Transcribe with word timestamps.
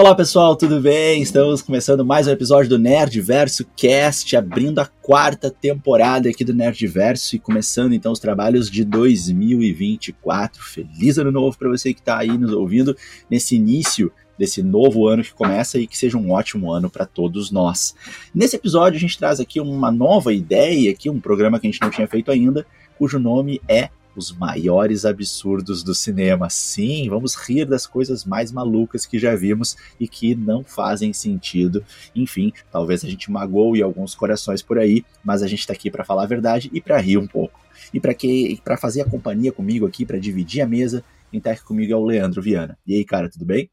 Olá 0.00 0.14
pessoal, 0.14 0.56
tudo 0.56 0.80
bem? 0.80 1.20
Estamos 1.20 1.60
começando 1.60 2.02
mais 2.02 2.26
um 2.26 2.30
episódio 2.30 2.70
do 2.70 2.78
Nerdverso 2.78 3.66
Cast, 3.76 4.34
abrindo 4.34 4.78
a 4.78 4.86
quarta 4.86 5.50
temporada 5.50 6.26
aqui 6.26 6.42
do 6.42 6.54
Nerdverso 6.54 7.36
e 7.36 7.38
começando 7.38 7.92
então 7.92 8.10
os 8.10 8.18
trabalhos 8.18 8.70
de 8.70 8.82
2024. 8.82 10.62
Feliz 10.62 11.18
ano 11.18 11.30
novo 11.30 11.58
para 11.58 11.68
você 11.68 11.92
que 11.92 12.00
está 12.00 12.16
aí 12.16 12.38
nos 12.38 12.50
ouvindo 12.50 12.96
nesse 13.30 13.56
início 13.56 14.10
desse 14.38 14.62
novo 14.62 15.06
ano 15.06 15.22
que 15.22 15.34
começa 15.34 15.78
e 15.78 15.86
que 15.86 15.98
seja 15.98 16.16
um 16.16 16.32
ótimo 16.32 16.72
ano 16.72 16.88
para 16.88 17.04
todos 17.04 17.50
nós. 17.50 17.94
Nesse 18.34 18.56
episódio 18.56 18.96
a 18.96 19.00
gente 19.00 19.18
traz 19.18 19.38
aqui 19.38 19.60
uma 19.60 19.92
nova 19.92 20.32
ideia, 20.32 20.92
aqui 20.92 21.10
um 21.10 21.20
programa 21.20 21.60
que 21.60 21.66
a 21.66 21.70
gente 21.70 21.82
não 21.82 21.90
tinha 21.90 22.08
feito 22.08 22.30
ainda, 22.30 22.66
cujo 22.96 23.18
nome 23.18 23.60
é 23.68 23.90
os 24.20 24.30
maiores 24.30 25.06
absurdos 25.06 25.82
do 25.82 25.94
cinema. 25.94 26.50
Sim, 26.50 27.08
vamos 27.08 27.34
rir 27.34 27.64
das 27.64 27.86
coisas 27.86 28.24
mais 28.24 28.52
malucas 28.52 29.06
que 29.06 29.18
já 29.18 29.34
vimos 29.34 29.76
e 29.98 30.06
que 30.06 30.34
não 30.34 30.62
fazem 30.62 31.12
sentido. 31.12 31.82
Enfim, 32.14 32.52
talvez 32.70 33.02
a 33.02 33.08
gente 33.08 33.30
magoe 33.30 33.82
alguns 33.82 34.14
corações 34.14 34.62
por 34.62 34.78
aí, 34.78 35.04
mas 35.24 35.42
a 35.42 35.48
gente 35.48 35.60
está 35.60 35.72
aqui 35.72 35.90
para 35.90 36.04
falar 36.04 36.24
a 36.24 36.26
verdade 36.26 36.70
e 36.72 36.80
para 36.80 36.98
rir 36.98 37.16
um 37.16 37.26
pouco. 37.26 37.58
E 37.92 37.98
para 37.98 38.12
que 38.12 38.60
para 38.62 38.76
fazer 38.76 39.00
a 39.00 39.08
companhia 39.08 39.50
comigo 39.50 39.86
aqui, 39.86 40.04
para 40.04 40.18
dividir 40.18 40.60
a 40.60 40.66
mesa, 40.66 41.02
quem 41.30 41.38
está 41.38 41.52
aqui 41.52 41.64
comigo 41.64 41.92
é 41.92 41.96
o 41.96 42.04
Leandro 42.04 42.42
Viana. 42.42 42.78
E 42.86 42.94
aí, 42.94 43.04
cara, 43.04 43.30
tudo 43.30 43.46
bem? 43.46 43.70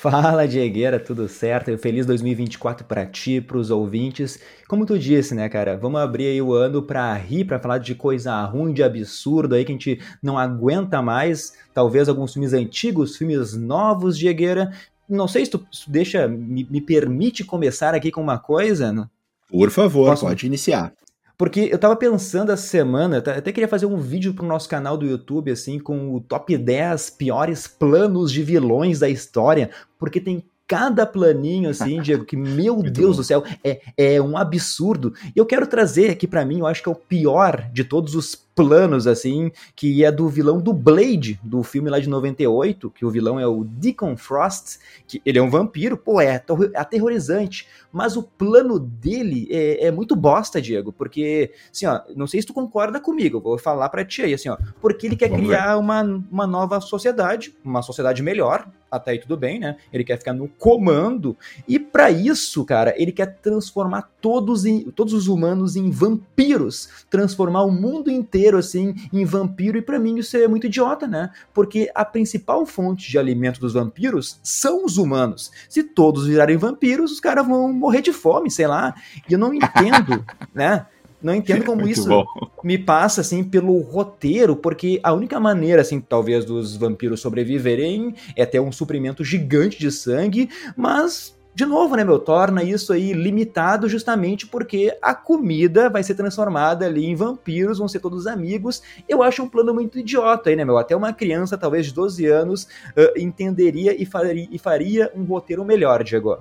Fala, 0.00 0.46
Diegueira, 0.46 1.00
tudo 1.00 1.28
certo? 1.28 1.76
Feliz 1.76 2.06
2024 2.06 2.86
para 2.86 3.04
ti, 3.04 3.40
para 3.40 3.58
os 3.58 3.68
ouvintes. 3.68 4.38
Como 4.68 4.86
tu 4.86 4.96
disse, 4.96 5.34
né, 5.34 5.48
cara? 5.48 5.76
Vamos 5.76 6.00
abrir 6.00 6.28
aí 6.28 6.40
o 6.40 6.54
ano 6.54 6.80
para 6.80 7.12
rir, 7.14 7.44
para 7.44 7.58
falar 7.58 7.78
de 7.78 7.96
coisa 7.96 8.40
ruim, 8.44 8.72
de 8.72 8.80
absurdo 8.80 9.56
aí 9.56 9.64
que 9.64 9.72
a 9.72 9.74
gente 9.74 10.00
não 10.22 10.38
aguenta 10.38 11.02
mais. 11.02 11.52
Talvez 11.74 12.08
alguns 12.08 12.32
filmes 12.32 12.52
antigos, 12.52 13.16
filmes 13.16 13.54
novos, 13.54 14.16
Diegueira. 14.16 14.72
Não 15.08 15.26
sei 15.26 15.44
se 15.44 15.50
tu, 15.50 15.66
deixa, 15.88 16.28
me, 16.28 16.64
me, 16.70 16.80
permite 16.80 17.42
começar 17.42 17.92
aqui 17.92 18.12
com 18.12 18.20
uma 18.20 18.38
coisa. 18.38 19.10
Por 19.50 19.68
favor, 19.68 20.10
Posso... 20.10 20.24
pode 20.26 20.46
iniciar. 20.46 20.92
Porque 21.38 21.68
eu 21.70 21.78
tava 21.78 21.94
pensando 21.94 22.50
essa 22.50 22.66
semana, 22.66 23.18
até 23.18 23.52
queria 23.52 23.68
fazer 23.68 23.86
um 23.86 23.96
vídeo 23.96 24.34
pro 24.34 24.44
nosso 24.44 24.68
canal 24.68 24.96
do 24.96 25.06
YouTube, 25.06 25.52
assim, 25.52 25.78
com 25.78 26.16
o 26.16 26.20
top 26.20 26.58
10 26.58 27.10
piores 27.10 27.68
planos 27.68 28.32
de 28.32 28.42
vilões 28.42 28.98
da 28.98 29.08
história, 29.08 29.70
porque 30.00 30.20
tem 30.20 30.42
cada 30.66 31.06
planinho, 31.06 31.70
assim, 31.70 31.98
Diego, 32.02 32.24
que, 32.24 32.36
meu 32.36 32.82
Deus 32.82 33.16
bom. 33.16 33.22
do 33.22 33.24
céu, 33.24 33.44
é, 33.62 33.80
é 33.96 34.20
um 34.20 34.36
absurdo. 34.36 35.14
E 35.34 35.38
eu 35.38 35.46
quero 35.46 35.68
trazer 35.68 36.10
aqui 36.10 36.26
para 36.26 36.44
mim, 36.44 36.58
eu 36.58 36.66
acho 36.66 36.82
que 36.82 36.88
é 36.88 36.92
o 36.92 36.96
pior 36.96 37.70
de 37.72 37.84
todos 37.84 38.16
os 38.16 38.34
planos, 38.58 39.06
assim, 39.06 39.52
que 39.76 40.04
é 40.04 40.10
do 40.10 40.28
vilão 40.28 40.60
do 40.60 40.72
Blade, 40.72 41.38
do 41.44 41.62
filme 41.62 41.88
lá 41.88 42.00
de 42.00 42.08
98, 42.08 42.90
que 42.90 43.06
o 43.06 43.10
vilão 43.10 43.38
é 43.38 43.46
o 43.46 43.62
Deacon 43.62 44.16
Frost, 44.16 44.78
que 45.06 45.22
ele 45.24 45.38
é 45.38 45.42
um 45.42 45.48
vampiro, 45.48 45.96
pô, 45.96 46.20
é 46.20 46.42
aterrorizante, 46.74 47.68
mas 47.92 48.16
o 48.16 48.22
plano 48.24 48.80
dele 48.80 49.46
é, 49.48 49.86
é 49.86 49.90
muito 49.92 50.16
bosta, 50.16 50.60
Diego, 50.60 50.92
porque, 50.92 51.52
assim, 51.72 51.86
ó, 51.86 52.00
não 52.16 52.26
sei 52.26 52.40
se 52.40 52.48
tu 52.48 52.52
concorda 52.52 52.98
comigo, 52.98 53.40
vou 53.40 53.56
falar 53.56 53.88
pra 53.90 54.04
ti 54.04 54.22
aí, 54.22 54.34
assim, 54.34 54.48
ó, 54.48 54.56
porque 54.80 55.06
ele 55.06 55.14
quer 55.14 55.28
Vamos 55.28 55.46
criar 55.46 55.78
uma, 55.78 56.02
uma 56.02 56.46
nova 56.48 56.80
sociedade, 56.80 57.54
uma 57.64 57.80
sociedade 57.80 58.24
melhor, 58.24 58.68
até 58.90 59.12
aí 59.12 59.18
tudo 59.18 59.36
bem, 59.36 59.58
né? 59.58 59.76
Ele 59.92 60.02
quer 60.02 60.18
ficar 60.18 60.32
no 60.32 60.48
comando, 60.48 61.36
e 61.66 61.78
para 61.78 62.10
isso, 62.10 62.64
cara, 62.64 62.94
ele 62.96 63.12
quer 63.12 63.38
transformar 63.40 64.10
todos, 64.20 64.64
em, 64.64 64.90
todos 64.90 65.12
os 65.12 65.28
humanos 65.28 65.76
em 65.76 65.90
vampiros, 65.90 66.88
transformar 67.10 67.62
o 67.62 67.70
mundo 67.70 68.10
inteiro 68.10 68.47
assim 68.56 68.94
em 69.12 69.24
vampiro, 69.24 69.78
e 69.78 69.82
para 69.82 69.98
mim 69.98 70.18
isso 70.18 70.36
é 70.36 70.46
muito 70.48 70.66
idiota, 70.66 71.06
né? 71.06 71.30
Porque 71.52 71.90
a 71.94 72.04
principal 72.04 72.64
fonte 72.64 73.10
de 73.10 73.18
alimento 73.18 73.60
dos 73.60 73.74
vampiros 73.74 74.38
são 74.42 74.84
os 74.84 74.96
humanos. 74.96 75.50
Se 75.68 75.82
todos 75.82 76.26
virarem 76.26 76.56
vampiros, 76.56 77.12
os 77.12 77.20
caras 77.20 77.46
vão 77.46 77.72
morrer 77.72 78.02
de 78.02 78.12
fome, 78.12 78.50
sei 78.50 78.66
lá. 78.66 78.94
E 79.28 79.32
eu 79.32 79.38
não 79.38 79.52
entendo, 79.52 80.24
né? 80.54 80.86
Não 81.20 81.34
entendo 81.34 81.64
como 81.64 81.82
Muito 81.82 81.98
isso 81.98 82.08
bom. 82.08 82.24
me 82.62 82.78
passa 82.78 83.22
assim 83.22 83.42
pelo 83.42 83.80
roteiro, 83.80 84.54
porque 84.54 85.00
a 85.02 85.12
única 85.12 85.40
maneira 85.40 85.82
assim, 85.82 86.00
talvez 86.00 86.44
dos 86.44 86.76
vampiros 86.76 87.20
sobreviverem 87.20 88.14
é 88.36 88.46
ter 88.46 88.60
um 88.60 88.70
suprimento 88.70 89.24
gigante 89.24 89.78
de 89.78 89.90
sangue, 89.90 90.48
mas 90.76 91.36
de 91.58 91.66
novo, 91.66 91.96
né, 91.96 92.04
meu, 92.04 92.20
torna 92.20 92.62
isso 92.62 92.92
aí 92.92 93.12
limitado 93.12 93.88
justamente 93.88 94.46
porque 94.46 94.96
a 95.02 95.12
comida 95.12 95.90
vai 95.90 96.04
ser 96.04 96.14
transformada 96.14 96.86
ali 96.86 97.04
em 97.04 97.16
vampiros, 97.16 97.78
vão 97.78 97.88
ser 97.88 97.98
todos 97.98 98.28
amigos. 98.28 98.80
Eu 99.08 99.24
acho 99.24 99.42
um 99.42 99.48
plano 99.48 99.74
muito 99.74 99.98
idiota 99.98 100.50
aí, 100.50 100.54
né, 100.54 100.64
meu? 100.64 100.78
Até 100.78 100.94
uma 100.94 101.12
criança, 101.12 101.58
talvez 101.58 101.86
de 101.86 101.92
12 101.92 102.26
anos, 102.26 102.68
uh, 102.96 103.18
entenderia 103.18 104.00
e 104.00 104.06
faria, 104.06 104.48
e 104.52 104.56
faria 104.56 105.10
um 105.16 105.24
roteiro 105.24 105.64
melhor, 105.64 106.04
Diego. 106.04 106.38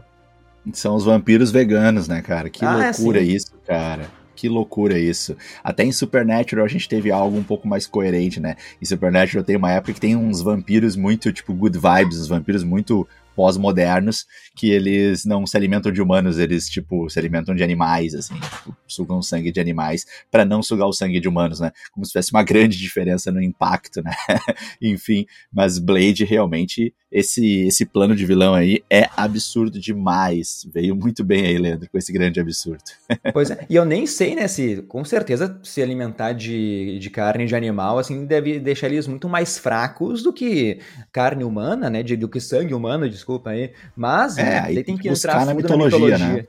São 0.71 0.93
os 0.93 1.03
vampiros 1.03 1.49
veganos, 1.49 2.07
né, 2.07 2.21
cara? 2.21 2.47
Que 2.47 2.63
ah, 2.63 2.75
loucura 2.75 3.19
isso, 3.19 3.53
cara. 3.65 4.11
Que 4.35 4.47
loucura 4.47 4.99
isso. 4.99 5.35
Até 5.63 5.83
em 5.83 5.91
Supernatural 5.91 6.63
a 6.63 6.69
gente 6.69 6.87
teve 6.87 7.09
algo 7.09 7.35
um 7.35 7.43
pouco 7.43 7.67
mais 7.67 7.87
coerente, 7.87 8.39
né? 8.39 8.55
Em 8.79 8.85
Supernatural 8.85 9.43
tem 9.43 9.55
uma 9.55 9.71
época 9.71 9.93
que 9.93 9.99
tem 9.99 10.15
uns 10.15 10.43
vampiros 10.43 10.95
muito, 10.95 11.33
tipo, 11.33 11.55
good 11.55 11.79
vibes, 11.79 12.19
uns 12.19 12.27
vampiros 12.27 12.63
muito 12.63 13.07
pós-modernos 13.37 14.25
que 14.55 14.71
eles 14.71 15.23
não 15.23 15.45
se 15.45 15.55
alimentam 15.55 15.91
de 15.91 16.01
humanos, 16.01 16.39
eles, 16.39 16.67
tipo, 16.67 17.07
se 17.07 17.19
alimentam 17.19 17.53
de 17.53 17.63
animais, 17.63 18.15
assim, 18.15 18.33
tipo, 18.33 18.75
sugam 18.87 19.21
sangue 19.21 19.51
de 19.51 19.59
animais 19.59 20.07
para 20.31 20.43
não 20.43 20.63
sugar 20.63 20.87
o 20.87 20.91
sangue 20.91 21.19
de 21.19 21.29
humanos, 21.29 21.59
né? 21.59 21.71
Como 21.91 22.03
se 22.03 22.13
tivesse 22.13 22.31
uma 22.31 22.41
grande 22.41 22.75
diferença 22.75 23.31
no 23.31 23.39
impacto, 23.39 24.01
né? 24.01 24.11
Enfim, 24.81 25.27
mas 25.53 25.77
Blade 25.77 26.25
realmente, 26.25 26.91
esse, 27.11 27.67
esse 27.67 27.85
plano 27.85 28.15
de 28.15 28.25
vilão 28.25 28.55
aí 28.55 28.83
é 28.89 29.07
absurdo 29.15 29.79
demais. 29.79 30.67
Veio 30.73 30.95
muito 30.95 31.23
bem 31.23 31.45
aí, 31.45 31.59
Leandro, 31.59 31.87
com 31.91 31.97
esse 31.99 32.11
grande 32.11 32.39
absurdo. 32.39 32.81
pois 33.31 33.51
é, 33.51 33.67
e 33.69 33.75
eu 33.75 33.85
nem 33.85 34.07
sei, 34.07 34.33
né, 34.33 34.47
se 34.47 34.81
com 34.87 35.05
certeza 35.05 35.59
se 35.61 35.79
alimentar 35.79 36.33
de, 36.33 36.97
de 36.97 37.09
carne 37.11 37.45
de 37.45 37.55
animal, 37.55 37.99
assim, 37.99 38.25
deve 38.25 38.59
deixar 38.59 38.87
eles 38.87 39.05
muito 39.05 39.29
mais 39.29 39.59
fracos 39.59 40.23
do 40.23 40.33
que 40.33 40.79
carne 41.11 41.43
humana, 41.43 41.87
né? 41.87 42.01
De, 42.01 42.17
do 42.17 42.27
que 42.27 42.39
sangue 42.39 42.73
humano, 42.73 43.07
desculpa 43.07 43.26
desculpa 43.27 43.49
aí. 43.49 43.73
Mas 43.95 44.37
é, 44.37 44.43
né, 44.43 44.59
aí 44.59 44.83
tem 44.83 44.97
que 44.97 45.09
entrar 45.09 45.45
na 45.45 45.53
mitologia, 45.53 45.99
mitologia, 45.99 46.17
né? 46.17 46.45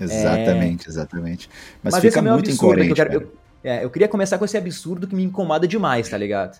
Exatamente, 0.00 0.86
é... 0.86 0.90
exatamente. 0.90 1.50
Mas, 1.82 1.94
Mas 1.94 2.02
fica 2.02 2.18
é 2.20 2.22
muito 2.22 2.48
absurdo, 2.48 2.54
incoerente. 2.54 2.88
Eu, 2.90 2.96
quero, 2.96 3.12
eu, 3.12 3.32
é, 3.62 3.84
eu 3.84 3.90
queria 3.90 4.08
começar 4.08 4.38
com 4.38 4.44
esse 4.44 4.56
absurdo 4.56 5.06
que 5.06 5.14
me 5.14 5.24
incomoda 5.24 5.68
demais, 5.68 6.08
tá 6.08 6.16
ligado? 6.16 6.58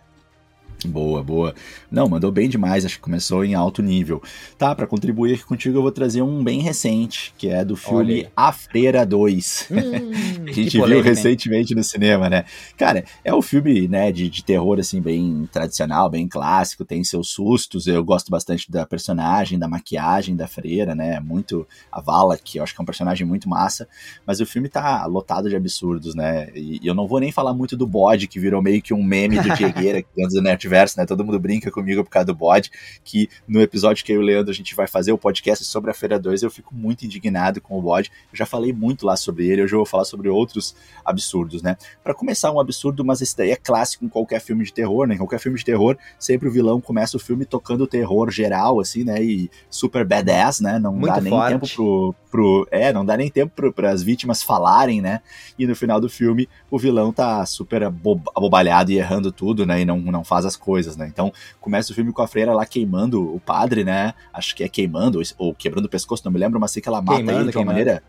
Boa, 0.87 1.25
boa. 1.25 1.55
Não, 1.91 2.09
mandou 2.09 2.31
bem 2.31 2.49
demais, 2.49 2.84
acho 2.84 2.97
que 2.97 3.03
começou 3.03 3.44
em 3.44 3.55
alto 3.55 3.83
nível. 3.83 4.22
Tá, 4.56 4.75
para 4.75 4.87
contribuir 4.87 5.34
aqui 5.34 5.44
contigo 5.44 5.77
eu 5.78 5.83
vou 5.83 5.91
trazer 5.91 6.22
um 6.22 6.44
bem 6.44 6.61
recente, 6.61 7.34
que 7.37 7.49
é 7.49 7.65
do 7.65 7.75
filme 7.75 8.28
A 8.37 8.53
Freira 8.53 9.05
2. 9.05 9.69
Hum, 9.72 10.47
a 10.49 10.53
gente 10.53 10.81
viu 10.81 11.03
recentemente 11.03 11.75
no 11.75 11.83
cinema, 11.83 12.31
né? 12.31 12.44
Cara, 12.77 13.05
é 13.25 13.34
um 13.34 13.43
filme, 13.43 13.89
né, 13.89 14.12
de, 14.12 14.31
de 14.31 14.44
terror, 14.44 14.78
assim, 14.78 15.00
bem 15.00 15.49
tradicional, 15.50 16.09
bem 16.09 16.28
clássico, 16.28 16.84
tem 16.84 17.03
seus 17.03 17.28
sustos, 17.31 17.89
eu 17.89 18.05
gosto 18.05 18.31
bastante 18.31 18.71
da 18.71 18.87
personagem, 18.87 19.59
da 19.59 19.66
maquiagem 19.66 20.37
da 20.37 20.47
freira, 20.47 20.95
né, 20.95 21.19
muito 21.19 21.66
a 21.91 22.00
Vala, 22.00 22.39
que 22.39 22.59
eu 22.59 22.62
acho 22.62 22.72
que 22.72 22.81
é 22.81 22.83
um 22.83 22.87
personagem 22.87 23.27
muito 23.27 23.49
massa, 23.49 23.89
mas 24.25 24.41
o 24.41 24.47
filme 24.47 24.69
tá 24.69 25.05
lotado 25.06 25.49
de 25.49 25.56
absurdos, 25.56 26.15
né, 26.15 26.50
e, 26.55 26.78
e 26.81 26.87
eu 26.87 26.95
não 26.95 27.09
vou 27.09 27.19
nem 27.19 27.33
falar 27.33 27.53
muito 27.53 27.77
do 27.77 27.87
bode, 27.87 28.28
que 28.28 28.39
virou 28.39 28.62
meio 28.62 28.81
que 28.81 28.95
um 28.95 29.03
meme 29.03 29.41
do 29.41 29.49
Diegueira, 29.56 30.03
que 30.03 30.09
dentro 30.15 30.37
do 30.37 30.43
Nerd 30.43 30.68
multiverso, 30.69 30.99
né? 30.99 31.06
Todo 31.06 31.25
mundo 31.25 31.39
brinca 31.41 31.71
comigo 31.71 32.05
por 32.05 32.11
causa 32.11 32.27
do 32.27 32.34
bode, 32.34 32.71
que 33.03 33.29
no 33.49 33.61
episódio 33.61 34.05
que 34.05 34.12
eu 34.12 34.17
e 34.17 34.19
o 34.19 34.23
Leandro 34.23 34.51
a 34.51 34.55
gente 34.55 34.75
vai 34.75 34.87
fazer 34.87 35.12
o 35.12 35.19
podcast 35.19 35.65
sobre 35.65 35.91
a 35.91 35.95
Feira 35.95 36.19
2, 36.19 36.43
eu 36.43 36.51
fico 36.51 36.75
muito 36.75 37.05
indignado 37.05 37.61
com 37.61 37.79
o 37.79 37.83
bode. 37.83 38.12
Eu 38.31 38.37
já 38.37 38.47
falei 38.47 38.73
muito 38.73 39.07
lá 39.07 39.17
sobre 39.17 39.49
ele, 39.49 39.62
hoje 39.62 39.75
eu 39.75 39.78
vou 39.78 39.87
falar 39.87 40.05
sobre 40.05 40.28
outros 40.28 40.77
absurdos, 41.05 41.62
né? 41.62 41.77
Para 42.05 42.15
começar, 42.15 42.53
um 42.53 42.61
absurdo, 42.61 43.05
mas 43.05 43.21
esse 43.23 43.37
daí 43.37 43.51
é 43.51 43.57
clássico 43.57 44.05
em 44.05 44.09
qualquer 44.09 44.41
filme 44.41 44.65
de 44.65 44.73
terror, 44.73 45.07
né? 45.07 45.15
Em 45.15 45.19
qualquer 45.19 45.41
filme 45.41 45.59
de 45.59 45.65
terror, 45.65 45.97
sempre 46.19 46.49
o 46.49 46.51
vilão 46.51 46.81
começa 46.81 47.17
o 47.17 47.21
filme 47.21 47.45
tocando 47.45 47.87
terror 47.87 48.31
geral, 48.31 48.81
assim, 48.81 49.05
né? 49.05 49.23
E 49.23 49.51
super 49.71 50.05
badass, 50.05 50.61
né? 50.61 50.78
Não 50.78 50.93
muito 50.93 51.15
dá 51.15 51.21
nem 51.21 51.31
forte. 51.31 51.53
tempo 51.53 51.69
pro, 51.75 52.15
pro. 52.31 52.69
É, 52.71 52.92
não 52.92 53.04
dá 53.04 53.16
nem 53.16 53.31
tempo 53.31 53.72
para 53.72 53.91
as 53.91 54.03
vítimas 54.03 54.42
falarem, 54.42 55.01
né? 55.01 55.21
E 55.59 55.66
no 55.66 55.75
final 55.75 56.01
do 56.01 56.09
filme, 56.09 56.48
o 56.71 56.78
vilão 56.78 57.13
tá 57.13 57.45
super 57.47 57.83
abobalhado 57.83 58.92
e 58.92 58.98
errando 58.98 59.33
tudo, 59.33 59.65
né? 59.65 59.81
E 59.81 59.84
não, 59.84 59.98
não 59.98 60.25
faz 60.25 60.45
as 60.45 60.57
coisas, 60.59 60.97
né? 60.97 61.07
Então 61.07 61.33
começa 61.60 61.93
o 61.93 61.95
filme 61.95 62.13
com 62.13 62.22
a 62.22 62.28
freira 62.28 62.53
lá 62.53 62.66
queimando 62.66 63.34
o 63.34 63.41
padre, 63.41 63.84
né? 63.84 64.15
Acho 64.33 64.55
que 64.55 64.65
é 64.65 64.69
queimando 64.69 65.21
ou 65.39 65.55
quebrando 65.55 65.87
o 65.87 65.89
pescoço, 65.89 66.22
não 66.25 66.33
me 66.33 66.39
lembro, 66.39 66.60
mas 66.60 66.72
sei 66.72 66.83
que 66.83 66.89
ela 66.89 67.01
mata 67.01 67.16
queimando, 67.16 67.41
ele 67.41 67.51
de 67.51 67.57
uma 67.57 67.65
maneira 67.65 68.03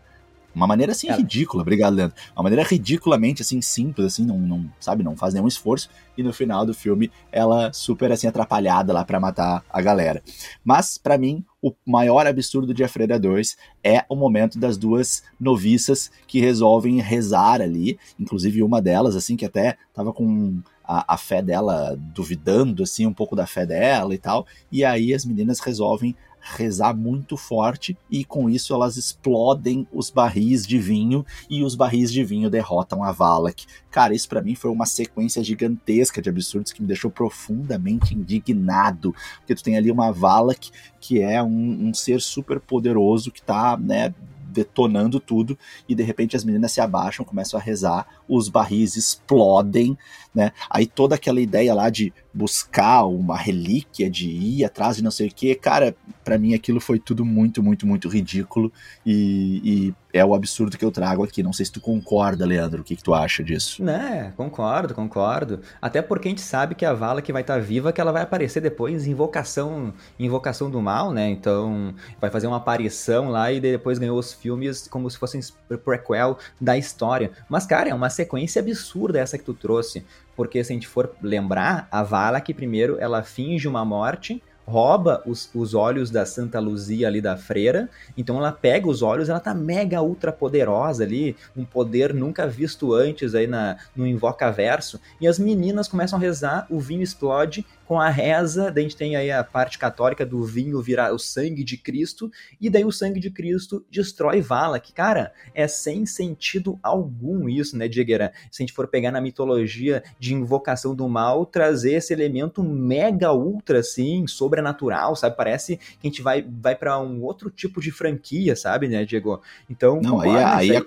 uma 0.54 0.66
maneira 0.66 0.92
assim 0.92 1.10
ridícula, 1.10 1.62
obrigado, 1.62 1.94
Leandro. 1.94 2.16
Uma 2.34 2.44
maneira 2.44 2.64
ridiculamente 2.64 3.42
assim 3.42 3.62
simples, 3.62 4.06
assim, 4.06 4.24
não, 4.24 4.38
não, 4.38 4.70
sabe, 4.80 5.04
não 5.04 5.16
faz 5.16 5.32
nenhum 5.32 5.46
esforço. 5.46 5.88
E 6.16 6.22
no 6.22 6.32
final 6.32 6.66
do 6.66 6.74
filme, 6.74 7.10
ela 7.30 7.72
super 7.72 8.10
assim 8.10 8.26
atrapalhada 8.26 8.92
lá 8.92 9.04
para 9.04 9.20
matar 9.20 9.64
a 9.70 9.80
galera. 9.80 10.22
Mas 10.64 10.98
para 10.98 11.16
mim, 11.16 11.44
o 11.62 11.72
maior 11.86 12.26
absurdo 12.26 12.74
de 12.74 12.82
A 12.82 12.88
Freira 12.88 13.18
2 13.18 13.56
é 13.84 14.04
o 14.08 14.16
momento 14.16 14.58
das 14.58 14.76
duas 14.76 15.22
noviças 15.38 16.10
que 16.26 16.40
resolvem 16.40 17.00
rezar 17.00 17.60
ali, 17.60 17.98
inclusive 18.18 18.62
uma 18.62 18.82
delas 18.82 19.14
assim 19.14 19.36
que 19.36 19.44
até 19.44 19.76
tava 19.94 20.12
com 20.12 20.60
a, 20.90 21.14
a, 21.14 21.16
fé 21.16 21.40
dela, 21.40 21.96
duvidando 21.96 22.82
assim 22.82 23.06
um 23.06 23.14
pouco 23.14 23.36
da 23.36 23.46
fé 23.46 23.64
dela 23.64 24.12
e 24.12 24.18
tal. 24.18 24.44
E 24.72 24.84
aí 24.84 25.14
as 25.14 25.24
meninas 25.24 25.60
resolvem 25.60 26.16
rezar 26.40 26.94
muito 26.94 27.36
forte 27.36 27.96
e 28.10 28.24
com 28.24 28.50
isso 28.50 28.74
elas 28.74 28.96
explodem 28.96 29.86
os 29.92 30.10
barris 30.10 30.66
de 30.66 30.78
vinho 30.78 31.24
e 31.48 31.62
os 31.62 31.76
barris 31.76 32.10
de 32.10 32.24
vinho 32.24 32.50
derrotam 32.50 33.04
a 33.04 33.12
Valak. 33.12 33.66
Cara, 33.88 34.14
isso 34.14 34.28
para 34.28 34.42
mim 34.42 34.56
foi 34.56 34.70
uma 34.70 34.86
sequência 34.86 35.44
gigantesca 35.44 36.20
de 36.20 36.28
absurdos 36.28 36.72
que 36.72 36.82
me 36.82 36.88
deixou 36.88 37.10
profundamente 37.10 38.14
indignado, 38.14 39.14
porque 39.38 39.54
tu 39.54 39.62
tem 39.62 39.76
ali 39.76 39.92
uma 39.92 40.10
Valak 40.10 40.70
que 40.98 41.20
é 41.20 41.40
um, 41.40 41.88
um 41.88 41.94
ser 41.94 42.20
super 42.20 42.58
poderoso 42.58 43.30
que 43.30 43.42
tá, 43.42 43.76
né, 43.76 44.12
detonando 44.50 45.20
tudo 45.20 45.56
e 45.88 45.94
de 45.94 46.02
repente 46.02 46.36
as 46.36 46.44
meninas 46.44 46.72
se 46.72 46.80
abaixam, 46.80 47.24
começam 47.24 47.58
a 47.58 47.62
rezar, 47.62 48.06
os 48.28 48.48
barris 48.48 48.96
explodem, 48.96 49.96
né? 50.34 50.52
Aí 50.70 50.86
toda 50.86 51.14
aquela 51.14 51.40
ideia 51.40 51.74
lá 51.74 51.90
de 51.90 52.12
buscar 52.32 53.04
uma 53.04 53.36
relíquia, 53.36 54.08
de 54.08 54.28
ir 54.28 54.64
atrás 54.64 54.96
de 54.96 55.02
não 55.02 55.10
sei 55.10 55.28
o 55.28 55.34
que, 55.34 55.54
cara, 55.54 55.94
para 56.24 56.38
mim 56.38 56.54
aquilo 56.54 56.80
foi 56.80 56.98
tudo 56.98 57.24
muito, 57.24 57.62
muito, 57.62 57.86
muito 57.86 58.08
ridículo 58.08 58.72
e, 59.04 59.60
e, 59.64 59.94
é 60.12 60.24
o 60.24 60.34
absurdo 60.34 60.76
que 60.76 60.84
eu 60.84 60.90
trago 60.90 61.24
aqui. 61.24 61.42
Não 61.42 61.52
sei 61.52 61.66
se 61.66 61.72
tu 61.72 61.80
concorda, 61.80 62.46
Leandro, 62.46 62.82
o 62.82 62.84
que, 62.84 62.96
que 62.96 63.02
tu 63.02 63.14
acha 63.14 63.42
disso? 63.42 63.82
Né, 63.82 64.32
concordo, 64.36 64.94
concordo. 64.94 65.60
Até 65.80 66.02
porque 66.02 66.28
a 66.28 66.30
gente 66.30 66.40
sabe 66.40 66.74
que 66.74 66.84
a 66.84 66.92
Vala 66.92 67.22
que 67.22 67.32
vai 67.32 67.42
estar 67.42 67.54
tá 67.54 67.60
viva, 67.60 67.92
que 67.92 68.00
ela 68.00 68.12
vai 68.12 68.22
aparecer 68.22 68.60
depois 68.60 69.06
em 69.06 69.10
Invocação, 69.10 69.92
Invocação 70.18 70.70
do 70.70 70.80
Mal, 70.80 71.12
né? 71.12 71.28
Então 71.30 71.94
vai 72.20 72.30
fazer 72.30 72.46
uma 72.46 72.56
aparição 72.56 73.30
lá 73.30 73.52
e 73.52 73.60
depois 73.60 73.98
ganhou 73.98 74.18
os 74.18 74.32
filmes 74.32 74.86
como 74.88 75.10
se 75.10 75.18
fossem 75.18 75.40
prequel 75.84 76.38
da 76.60 76.76
história. 76.76 77.32
Mas, 77.48 77.66
cara, 77.66 77.88
é 77.88 77.94
uma 77.94 78.10
sequência 78.10 78.60
absurda 78.60 79.18
essa 79.18 79.38
que 79.38 79.44
tu 79.44 79.54
trouxe. 79.54 80.04
Porque 80.40 80.64
se 80.64 80.72
a 80.72 80.74
gente 80.74 80.88
for 80.88 81.14
lembrar, 81.20 81.86
a 81.92 82.02
Vala 82.02 82.40
que 82.40 82.54
primeiro 82.54 82.96
ela 82.98 83.22
finge 83.22 83.68
uma 83.68 83.84
morte, 83.84 84.42
rouba 84.66 85.22
os, 85.26 85.50
os 85.54 85.74
olhos 85.74 86.10
da 86.10 86.24
Santa 86.24 86.58
Luzia 86.58 87.08
ali 87.08 87.20
da 87.20 87.36
freira, 87.36 87.90
então 88.16 88.38
ela 88.38 88.50
pega 88.50 88.88
os 88.88 89.02
olhos, 89.02 89.28
ela 89.28 89.38
tá 89.38 89.52
mega 89.52 90.00
ultra 90.00 90.32
poderosa 90.32 91.04
ali, 91.04 91.36
um 91.54 91.62
poder 91.62 92.14
nunca 92.14 92.46
visto 92.46 92.94
antes 92.94 93.34
aí 93.34 93.46
na, 93.46 93.76
no 93.94 94.06
Invoca 94.06 94.50
Verso, 94.50 94.98
e 95.20 95.28
as 95.28 95.38
meninas 95.38 95.86
começam 95.86 96.18
a 96.18 96.22
rezar, 96.22 96.66
o 96.70 96.80
vinho 96.80 97.02
explode 97.02 97.66
com 97.90 97.98
a 97.98 98.08
reza, 98.08 98.70
daí 98.70 98.84
a 98.84 98.88
gente 98.88 98.96
tem 98.96 99.16
aí 99.16 99.32
a 99.32 99.42
parte 99.42 99.76
católica 99.76 100.24
do 100.24 100.44
vinho 100.44 100.80
virar 100.80 101.12
o 101.12 101.18
sangue 101.18 101.64
de 101.64 101.76
Cristo, 101.76 102.30
e 102.60 102.70
daí 102.70 102.84
o 102.84 102.92
sangue 102.92 103.18
de 103.18 103.32
Cristo 103.32 103.84
destrói 103.90 104.40
Vala, 104.40 104.78
que, 104.78 104.92
cara, 104.92 105.32
é 105.52 105.66
sem 105.66 106.06
sentido 106.06 106.78
algum 106.84 107.48
isso, 107.48 107.76
né, 107.76 107.88
Diegueira? 107.88 108.32
Se 108.48 108.62
a 108.62 108.64
gente 108.64 108.72
for 108.72 108.86
pegar 108.86 109.10
na 109.10 109.20
mitologia 109.20 110.04
de 110.20 110.32
invocação 110.32 110.94
do 110.94 111.08
mal, 111.08 111.44
trazer 111.44 111.94
esse 111.94 112.12
elemento 112.12 112.62
mega 112.62 113.32
ultra, 113.32 113.80
assim, 113.80 114.24
sobrenatural, 114.28 115.16
sabe? 115.16 115.36
Parece 115.36 115.76
que 115.76 116.06
a 116.06 116.06
gente 116.06 116.22
vai, 116.22 116.46
vai 116.48 116.76
para 116.76 116.96
um 117.00 117.20
outro 117.24 117.50
tipo 117.50 117.80
de 117.80 117.90
franquia, 117.90 118.54
sabe, 118.54 118.86
né, 118.86 119.04
Diego? 119.04 119.42
Então, 119.68 120.00
Não, 120.00 120.20
aí, 120.20 120.30
aí, 120.30 120.70
aí 120.70 120.76
é 120.76 120.80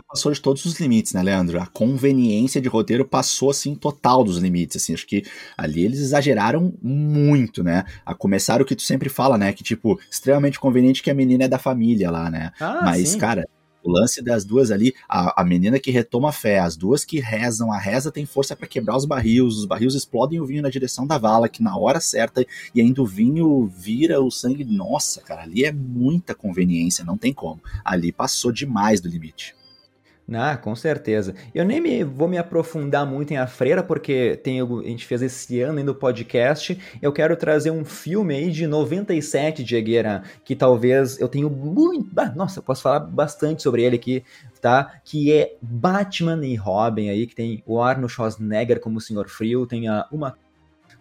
passou 0.00 0.32
de 0.32 0.40
todos 0.40 0.64
os 0.64 0.78
limites, 0.78 1.12
né, 1.12 1.22
Leandro? 1.22 1.60
A 1.60 1.66
conveniência 1.66 2.60
de 2.60 2.68
roteiro 2.68 3.04
passou, 3.04 3.50
assim, 3.50 3.74
total 3.74 4.24
dos 4.24 4.38
limites, 4.38 4.80
assim, 4.82 4.94
acho 4.94 5.06
que 5.06 5.24
ali 5.56 5.84
eles 5.84 5.98
exageraram 5.98 6.72
muito, 6.80 7.62
né? 7.62 7.84
A 8.06 8.14
começar 8.14 8.62
o 8.62 8.64
que 8.64 8.76
tu 8.76 8.82
sempre 8.82 9.08
fala, 9.08 9.36
né, 9.36 9.52
que, 9.52 9.62
tipo, 9.62 10.00
extremamente 10.10 10.58
conveniente 10.58 11.02
que 11.02 11.10
a 11.10 11.14
menina 11.14 11.44
é 11.44 11.48
da 11.48 11.58
família 11.58 12.10
lá, 12.10 12.30
né? 12.30 12.52
Ah, 12.60 12.80
Mas, 12.84 13.10
sim. 13.10 13.18
cara, 13.18 13.46
o 13.84 13.90
lance 13.90 14.22
das 14.22 14.44
duas 14.44 14.70
ali, 14.70 14.94
a, 15.08 15.42
a 15.42 15.44
menina 15.44 15.78
que 15.78 15.90
retoma 15.90 16.28
a 16.28 16.32
fé, 16.32 16.58
as 16.60 16.76
duas 16.76 17.04
que 17.04 17.18
rezam, 17.18 17.72
a 17.72 17.78
reza 17.78 18.12
tem 18.12 18.24
força 18.24 18.54
para 18.54 18.68
quebrar 18.68 18.96
os 18.96 19.04
barris, 19.04 19.40
os 19.40 19.64
barris 19.66 19.94
explodem 19.94 20.40
o 20.40 20.46
vinho 20.46 20.62
na 20.62 20.70
direção 20.70 21.06
da 21.06 21.18
vala, 21.18 21.48
que 21.48 21.62
na 21.62 21.76
hora 21.76 22.00
certa, 22.00 22.46
e 22.74 22.80
ainda 22.80 23.02
o 23.02 23.06
vinho 23.06 23.66
vira 23.66 24.20
o 24.22 24.30
sangue. 24.30 24.64
Nossa, 24.64 25.20
cara, 25.20 25.42
ali 25.42 25.64
é 25.64 25.72
muita 25.72 26.34
conveniência, 26.34 27.04
não 27.04 27.18
tem 27.18 27.32
como. 27.32 27.60
Ali 27.84 28.12
passou 28.12 28.52
demais 28.52 29.00
do 29.00 29.08
limite. 29.08 29.54
Ah, 30.32 30.56
com 30.56 30.74
certeza. 30.74 31.34
Eu 31.54 31.64
nem 31.64 31.80
me, 31.80 32.04
vou 32.04 32.28
me 32.28 32.38
aprofundar 32.38 33.04
muito 33.04 33.32
em 33.32 33.36
A 33.36 33.46
Freira, 33.46 33.82
porque 33.82 34.36
tem, 34.42 34.60
a 34.60 34.64
gente 34.64 35.04
fez 35.06 35.20
esse 35.20 35.60
ano 35.60 35.78
ainda 35.78 35.90
o 35.90 35.94
podcast. 35.94 36.78
Eu 37.00 37.12
quero 37.12 37.36
trazer 37.36 37.70
um 37.70 37.84
filme 37.84 38.34
aí 38.34 38.50
de 38.50 38.66
97, 38.66 39.64
Diegueira, 39.64 40.22
que 40.44 40.54
talvez 40.54 41.20
eu 41.20 41.28
tenho 41.28 41.50
muito. 41.50 42.08
Ah, 42.18 42.32
nossa, 42.34 42.60
eu 42.60 42.62
posso 42.62 42.82
falar 42.82 43.00
bastante 43.00 43.62
sobre 43.62 43.82
ele 43.82 43.96
aqui, 43.96 44.24
tá? 44.60 45.00
Que 45.04 45.32
é 45.32 45.56
Batman 45.60 46.46
e 46.46 46.54
Robin 46.54 47.08
aí, 47.08 47.26
que 47.26 47.34
tem 47.34 47.62
o 47.66 47.80
Arnold 47.80 48.12
Schwarzenegger 48.12 48.80
como 48.80 48.98
o 48.98 49.00
Senhor 49.00 49.28
Frio, 49.28 49.66
tem 49.66 49.88
a 49.88 50.06
Uma 50.10 50.36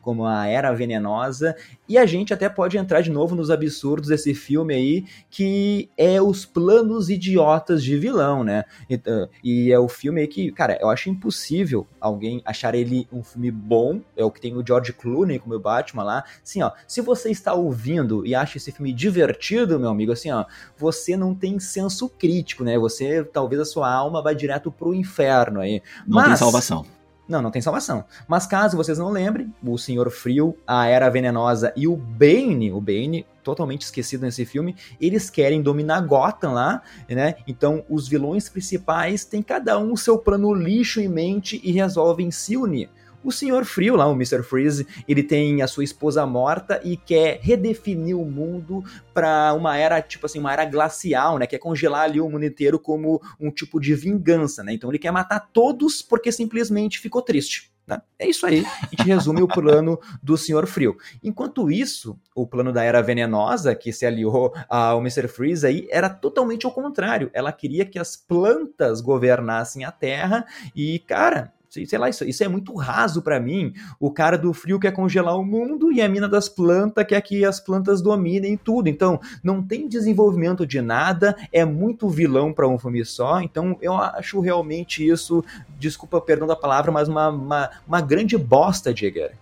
como 0.02 0.26
a 0.26 0.48
Era 0.48 0.74
Venenosa, 0.74 1.56
e 1.88 1.98
a 1.98 2.06
gente 2.06 2.34
até 2.34 2.50
pode 2.50 2.78
entrar 2.78 3.02
de 3.02 3.12
novo 3.12 3.36
nos 3.36 3.50
absurdos 3.50 4.10
desse 4.10 4.34
filme 4.34 4.74
aí, 4.74 5.06
que 5.30 5.90
é 5.98 6.22
os 6.22 6.46
planos 6.46 7.10
idiotas 7.10 7.84
de 7.84 7.98
vilão, 7.98 8.44
né? 8.44 8.64
E, 8.90 8.96
uh, 8.96 9.30
e 9.44 9.72
é 9.72 9.80
o 9.80 9.88
filme 9.88 10.22
aí 10.22 10.28
que, 10.28 10.52
cara, 10.52 10.78
eu 10.82 10.90
acho 10.90 11.10
impossível 11.10 11.86
alguém 12.00 12.42
achar 12.46 12.74
ele 12.76 13.08
um 13.12 13.24
filme 13.24 13.52
bom, 13.52 14.02
é 14.16 14.24
o 14.24 14.32
que 14.32 14.42
tem 14.42 14.56
o 14.56 14.66
George 14.66 14.94
Clooney 14.94 15.40
como 15.40 15.56
o 15.56 15.60
Batman 15.60 16.04
lá. 16.04 16.24
Assim, 16.44 16.62
ó, 16.62 16.72
se 16.88 17.02
você 17.02 17.30
está 17.30 17.54
ouvindo 17.54 18.26
e 18.26 18.34
acha 18.34 18.58
esse 18.58 18.72
filme 18.72 18.94
divertido, 18.94 19.80
meu 19.80 19.90
amigo, 19.90 20.12
assim, 20.12 20.32
ó, 20.32 20.46
você 20.78 21.16
não 21.16 21.36
tem 21.36 21.60
senso 21.60 22.10
crítico, 22.10 22.64
né? 22.64 22.78
Você, 22.80 23.24
talvez 23.24 23.62
a 23.62 23.66
sua 23.66 23.92
alma 23.92 24.22
vá 24.22 24.34
direto 24.34 24.72
pro 24.72 24.94
inferno 24.94 25.60
aí. 25.60 25.82
Não 26.08 26.16
Mas, 26.18 26.28
tem 26.28 26.36
salvação. 26.38 26.86
Não, 27.32 27.42
não 27.42 27.50
tem 27.50 27.62
salvação. 27.62 28.04
Mas 28.28 28.46
caso 28.46 28.76
vocês 28.76 28.98
não 28.98 29.10
lembrem, 29.10 29.54
o 29.64 29.78
Senhor 29.78 30.12
Frio, 30.12 30.58
a 30.68 30.86
Era 30.86 31.10
Venenosa 31.10 31.72
e 31.78 31.88
o 31.88 31.96
Bane, 31.96 32.74
o 32.74 32.82
Bane, 32.82 33.26
totalmente 33.42 33.84
esquecido 33.84 34.24
nesse 34.24 34.44
filme, 34.44 34.76
eles 35.00 35.30
querem 35.30 35.62
dominar 35.62 36.02
Gotham 36.02 36.52
lá, 36.52 36.82
né? 37.08 37.36
Então 37.48 37.86
os 37.90 38.06
vilões 38.06 38.50
principais 38.50 39.24
têm 39.24 39.42
cada 39.42 39.80
um 39.80 39.96
seu 39.96 40.18
plano 40.18 40.54
lixo 40.54 41.00
em 41.00 41.08
mente 41.08 41.62
e 41.64 41.72
resolvem 41.72 42.30
se 42.32 42.58
unir. 42.58 42.90
O 43.24 43.32
Senhor 43.32 43.66
Frio, 43.66 43.96
lá, 43.96 44.08
o 44.08 44.14
Mr. 44.14 44.44
Freeze, 44.44 44.88
ele 45.08 45.24
tem 45.24 45.62
a 45.62 45.68
sua 45.68 45.84
esposa 45.84 46.26
morta 46.26 46.82
e 46.84 46.98
quer 46.98 47.40
redefinir 47.42 48.18
o 48.18 48.26
mundo 48.26 48.84
para 49.14 49.54
uma 49.54 49.78
era, 49.78 50.02
tipo 50.02 50.26
assim, 50.26 50.40
uma 50.40 50.52
era 50.52 50.66
glacial, 50.66 51.38
né? 51.38 51.46
Quer 51.46 51.60
congelar 51.60 52.04
ali 52.04 52.20
o 52.20 52.30
mundo 52.30 52.46
inteiro 52.46 52.80
como 52.80 53.22
um 53.40 53.52
tipo 53.52 53.80
de 53.80 53.94
vingança, 53.94 54.64
né? 54.64 54.74
Então 54.74 54.90
ele 54.90 55.00
quer 55.00 55.12
matar 55.12 55.40
todos 55.54 56.02
porque 56.02 56.32
simplesmente 56.32 57.00
ficou 57.00 57.22
triste. 57.22 57.72
Né? 57.86 58.02
É 58.18 58.30
isso 58.30 58.46
aí, 58.46 58.64
a 58.66 58.86
gente 58.86 59.04
resume 59.04 59.42
o 59.42 59.48
plano 59.48 60.00
do 60.22 60.38
Senhor 60.38 60.66
Frio. 60.68 60.96
Enquanto 61.24 61.70
isso, 61.70 62.18
o 62.36 62.48
plano 62.48 62.72
da 62.72 62.84
Era 62.84 63.02
Venenosa, 63.02 63.76
que 63.76 63.92
se 63.92 64.06
aliou 64.06 64.54
ao 64.70 65.00
Mr. 65.00 65.28
Freeze 65.28 65.66
aí, 65.66 65.88
era 65.92 66.10
totalmente 66.10 66.66
ao 66.66 66.72
contrário. 66.72 67.30
Ela 67.34 67.52
queria 67.52 67.86
que 67.86 68.00
as 68.00 68.16
plantas 68.16 69.02
governassem 69.02 69.84
a 69.84 69.92
Terra 69.92 70.46
e, 70.76 71.00
cara, 71.00 71.54
sei 71.72 71.98
lá, 71.98 72.10
isso, 72.10 72.26
isso 72.26 72.44
é 72.44 72.48
muito 72.48 72.76
raso 72.76 73.22
para 73.22 73.40
mim. 73.40 73.74
O 74.00 74.12
cara 74.12 74.38
do 74.38 74.54
frio 74.54 74.80
quer 74.80 74.92
congelar 74.92 75.38
o 75.38 75.46
mundo 75.46 75.92
e 75.92 76.02
a 76.02 76.10
mina 76.10 76.28
das 76.28 76.50
plantas 76.50 77.06
quer 77.06 77.22
que 77.22 77.46
as 77.46 77.60
plantas 77.60 78.02
dominem 78.02 78.58
tudo. 78.58 78.90
Então, 78.90 79.20
não 79.42 79.64
tem 79.64 79.88
desenvolvimento 79.88 80.66
de 80.66 80.82
nada, 80.82 81.36
é 81.52 81.64
muito 81.64 82.10
vilão 82.10 82.52
para 82.52 82.68
um 82.68 82.78
filme 82.78 83.06
só. 83.06 83.42
Então, 83.42 83.78
eu 83.82 83.94
acho 83.94 84.40
realmente 84.42 85.08
isso, 85.08 85.44
desculpa, 85.80 86.20
perdão 86.20 86.48
da 86.48 86.56
palavra, 86.56 86.92
mas 86.92 87.08
uma, 87.08 87.30
uma, 87.30 87.70
uma 87.88 88.02
grande 88.02 88.38
bosta, 88.38 88.96
Jigger. 88.96 89.41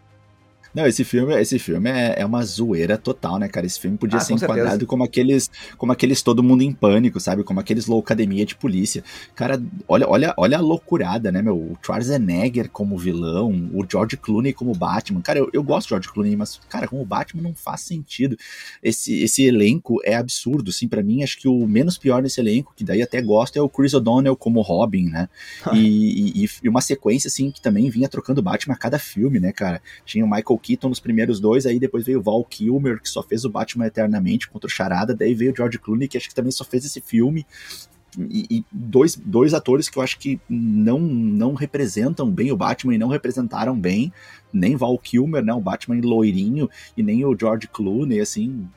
Não, 0.80 0.88
esse 0.88 1.04
filme, 1.04 1.34
esse 1.42 1.60
filme 1.60 1.90
é, 1.90 2.22
é 2.22 2.26
uma 2.26 2.42
zoeira 2.42 2.98
total, 2.98 3.38
né, 3.38 3.50
cara? 3.50 3.66
Esse 3.66 3.78
filme 3.78 3.98
podia 3.98 4.18
ah, 4.18 4.22
ser 4.22 4.32
enquadrado 4.32 4.70
certeza. 4.70 4.86
como 4.86 5.04
aqueles, 5.04 5.52
como 5.78 5.92
aqueles 5.92 6.22
Todo 6.22 6.42
Mundo 6.42 6.62
em 6.62 6.72
Pânico, 6.72 7.20
sabe? 7.20 7.44
Como 7.44 7.60
aqueles 7.60 7.86
Loucademia 7.86 8.46
de 8.46 8.56
Polícia. 8.56 9.04
Cara, 9.36 9.62
olha, 9.90 10.08
olha, 10.08 10.34
olha 10.38 10.58
a 10.58 10.62
loucurada, 10.62 11.34
né, 11.34 11.42
meu? 11.42 11.58
O 11.58 11.78
Schwarzenegger 11.84 12.70
como 12.70 12.98
vilão, 12.98 13.70
o 13.74 13.86
George 13.90 14.16
Clooney 14.16 14.54
como 14.54 14.74
Batman. 14.74 15.20
Cara, 15.20 15.40
eu, 15.40 15.50
eu 15.52 15.62
gosto 15.62 15.88
de 15.88 15.90
George 15.90 16.08
Clooney, 16.08 16.38
mas, 16.38 16.62
cara, 16.70 16.88
como 16.88 17.04
Batman 17.04 17.44
não 17.44 17.54
faz 17.54 17.82
sentido. 17.82 18.38
Esse, 18.82 19.22
esse 19.22 19.44
elenco 19.44 20.00
é 20.06 20.16
absurdo, 20.16 20.70
assim, 20.70 20.88
para 20.88 21.04
mim, 21.04 21.24
acho 21.24 21.38
que 21.38 21.50
o 21.50 21.68
menos 21.68 21.98
pior 21.98 22.22
nesse 22.22 22.40
elenco, 22.40 22.72
que 22.74 22.86
daí 22.86 23.02
até 23.02 23.22
gosto, 23.22 23.58
é 23.58 23.62
o 23.62 23.68
Chris 23.68 23.94
O'Donnell 23.94 24.38
como 24.38 24.62
Robin, 24.62 25.10
né? 25.10 25.28
e, 25.76 26.46
e, 26.46 26.50
e 26.64 26.70
uma 26.70 26.80
sequência, 26.80 27.28
assim, 27.28 27.52
que 27.52 27.62
também 27.62 27.90
vinha 27.90 28.08
trocando 28.08 28.42
Batman 28.42 28.76
a 28.76 28.78
cada 28.78 28.98
filme, 28.98 29.42
né, 29.42 29.52
cara? 29.52 29.82
Tinha 30.06 30.24
o 30.24 30.30
Michael 30.30 30.58
Keaton 30.70 30.90
nos 30.90 31.00
primeiros 31.00 31.40
dois, 31.40 31.66
aí 31.66 31.80
depois 31.80 32.06
veio 32.06 32.20
o 32.20 32.22
Val 32.22 32.46
Kilmer, 32.46 33.02
que 33.02 33.10
só 33.10 33.24
fez 33.24 33.44
o 33.44 33.50
Batman 33.50 33.88
Eternamente 33.88 34.48
contra 34.48 34.68
o 34.68 34.72
Charada, 34.72 35.16
daí 35.16 35.34
veio 35.34 35.52
o 35.52 35.56
George 35.56 35.80
Clooney, 35.80 36.08
que 36.08 36.18
acho 36.18 36.30
que 36.30 36.36
também 36.36 36.52
só 36.52 36.64
fez 36.64 36.86
esse 36.86 37.02
filme. 37.02 37.46
E, 38.18 38.46
e, 38.50 38.66
dois, 38.72 39.16
dois 39.16 39.54
atores 39.54 39.88
que 39.88 39.98
eu 39.98 40.02
acho 40.02 40.18
que 40.20 40.40
não, 40.50 41.00
não 41.00 41.54
representam 41.54 42.30
bem 42.30 42.52
o 42.52 42.58
Batman 42.58 42.96
e 42.96 42.98
não 42.98 43.08
representaram 43.08 43.80
bem, 43.80 44.12
nem 44.52 44.76
Val 44.76 44.98
Kilmer, 44.98 45.44
né, 45.44 45.54
o 45.54 45.62
Batman 45.62 46.00
loirinho, 46.02 46.70
e 46.96 47.04
nem 47.04 47.26
o 47.26 47.36
George 47.40 47.68
Clooney, 47.68 48.20
assim, 48.20 48.68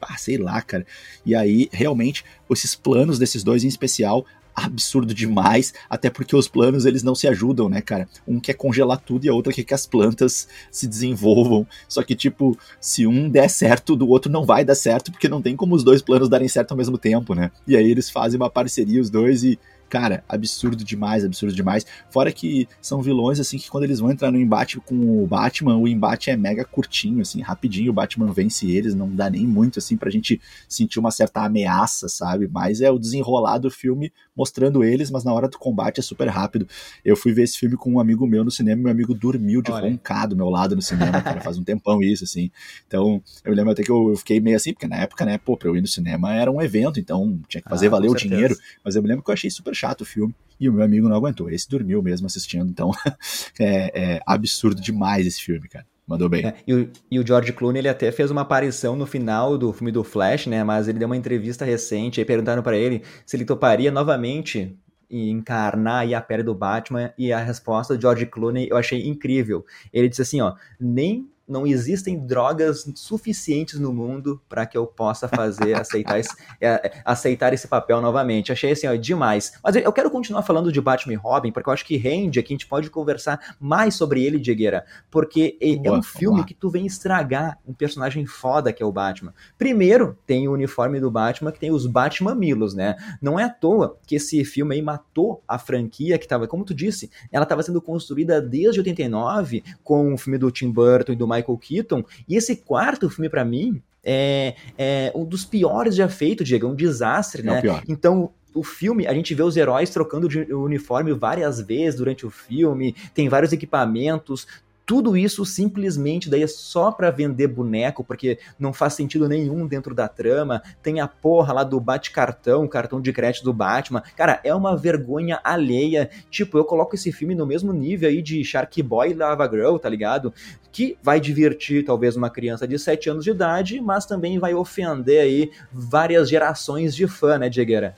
ah, 0.00 0.16
sei 0.16 0.38
lá, 0.38 0.60
cara. 0.62 0.86
E 1.24 1.34
aí, 1.34 1.68
realmente, 1.72 2.24
esses 2.50 2.74
planos 2.74 3.18
desses 3.18 3.42
dois 3.42 3.64
em 3.64 3.68
especial 3.68 4.24
absurdo 4.64 5.14
demais, 5.14 5.72
até 5.88 6.10
porque 6.10 6.34
os 6.34 6.48
planos 6.48 6.84
eles 6.84 7.02
não 7.02 7.14
se 7.14 7.26
ajudam, 7.28 7.68
né, 7.68 7.80
cara? 7.80 8.08
Um 8.26 8.40
quer 8.40 8.54
congelar 8.54 8.98
tudo 8.98 9.24
e 9.24 9.28
a 9.28 9.34
outra 9.34 9.52
quer 9.52 9.64
que 9.64 9.74
as 9.74 9.86
plantas 9.86 10.48
se 10.70 10.86
desenvolvam. 10.86 11.66
Só 11.88 12.02
que, 12.02 12.14
tipo, 12.14 12.58
se 12.80 13.06
um 13.06 13.28
der 13.28 13.48
certo, 13.48 13.96
do 13.96 14.08
outro 14.08 14.30
não 14.30 14.44
vai 14.44 14.64
dar 14.64 14.74
certo, 14.74 15.10
porque 15.10 15.28
não 15.28 15.42
tem 15.42 15.56
como 15.56 15.74
os 15.74 15.84
dois 15.84 16.02
planos 16.02 16.28
darem 16.28 16.48
certo 16.48 16.72
ao 16.72 16.76
mesmo 16.76 16.98
tempo, 16.98 17.34
né? 17.34 17.50
E 17.66 17.76
aí 17.76 17.90
eles 17.90 18.10
fazem 18.10 18.38
uma 18.38 18.50
parceria, 18.50 19.00
os 19.00 19.10
dois, 19.10 19.42
e 19.44 19.58
Cara, 19.88 20.22
absurdo 20.28 20.84
demais, 20.84 21.24
absurdo 21.24 21.54
demais. 21.54 21.86
Fora 22.10 22.30
que 22.30 22.68
são 22.80 23.02
vilões, 23.02 23.40
assim, 23.40 23.58
que 23.58 23.70
quando 23.70 23.84
eles 23.84 24.00
vão 24.00 24.10
entrar 24.10 24.30
no 24.30 24.38
embate 24.38 24.78
com 24.80 25.22
o 25.22 25.26
Batman, 25.26 25.76
o 25.76 25.88
embate 25.88 26.30
é 26.30 26.36
mega 26.36 26.64
curtinho, 26.64 27.22
assim, 27.22 27.40
rapidinho 27.40 27.90
o 27.90 27.92
Batman 27.92 28.32
vence 28.32 28.70
eles, 28.70 28.94
não 28.94 29.14
dá 29.14 29.28
nem 29.30 29.46
muito, 29.46 29.78
assim, 29.78 29.96
pra 29.96 30.10
gente 30.10 30.40
sentir 30.68 30.98
uma 30.98 31.10
certa 31.10 31.42
ameaça, 31.42 32.08
sabe? 32.08 32.48
Mas 32.50 32.80
é 32.80 32.90
o 32.90 32.98
desenrolar 32.98 33.58
do 33.58 33.70
filme 33.70 34.12
mostrando 34.36 34.84
eles, 34.84 35.10
mas 35.10 35.24
na 35.24 35.32
hora 35.32 35.48
do 35.48 35.58
combate 35.58 36.00
é 36.00 36.02
super 36.02 36.28
rápido. 36.28 36.68
Eu 37.04 37.16
fui 37.16 37.32
ver 37.32 37.42
esse 37.42 37.58
filme 37.58 37.76
com 37.76 37.92
um 37.92 38.00
amigo 38.00 38.26
meu 38.26 38.44
no 38.44 38.50
cinema, 38.50 38.82
meu 38.82 38.92
amigo 38.92 39.14
dormiu 39.14 39.62
de 39.62 39.72
Olha. 39.72 39.88
roncar 39.88 40.28
do 40.28 40.36
meu 40.36 40.48
lado 40.48 40.76
no 40.76 40.82
cinema, 40.82 41.20
cara, 41.20 41.40
faz 41.40 41.58
um 41.58 41.64
tempão 41.64 42.02
isso, 42.02 42.24
assim. 42.24 42.50
Então, 42.86 43.22
eu 43.44 43.54
lembro 43.54 43.72
até 43.72 43.82
que 43.82 43.90
eu, 43.90 44.14
fiquei 44.16 44.40
meio 44.40 44.56
assim, 44.56 44.72
porque 44.72 44.86
na 44.86 44.96
época, 44.96 45.24
né, 45.24 45.38
pô, 45.38 45.56
pra 45.56 45.68
eu 45.68 45.76
ir 45.76 45.80
no 45.80 45.86
cinema 45.86 46.34
era 46.34 46.50
um 46.50 46.60
evento, 46.62 47.00
então 47.00 47.40
tinha 47.48 47.62
que 47.62 47.68
fazer 47.68 47.88
ah, 47.88 47.90
valer 47.90 48.10
o 48.10 48.14
dinheiro, 48.14 48.56
mas 48.84 48.94
eu 48.94 49.02
me 49.02 49.08
lembro 49.08 49.24
que 49.24 49.30
eu 49.30 49.34
achei 49.34 49.50
super 49.50 49.74
chato 49.78 50.02
o 50.02 50.04
filme 50.04 50.34
e 50.60 50.68
o 50.68 50.72
meu 50.72 50.84
amigo 50.84 51.08
não 51.08 51.16
aguentou. 51.16 51.50
Esse 51.50 51.68
dormiu 51.68 52.02
mesmo 52.02 52.26
assistindo, 52.26 52.68
então 52.68 52.90
é, 53.58 54.16
é 54.16 54.20
absurdo 54.26 54.80
demais 54.80 55.26
esse 55.26 55.40
filme, 55.40 55.68
cara. 55.68 55.86
Mandou 56.06 56.28
bem. 56.28 56.46
É, 56.46 56.54
e, 56.66 56.74
o, 56.74 56.90
e, 57.10 57.18
o, 57.18 57.26
George 57.26 57.52
Clooney, 57.52 57.80
ele 57.80 57.88
até 57.88 58.10
fez 58.10 58.30
uma 58.30 58.40
aparição 58.40 58.96
no 58.96 59.04
final 59.04 59.58
do 59.58 59.70
filme 59.74 59.92
do 59.92 60.02
Flash, 60.02 60.46
né? 60.46 60.64
Mas 60.64 60.88
ele 60.88 60.98
deu 60.98 61.06
uma 61.06 61.16
entrevista 61.16 61.66
recente, 61.66 62.18
aí 62.18 62.24
perguntaram 62.24 62.62
para 62.62 62.78
ele 62.78 63.02
se 63.26 63.36
ele 63.36 63.44
toparia 63.44 63.90
novamente 63.90 64.74
encarnar 65.10 66.00
aí 66.00 66.14
a 66.14 66.20
pele 66.20 66.42
do 66.42 66.54
Batman, 66.54 67.12
e 67.16 67.32
a 67.32 67.38
resposta 67.38 67.94
do 67.94 68.00
George 68.00 68.26
Clooney 68.26 68.68
eu 68.70 68.76
achei 68.76 69.06
incrível. 69.06 69.64
Ele 69.92 70.08
disse 70.08 70.22
assim, 70.22 70.40
ó, 70.40 70.54
nem 70.80 71.30
não 71.48 71.66
existem 71.66 72.18
drogas 72.26 72.90
suficientes 72.94 73.80
no 73.80 73.92
mundo 73.92 74.40
para 74.48 74.66
que 74.66 74.76
eu 74.76 74.86
possa 74.86 75.26
fazer 75.26 75.74
aceitar 75.80 76.18
esse, 76.18 76.34
é, 76.60 77.00
aceitar 77.04 77.52
esse 77.52 77.66
papel 77.66 78.00
novamente. 78.00 78.52
Achei 78.52 78.72
assim, 78.72 78.86
ó, 78.86 78.94
demais. 78.94 79.52
Mas 79.62 79.76
eu 79.76 79.92
quero 79.92 80.10
continuar 80.10 80.42
falando 80.42 80.70
de 80.70 80.80
Batman 80.80 81.14
e 81.14 81.16
Robin, 81.16 81.50
porque 81.50 81.68
eu 81.68 81.72
acho 81.72 81.84
que 81.84 81.96
rende 81.96 82.38
aqui, 82.38 82.52
a 82.52 82.56
gente 82.56 82.66
pode 82.66 82.90
conversar 82.90 83.56
mais 83.58 83.94
sobre 83.94 84.22
ele, 84.22 84.38
Diegueira, 84.38 84.84
porque 85.10 85.58
é 85.60 85.90
um 85.90 86.02
filme 86.02 86.44
que 86.44 86.54
tu 86.54 86.68
vem 86.68 86.86
estragar 86.86 87.58
um 87.66 87.72
personagem 87.72 88.26
foda 88.26 88.72
que 88.72 88.82
é 88.82 88.86
o 88.86 88.92
Batman. 88.92 89.32
Primeiro, 89.56 90.18
tem 90.26 90.46
o 90.48 90.52
uniforme 90.52 91.00
do 91.00 91.10
Batman, 91.10 91.52
que 91.52 91.60
tem 91.60 91.70
os 91.70 91.86
Batman 91.86 92.34
Milos, 92.34 92.74
né? 92.74 92.96
Não 93.22 93.38
é 93.38 93.44
à 93.44 93.48
toa 93.48 93.98
que 94.06 94.16
esse 94.16 94.44
filme 94.44 94.74
aí 94.74 94.82
matou 94.82 95.42
a 95.46 95.58
franquia 95.58 96.18
que 96.18 96.24
estava, 96.24 96.46
como 96.46 96.64
tu 96.64 96.74
disse, 96.74 97.10
ela 97.32 97.44
estava 97.44 97.62
sendo 97.62 97.80
construída 97.80 98.40
desde 98.40 98.80
89 98.80 99.62
com 99.82 100.12
o 100.12 100.18
filme 100.18 100.38
do 100.38 100.50
Tim 100.50 100.70
Burton 100.70 101.12
e 101.12 101.16
do 101.16 101.26
Michael 101.26 101.37
Keaton. 101.42 102.04
E 102.28 102.36
esse 102.36 102.56
quarto 102.56 103.08
filme, 103.08 103.28
para 103.28 103.44
mim, 103.44 103.82
é, 104.02 104.54
é, 104.76 105.12
um 105.14 105.24
dos 105.24 105.44
piores 105.44 105.94
já 105.94 106.08
feito, 106.08 106.44
Diego. 106.44 106.66
É 106.66 106.70
um 106.70 106.74
desastre, 106.74 107.42
né? 107.42 107.60
É 107.64 107.82
então, 107.88 108.30
o 108.54 108.62
filme, 108.64 109.06
a 109.06 109.14
gente 109.14 109.34
vê 109.34 109.42
os 109.42 109.56
heróis 109.56 109.90
trocando 109.90 110.28
de 110.28 110.52
uniforme 110.52 111.12
várias 111.12 111.60
vezes 111.60 111.98
durante 111.98 112.26
o 112.26 112.30
filme, 112.30 112.94
tem 113.14 113.28
vários 113.28 113.52
equipamentos, 113.52 114.46
tudo 114.88 115.18
isso 115.18 115.44
simplesmente 115.44 116.30
daí 116.30 116.42
é 116.42 116.46
só 116.46 116.90
para 116.90 117.10
vender 117.10 117.46
boneco, 117.46 118.02
porque 118.02 118.38
não 118.58 118.72
faz 118.72 118.94
sentido 118.94 119.28
nenhum 119.28 119.66
dentro 119.66 119.94
da 119.94 120.08
trama. 120.08 120.62
Tem 120.82 120.98
a 120.98 121.06
porra 121.06 121.52
lá 121.52 121.62
do 121.62 121.78
bate-cartão, 121.78 122.66
cartão 122.66 122.98
de 122.98 123.12
crédito 123.12 123.44
do 123.44 123.52
Batman. 123.52 124.02
Cara, 124.16 124.40
é 124.42 124.54
uma 124.54 124.74
vergonha 124.74 125.40
alheia. 125.44 126.08
Tipo, 126.30 126.56
eu 126.56 126.64
coloco 126.64 126.94
esse 126.94 127.12
filme 127.12 127.34
no 127.34 127.44
mesmo 127.44 127.70
nível 127.70 128.08
aí 128.08 128.22
de 128.22 128.42
Shark 128.42 128.82
Boy 128.82 129.10
e 129.10 129.14
Lava 129.14 129.46
Girl, 129.46 129.76
tá 129.76 129.90
ligado? 129.90 130.32
Que 130.72 130.96
vai 131.02 131.20
divertir 131.20 131.84
talvez 131.84 132.16
uma 132.16 132.30
criança 132.30 132.66
de 132.66 132.78
7 132.78 133.10
anos 133.10 133.24
de 133.24 133.30
idade, 133.30 133.82
mas 133.82 134.06
também 134.06 134.38
vai 134.38 134.54
ofender 134.54 135.20
aí 135.20 135.50
várias 135.70 136.30
gerações 136.30 136.96
de 136.96 137.06
fã, 137.06 137.36
né, 137.36 137.50
Diegueira? 137.50 137.94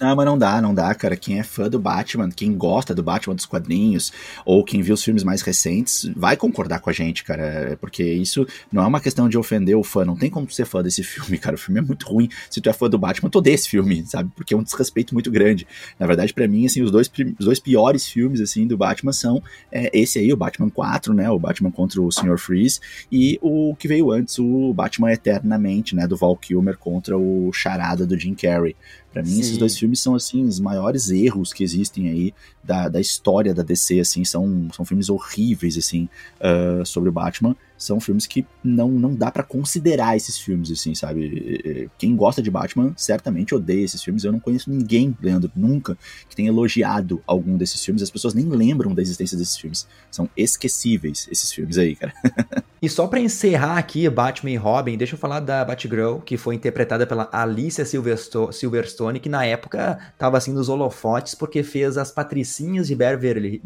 Não, 0.00 0.16
mas 0.16 0.24
não 0.24 0.38
dá, 0.38 0.62
não 0.62 0.74
dá, 0.74 0.94
cara. 0.94 1.14
Quem 1.14 1.38
é 1.38 1.42
fã 1.42 1.68
do 1.68 1.78
Batman, 1.78 2.30
quem 2.30 2.56
gosta 2.56 2.94
do 2.94 3.02
Batman 3.02 3.34
dos 3.34 3.44
quadrinhos, 3.44 4.10
ou 4.46 4.64
quem 4.64 4.80
viu 4.80 4.94
os 4.94 5.04
filmes 5.04 5.22
mais 5.22 5.42
recentes, 5.42 6.10
vai 6.16 6.38
concordar 6.38 6.80
com 6.80 6.88
a 6.88 6.92
gente, 6.92 7.22
cara. 7.22 7.76
Porque 7.78 8.02
isso 8.02 8.46
não 8.72 8.82
é 8.82 8.86
uma 8.86 8.98
questão 8.98 9.28
de 9.28 9.36
ofender 9.36 9.76
o 9.76 9.84
fã. 9.84 10.02
Não 10.02 10.16
tem 10.16 10.30
como 10.30 10.50
ser 10.50 10.64
fã 10.64 10.82
desse 10.82 11.04
filme, 11.04 11.36
cara. 11.36 11.54
O 11.54 11.58
filme 11.58 11.80
é 11.80 11.82
muito 11.82 12.08
ruim. 12.08 12.30
Se 12.48 12.62
tu 12.62 12.70
é 12.70 12.72
fã 12.72 12.88
do 12.88 12.96
Batman, 12.98 13.28
tu 13.28 13.40
odeia 13.40 13.54
esse 13.54 13.68
filme, 13.68 14.02
sabe? 14.06 14.30
Porque 14.34 14.54
é 14.54 14.56
um 14.56 14.62
desrespeito 14.62 15.12
muito 15.12 15.30
grande. 15.30 15.66
Na 15.98 16.06
verdade, 16.06 16.32
para 16.32 16.48
mim, 16.48 16.64
assim, 16.64 16.80
os 16.80 16.90
dois, 16.90 17.10
os 17.38 17.44
dois 17.44 17.60
piores 17.60 18.06
filmes, 18.06 18.40
assim, 18.40 18.66
do 18.66 18.78
Batman 18.78 19.12
são 19.12 19.42
é, 19.70 19.90
esse 19.92 20.18
aí, 20.18 20.32
o 20.32 20.36
Batman 20.36 20.70
4, 20.70 21.12
né? 21.12 21.28
O 21.28 21.38
Batman 21.38 21.70
contra 21.70 22.00
o 22.00 22.10
Sr. 22.10 22.38
Freeze, 22.38 22.80
e 23.12 23.38
o 23.42 23.76
que 23.78 23.86
veio 23.86 24.10
antes, 24.10 24.38
o 24.38 24.72
Batman 24.72 25.12
Eternamente, 25.12 25.94
né? 25.94 26.06
Do 26.06 26.16
Val 26.16 26.34
Kilmer 26.38 26.78
contra 26.78 27.18
o 27.18 27.52
Charada 27.52 28.06
do 28.06 28.18
Jim 28.18 28.34
Carrey. 28.34 28.74
Para 29.12 29.22
mim, 29.22 29.30
Sim. 29.30 29.40
esses 29.40 29.58
dois 29.58 29.76
filmes 29.76 30.00
são, 30.00 30.14
assim, 30.14 30.44
os 30.44 30.60
maiores 30.60 31.10
erros 31.10 31.52
que 31.52 31.64
existem 31.64 32.08
aí 32.08 32.34
da, 32.62 32.88
da 32.88 33.00
história 33.00 33.52
da 33.52 33.62
DC, 33.62 34.00
assim, 34.00 34.24
são, 34.24 34.68
são 34.72 34.84
filmes 34.84 35.08
horríveis, 35.08 35.76
assim, 35.76 36.08
uh, 36.40 36.84
sobre 36.86 37.08
o 37.08 37.12
Batman 37.12 37.56
são 37.80 37.98
filmes 37.98 38.26
que 38.26 38.46
não, 38.62 38.90
não 38.90 39.14
dá 39.14 39.30
para 39.30 39.42
considerar 39.42 40.14
esses 40.14 40.38
filmes, 40.38 40.70
assim, 40.70 40.94
sabe? 40.94 41.88
Quem 41.96 42.14
gosta 42.14 42.42
de 42.42 42.50
Batman 42.50 42.92
certamente 42.94 43.54
odeia 43.54 43.82
esses 43.82 44.02
filmes. 44.02 44.22
Eu 44.22 44.32
não 44.32 44.38
conheço 44.38 44.70
ninguém, 44.70 45.16
Leandro, 45.20 45.50
nunca, 45.56 45.96
que 46.28 46.36
tenha 46.36 46.50
elogiado 46.50 47.22
algum 47.26 47.56
desses 47.56 47.82
filmes. 47.82 48.02
As 48.02 48.10
pessoas 48.10 48.34
nem 48.34 48.44
lembram 48.44 48.94
da 48.94 49.00
existência 49.00 49.36
desses 49.36 49.56
filmes. 49.56 49.88
São 50.10 50.28
esquecíveis 50.36 51.26
esses 51.32 51.50
filmes 51.50 51.78
aí, 51.78 51.96
cara. 51.96 52.12
e 52.82 52.88
só 52.88 53.06
para 53.06 53.20
encerrar 53.20 53.76
aqui 53.76 54.08
Batman 54.08 54.50
e 54.52 54.56
Robin, 54.56 54.96
deixa 54.96 55.14
eu 55.14 55.18
falar 55.18 55.40
da 55.40 55.64
Batgirl, 55.64 56.18
que 56.18 56.36
foi 56.36 56.54
interpretada 56.54 57.06
pela 57.06 57.28
Alicia 57.30 57.84
Silverstone, 57.84 59.20
que 59.20 59.28
na 59.28 59.44
época 59.44 59.98
tava 60.16 60.38
assim 60.38 60.52
nos 60.52 60.68
holofotes 60.68 61.34
porque 61.34 61.62
fez 61.62 61.98
as 61.98 62.10
patricinhas 62.10 62.86
de 62.86 62.94
Beverly 62.94 63.60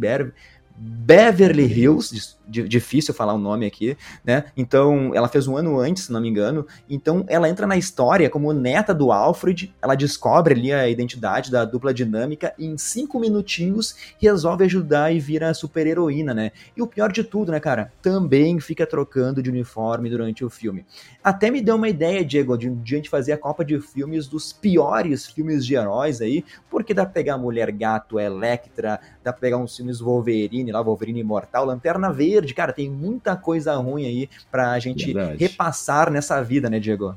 Beverly 0.76 1.66
Hills, 1.66 2.36
difícil 2.46 3.14
falar 3.14 3.34
o 3.34 3.38
nome 3.38 3.66
aqui, 3.66 3.96
né? 4.24 4.44
Então, 4.56 5.12
ela 5.14 5.28
fez 5.28 5.46
um 5.46 5.56
ano 5.56 5.78
antes, 5.78 6.04
se 6.04 6.12
não 6.12 6.20
me 6.20 6.28
engano. 6.28 6.66
Então, 6.88 7.24
ela 7.28 7.48
entra 7.48 7.66
na 7.66 7.76
história 7.76 8.30
como 8.30 8.52
neta 8.52 8.94
do 8.94 9.12
Alfred, 9.12 9.74
ela 9.80 9.94
descobre 9.94 10.54
ali 10.54 10.72
a 10.72 10.88
identidade 10.88 11.50
da 11.50 11.64
dupla 11.64 11.92
dinâmica 11.92 12.52
e 12.58 12.66
em 12.66 12.76
cinco 12.76 13.18
minutinhos 13.18 13.94
resolve 14.18 14.64
ajudar 14.64 15.14
e 15.14 15.20
vira 15.20 15.52
super 15.54 15.86
heroína, 15.86 16.34
né? 16.34 16.52
E 16.76 16.82
o 16.82 16.86
pior 16.86 17.10
de 17.10 17.24
tudo, 17.24 17.52
né, 17.52 17.60
cara? 17.60 17.92
Também 18.02 18.60
fica 18.60 18.86
trocando 18.86 19.42
de 19.42 19.50
uniforme 19.50 20.10
durante 20.10 20.44
o 20.44 20.50
filme. 20.50 20.84
Até 21.22 21.50
me 21.50 21.60
deu 21.60 21.76
uma 21.76 21.88
ideia, 21.88 22.24
Diego, 22.24 22.56
de, 22.56 22.70
de 22.70 22.94
a 22.94 22.96
gente 22.98 23.10
fazer 23.10 23.32
a 23.32 23.38
Copa 23.38 23.64
de 23.64 23.80
Filmes 23.80 24.26
dos 24.26 24.52
piores 24.52 25.26
filmes 25.26 25.64
de 25.64 25.74
heróis 25.74 26.20
aí, 26.20 26.44
porque 26.70 26.94
dá 26.94 27.04
pra 27.04 27.12
pegar 27.12 27.38
Mulher 27.38 27.70
Gato, 27.72 28.18
Electra, 28.18 29.00
dá 29.22 29.32
pra 29.32 29.40
pegar 29.40 29.58
uns 29.58 29.76
filmes 29.76 30.00
Wolverine 30.00 30.72
lá, 30.72 30.82
Wolverine 30.82 31.20
Imortal, 31.20 31.64
Lanterna 31.64 32.12
Verde, 32.12 32.33
cara, 32.54 32.72
tem 32.72 32.90
muita 32.90 33.36
coisa 33.36 33.74
ruim 33.76 34.06
aí 34.06 34.28
pra 34.50 34.78
gente 34.78 35.12
Verdade. 35.12 35.36
repassar 35.38 36.10
nessa 36.10 36.42
vida, 36.42 36.68
né, 36.68 36.80
Diego? 36.80 37.16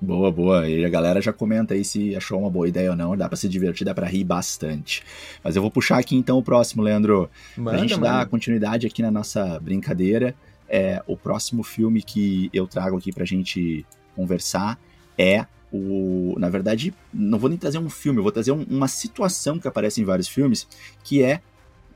Boa, 0.00 0.30
boa. 0.30 0.68
E 0.68 0.84
a 0.84 0.88
galera 0.88 1.22
já 1.22 1.32
comenta 1.32 1.74
aí 1.74 1.84
se 1.84 2.14
achou 2.14 2.40
uma 2.40 2.50
boa 2.50 2.68
ideia 2.68 2.90
ou 2.90 2.96
não. 2.96 3.16
Dá 3.16 3.28
pra 3.28 3.36
se 3.36 3.48
divertir, 3.48 3.84
dá 3.84 3.94
pra 3.94 4.06
rir 4.06 4.24
bastante. 4.24 5.02
Mas 5.42 5.56
eu 5.56 5.62
vou 5.62 5.70
puxar 5.70 5.98
aqui 5.98 6.14
então 6.14 6.38
o 6.38 6.42
próximo, 6.42 6.82
Leandro. 6.82 7.30
Manda, 7.56 7.70
pra 7.70 7.78
gente 7.78 7.94
manda. 7.94 8.08
dar 8.08 8.26
continuidade 8.26 8.86
aqui 8.86 9.00
na 9.00 9.10
nossa 9.10 9.58
brincadeira. 9.60 10.34
É, 10.68 11.02
o 11.06 11.16
próximo 11.16 11.62
filme 11.62 12.02
que 12.02 12.50
eu 12.52 12.66
trago 12.66 12.96
aqui 12.96 13.12
pra 13.12 13.24
gente 13.24 13.86
conversar 14.14 14.78
é 15.16 15.46
o. 15.72 16.34
Na 16.38 16.48
verdade, 16.48 16.92
não 17.12 17.38
vou 17.38 17.48
nem 17.48 17.58
trazer 17.58 17.78
um 17.78 17.88
filme, 17.88 18.18
eu 18.18 18.22
vou 18.22 18.32
trazer 18.32 18.52
um, 18.52 18.64
uma 18.68 18.88
situação 18.88 19.58
que 19.58 19.68
aparece 19.68 20.00
em 20.00 20.04
vários 20.04 20.28
filmes, 20.28 20.66
que 21.02 21.22
é 21.22 21.40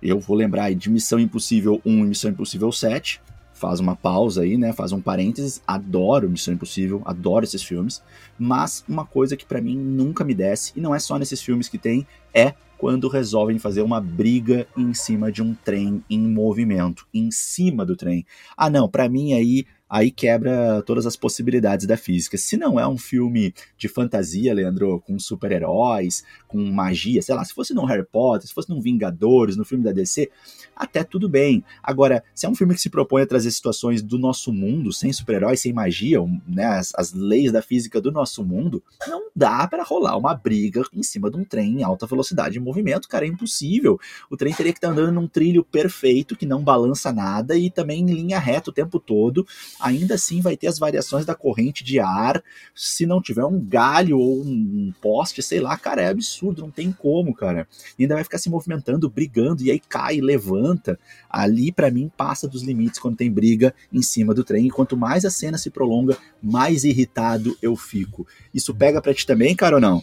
eu 0.02 0.19
vou 0.19 0.37
lembrar 0.37 0.64
aí 0.64 0.75
de 0.75 0.90
Missão 0.90 1.19
Impossível 1.19 1.80
1 1.85 1.90
e 1.90 2.09
Missão 2.09 2.30
Impossível 2.30 2.73
7. 2.73 3.21
Faz 3.52 3.78
uma 3.78 3.95
pausa 3.95 4.42
aí, 4.42 4.57
né? 4.57 4.73
Faz 4.73 4.92
um 4.92 5.00
parênteses. 5.00 5.61
Adoro 5.66 6.30
Missão 6.30 6.54
Impossível, 6.54 7.02
adoro 7.04 7.45
esses 7.45 7.62
filmes. 7.62 8.02
Mas 8.38 8.83
uma 8.88 9.04
coisa 9.04 9.37
que 9.37 9.45
para 9.45 9.61
mim 9.61 9.76
nunca 9.76 10.25
me 10.25 10.35
desce, 10.35 10.73
e 10.75 10.80
não 10.80 10.95
é 10.95 10.99
só 10.99 11.19
nesses 11.19 11.42
filmes 11.42 11.69
que 11.69 11.76
tem, 11.76 12.07
é 12.33 12.54
quando 12.80 13.08
resolvem 13.08 13.58
fazer 13.58 13.82
uma 13.82 14.00
briga 14.00 14.66
em 14.75 14.94
cima 14.94 15.30
de 15.30 15.42
um 15.42 15.54
trem 15.54 16.02
em 16.08 16.18
movimento, 16.18 17.06
em 17.12 17.30
cima 17.30 17.84
do 17.84 17.94
trem. 17.94 18.25
Ah, 18.56 18.70
não, 18.70 18.88
para 18.88 19.06
mim 19.06 19.34
aí 19.34 19.66
aí 19.90 20.12
quebra 20.12 20.82
todas 20.87 21.04
as 21.04 21.16
possibilidades 21.16 21.84
da 21.84 21.96
física. 21.96 22.38
Se 22.38 22.56
não 22.56 22.78
é 22.78 22.87
um 22.87 22.96
filme 22.96 23.52
de 23.76 23.88
fantasia, 23.88 24.54
Leandro, 24.54 25.00
com 25.00 25.18
super-heróis, 25.18 26.22
com 26.46 26.58
magia, 26.70 27.20
sei 27.20 27.34
lá, 27.34 27.44
se 27.44 27.52
fosse 27.52 27.75
no 27.75 27.84
Harry 27.84 28.06
Potter, 28.06 28.46
se 28.46 28.54
fosse 28.54 28.70
no 28.70 28.80
Vingadores, 28.80 29.56
no 29.56 29.64
filme 29.64 29.82
da 29.82 29.90
DC, 29.90 30.30
até 30.76 31.02
tudo 31.02 31.28
bem. 31.28 31.64
Agora, 31.82 32.22
se 32.32 32.46
é 32.46 32.49
um 32.49 32.54
filme 32.54 32.72
que 32.72 32.80
se 32.80 32.88
propõe 32.88 33.22
a 33.22 33.26
trazer 33.26 33.50
situações 33.50 34.00
do 34.00 34.16
nosso 34.16 34.52
mundo, 34.52 34.92
sem 34.92 35.12
super-heróis, 35.12 35.60
sem 35.60 35.72
magia, 35.72 36.20
né, 36.46 36.66
as, 36.66 36.92
as, 36.94 37.12
leis 37.12 37.50
da 37.50 37.60
física 37.60 38.00
do 38.00 38.12
nosso 38.12 38.44
mundo, 38.44 38.82
não 39.08 39.28
dá 39.34 39.66
para 39.66 39.82
rolar 39.82 40.16
uma 40.16 40.34
briga 40.34 40.84
em 40.94 41.02
cima 41.02 41.28
de 41.28 41.37
um 41.37 41.44
trem 41.44 41.80
em 41.80 41.82
alta 41.82 42.06
velocidade 42.06 42.60
movimento, 42.70 43.08
cara, 43.08 43.26
é 43.26 43.28
impossível. 43.28 43.98
O 44.30 44.36
trem 44.36 44.54
teria 44.54 44.72
que 44.72 44.78
estar 44.78 44.88
tá 44.88 44.92
andando 44.92 45.12
num 45.12 45.26
trilho 45.26 45.64
perfeito, 45.64 46.36
que 46.36 46.46
não 46.46 46.62
balança 46.62 47.12
nada 47.12 47.56
e 47.56 47.70
também 47.70 48.00
em 48.00 48.14
linha 48.14 48.38
reta 48.38 48.70
o 48.70 48.72
tempo 48.72 48.98
todo. 48.98 49.46
Ainda 49.80 50.14
assim 50.14 50.40
vai 50.40 50.56
ter 50.56 50.68
as 50.68 50.78
variações 50.78 51.26
da 51.26 51.34
corrente 51.34 51.82
de 51.84 51.98
ar. 51.98 52.42
Se 52.74 53.04
não 53.04 53.20
tiver 53.20 53.44
um 53.44 53.60
galho 53.60 54.18
ou 54.18 54.40
um 54.40 54.92
poste, 55.00 55.42
sei 55.42 55.60
lá, 55.60 55.76
cara, 55.76 56.02
é 56.02 56.08
absurdo, 56.08 56.62
não 56.62 56.70
tem 56.70 56.92
como, 56.92 57.34
cara. 57.34 57.66
E 57.98 58.04
ainda 58.04 58.14
vai 58.14 58.24
ficar 58.24 58.38
se 58.38 58.48
movimentando, 58.48 59.10
brigando, 59.10 59.62
e 59.62 59.70
aí 59.70 59.80
cai, 59.80 60.20
levanta. 60.20 60.98
Ali, 61.28 61.72
para 61.72 61.90
mim, 61.90 62.10
passa 62.16 62.48
dos 62.48 62.62
limites 62.62 62.98
quando 62.98 63.16
tem 63.16 63.30
briga 63.30 63.74
em 63.92 64.02
cima 64.02 64.32
do 64.32 64.44
trem. 64.44 64.66
E 64.66 64.70
quanto 64.70 64.96
mais 64.96 65.24
a 65.24 65.30
cena 65.30 65.58
se 65.58 65.70
prolonga, 65.70 66.16
mais 66.42 66.84
irritado 66.84 67.56
eu 67.60 67.74
fico. 67.76 68.26
Isso 68.54 68.74
pega 68.74 69.00
pra 69.00 69.14
ti 69.14 69.26
também, 69.26 69.54
cara, 69.56 69.76
ou 69.76 69.80
não? 69.80 70.02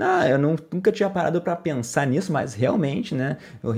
Ah, 0.00 0.26
eu 0.26 0.38
não, 0.38 0.56
nunca 0.72 0.90
tinha 0.90 1.10
parado 1.10 1.38
para 1.42 1.54
pensar 1.54 2.06
nisso, 2.06 2.32
mas 2.32 2.54
realmente, 2.54 3.14
né? 3.14 3.36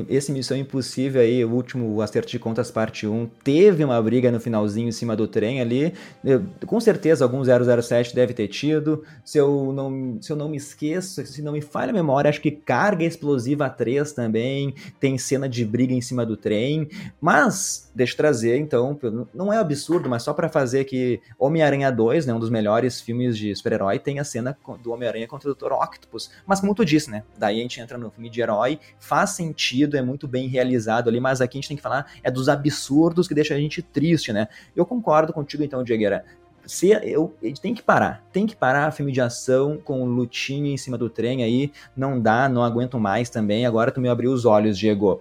Esse 0.09 0.31
Missão 0.31 0.57
Impossível 0.57 1.21
aí, 1.21 1.45
o 1.45 1.51
último 1.51 2.01
Acerto 2.01 2.31
de 2.31 2.39
Contas 2.39 2.71
Parte 2.71 3.05
1, 3.05 3.29
teve 3.43 3.83
uma 3.83 4.01
briga 4.01 4.31
no 4.31 4.39
finalzinho 4.39 4.89
em 4.89 4.93
cima 4.93 5.17
do 5.17 5.27
trem 5.27 5.61
ali. 5.61 5.93
Eu, 6.25 6.45
com 6.67 6.79
certeza 6.79 7.25
algum 7.25 7.43
007 7.43 8.15
deve 8.15 8.33
ter 8.33 8.47
tido. 8.47 9.03
Se 9.25 9.39
eu, 9.39 9.73
não, 9.73 10.19
se 10.21 10.31
eu 10.31 10.37
não 10.37 10.49
me 10.49 10.57
esqueço, 10.57 11.27
se 11.27 11.43
não 11.43 11.53
me 11.53 11.61
falha 11.61 11.91
a 11.91 11.93
memória, 11.93 12.29
acho 12.29 12.41
que 12.41 12.53
Carga 12.53 13.05
Explosiva 13.05 13.69
3 13.69 14.13
também 14.13 14.73
tem 15.01 15.19
cena 15.19 15.49
de 15.49 15.65
briga 15.65 15.93
em 15.93 16.01
cima 16.01 16.25
do 16.25 16.37
trem. 16.37 16.89
Mas, 17.21 17.91
deixa 17.93 18.13
eu 18.13 18.19
trazer 18.19 18.57
então, 18.57 18.97
não 19.35 19.53
é 19.53 19.59
absurdo, 19.59 20.09
mas 20.09 20.23
só 20.23 20.33
para 20.33 20.49
fazer 20.49 20.81
aqui 20.81 21.21
Homem-Aranha 21.37 21.91
2, 21.91 22.25
né? 22.27 22.33
Um 22.33 22.39
dos 22.39 22.51
melhores 22.51 23.01
filmes 23.01 23.37
de 23.37 23.53
super-herói, 23.57 23.99
tem 23.99 24.21
a 24.21 24.25
cena 24.25 24.57
do 24.81 24.93
Homem-Aranha 24.93 25.27
contra 25.27 25.51
o 25.51 25.55
Dr. 25.55 25.73
Octopus 25.73 26.04
Octopus. 26.05 26.31
Mas 26.47 26.61
como 26.61 26.75
tu 26.75 26.85
disse, 26.85 27.11
né? 27.11 27.25
Daí 27.39 27.59
a 27.59 27.63
gente 27.63 27.81
entra 27.81 27.99
no 27.99 28.11
filme 28.11 28.31
de 28.31 28.41
herói, 28.41 28.79
faz 28.99 29.31
sentido, 29.31 29.97
é 29.97 30.03
muito 30.03 30.29
bem 30.29 30.49
realizado 30.49 31.09
ali, 31.09 31.21
mas 31.21 31.41
aqui 31.41 31.59
a 31.59 31.61
gente 31.61 31.69
tem 31.69 31.77
que 31.77 31.83
falar 31.83 32.07
é 32.23 32.31
dos 32.31 32.49
absurdos 32.49 33.27
que 33.27 33.35
deixa 33.35 33.55
a 33.55 33.59
gente 33.59 33.83
triste, 33.83 34.33
né? 34.33 34.49
Eu 34.75 34.87
concordo 34.87 35.33
contigo 35.33 35.63
então, 35.63 35.83
Diegueira. 35.83 36.25
Se 36.67 36.91
eu, 36.91 37.35
a 37.43 37.61
tem 37.61 37.75
que 37.75 37.83
parar, 37.83 38.25
tem 38.33 38.47
que 38.47 38.57
parar 38.57 38.91
filme 38.91 39.13
de 39.13 39.21
ação 39.21 39.77
com 39.77 40.05
lutinha 40.07 40.73
em 40.73 40.77
cima 40.79 40.97
do 40.97 41.11
trem 41.11 41.43
aí, 41.43 41.71
não 41.95 42.19
dá, 42.19 42.49
não 42.49 42.65
aguento 42.65 42.99
mais 42.99 43.29
também. 43.29 43.67
Agora 43.67 43.91
tu 43.91 44.01
me 44.01 44.09
abriu 44.09 44.33
os 44.33 44.47
olhos, 44.47 44.79
Diego. 44.79 45.21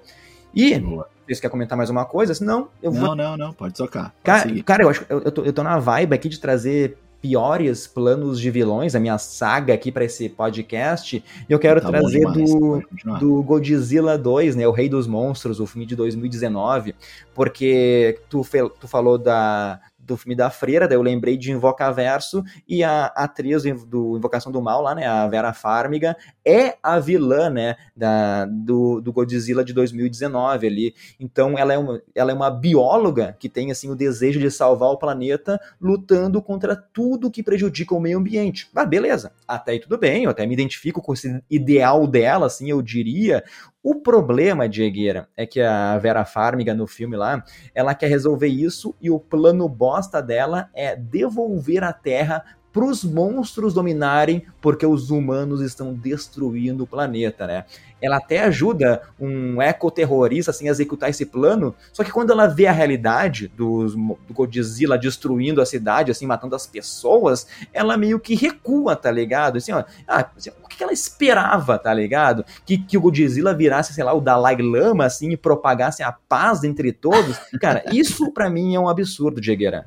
E 0.53 0.79
Boa. 0.79 1.09
Você 1.27 1.39
quer 1.39 1.49
comentar 1.49 1.77
mais 1.77 1.89
uma 1.89 2.05
coisa? 2.05 2.33
Senão, 2.33 2.67
eu 2.81 2.91
não, 2.91 2.99
vou. 2.99 3.15
Não, 3.15 3.31
não, 3.31 3.37
não, 3.37 3.53
pode 3.53 3.73
tocar. 3.73 4.13
Pode 4.23 4.23
cara, 4.23 4.63
cara, 4.63 4.83
eu 4.83 4.89
acho 4.89 5.05
eu, 5.09 5.21
eu, 5.21 5.31
tô, 5.31 5.43
eu 5.43 5.53
tô 5.53 5.63
na 5.63 5.79
vibe 5.79 6.13
aqui 6.13 6.27
de 6.27 6.37
trazer 6.37 6.97
piores 7.23 7.87
planos 7.87 8.37
de 8.37 8.51
vilões, 8.51 8.95
a 8.95 8.99
minha 8.99 9.17
saga 9.17 9.73
aqui 9.73 9.93
para 9.93 10.03
esse 10.03 10.27
podcast, 10.27 11.23
eu 11.47 11.57
quero 11.57 11.79
tá 11.79 11.87
trazer 11.87 12.25
do, 12.25 12.83
do 13.17 13.41
Godzilla 13.41 14.17
2, 14.17 14.57
né, 14.57 14.67
o 14.67 14.71
Rei 14.71 14.89
dos 14.89 15.07
Monstros, 15.07 15.61
o 15.61 15.65
filme 15.65 15.85
de 15.85 15.95
2019, 15.95 16.93
porque 17.33 18.19
tu, 18.29 18.45
tu 18.77 18.89
falou 18.89 19.17
da, 19.17 19.79
do 20.05 20.17
filme 20.17 20.35
da 20.35 20.49
Freira, 20.49 20.87
daí 20.87 20.97
eu 20.97 21.01
lembrei 21.01 21.37
de 21.37 21.51
Invocaverso, 21.51 22.43
e 22.67 22.83
a 22.83 23.05
atriz 23.07 23.63
do 23.87 24.17
Invocação 24.17 24.51
do 24.51 24.61
Mal 24.61 24.81
lá, 24.81 24.93
né, 24.93 25.07
a 25.07 25.27
Vera 25.27 25.53
Farmiga, 25.53 26.15
é 26.45 26.75
a 26.83 26.99
vilã, 26.99 27.49
né, 27.49 27.75
da, 27.95 28.45
do, 28.45 29.01
do 29.01 29.13
Godzilla 29.13 29.63
de 29.63 29.73
2019 29.73 30.67
ali. 30.67 30.95
Então 31.19 31.57
ela 31.57 31.73
é, 31.73 31.77
uma, 31.77 32.01
ela 32.13 32.31
é 32.31 32.35
uma 32.35 32.51
bióloga 32.51 33.35
que 33.39 33.49
tem, 33.49 33.71
assim, 33.71 33.89
o 33.89 33.95
desejo 33.95 34.39
de 34.39 34.51
salvar 34.51 34.89
o 34.89 34.97
planeta, 34.97 35.59
lutando 35.79 36.41
contra 36.41 36.75
tudo 36.75 37.31
que 37.31 37.43
prejudica 37.43 37.95
o 37.95 37.99
meio 37.99 38.17
ambiente. 38.17 38.69
Ah, 38.75 38.85
beleza, 38.85 39.31
até 39.47 39.73
aí 39.73 39.79
tudo 39.79 39.97
bem, 39.97 40.25
eu 40.25 40.29
até 40.29 40.45
me 40.45 40.53
identifico 40.53 41.01
com 41.01 41.13
esse 41.13 41.41
ideal 41.49 42.05
dela, 42.05 42.47
assim, 42.47 42.69
eu 42.69 42.81
diria, 42.81 43.43
o 43.83 43.95
problema, 43.95 44.69
Diegueira, 44.69 45.27
é 45.35 45.45
que 45.45 45.61
a 45.61 45.97
Vera 45.97 46.23
Farmiga 46.23 46.73
no 46.73 46.87
filme 46.87 47.17
lá, 47.17 47.43
ela 47.75 47.93
quer 47.93 48.07
resolver 48.07 48.47
isso 48.47 48.95
e 49.01 49.11
o 49.11 49.19
plano 49.19 49.67
bosta 49.67 50.21
dela 50.21 50.69
é 50.73 50.95
devolver 50.95 51.83
a 51.83 51.91
Terra 51.91 52.45
para 52.73 52.83
os 52.83 53.03
monstros 53.03 53.71
dominarem, 53.71 54.43
porque 54.59 54.85
os 54.85 55.11
humanos 55.11 55.61
estão 55.61 55.93
destruindo 55.93 56.83
o 56.83 56.87
planeta, 56.87 57.45
né? 57.45 57.65
Ela 58.01 58.17
até 58.17 58.43
ajuda 58.43 59.03
um 59.17 59.61
ecoterrorista 59.61 60.51
assim, 60.51 60.67
a 60.67 60.71
executar 60.71 61.09
esse 61.09 61.25
plano, 61.25 61.73
só 61.93 62.03
que 62.03 62.11
quando 62.11 62.31
ela 62.31 62.47
vê 62.47 62.65
a 62.65 62.71
realidade 62.71 63.47
do, 63.47 63.85
do 63.87 64.33
Godzilla 64.33 64.97
destruindo 64.97 65.61
a 65.61 65.65
cidade, 65.65 66.11
assim, 66.11 66.25
matando 66.25 66.55
as 66.55 66.67
pessoas, 66.67 67.47
ela 67.71 67.95
meio 67.95 68.19
que 68.19 68.35
recua, 68.35 68.95
tá 68.95 69.11
ligado? 69.11 69.57
Assim, 69.57 69.71
ó, 69.71 69.83
ah, 70.07 70.29
assim, 70.35 70.49
o 70.49 70.67
que 70.67 70.83
ela 70.83 70.91
esperava, 70.91 71.77
tá 71.77 71.93
ligado? 71.93 72.43
Que, 72.65 72.77
que 72.77 72.97
o 72.97 73.01
Godzilla 73.01 73.53
virasse, 73.53 73.93
sei 73.93 74.03
lá, 74.03 74.13
o 74.13 74.19
Dalai 74.19 74.57
Lama, 74.57 75.05
assim, 75.05 75.29
e 75.29 75.37
propagasse 75.37 76.01
a 76.01 76.11
paz 76.11 76.63
entre 76.63 76.91
todos? 76.91 77.37
Cara, 77.61 77.83
isso 77.93 78.31
para 78.33 78.49
mim 78.49 78.75
é 78.75 78.79
um 78.79 78.89
absurdo, 78.89 79.39
Diegueira. 79.39 79.85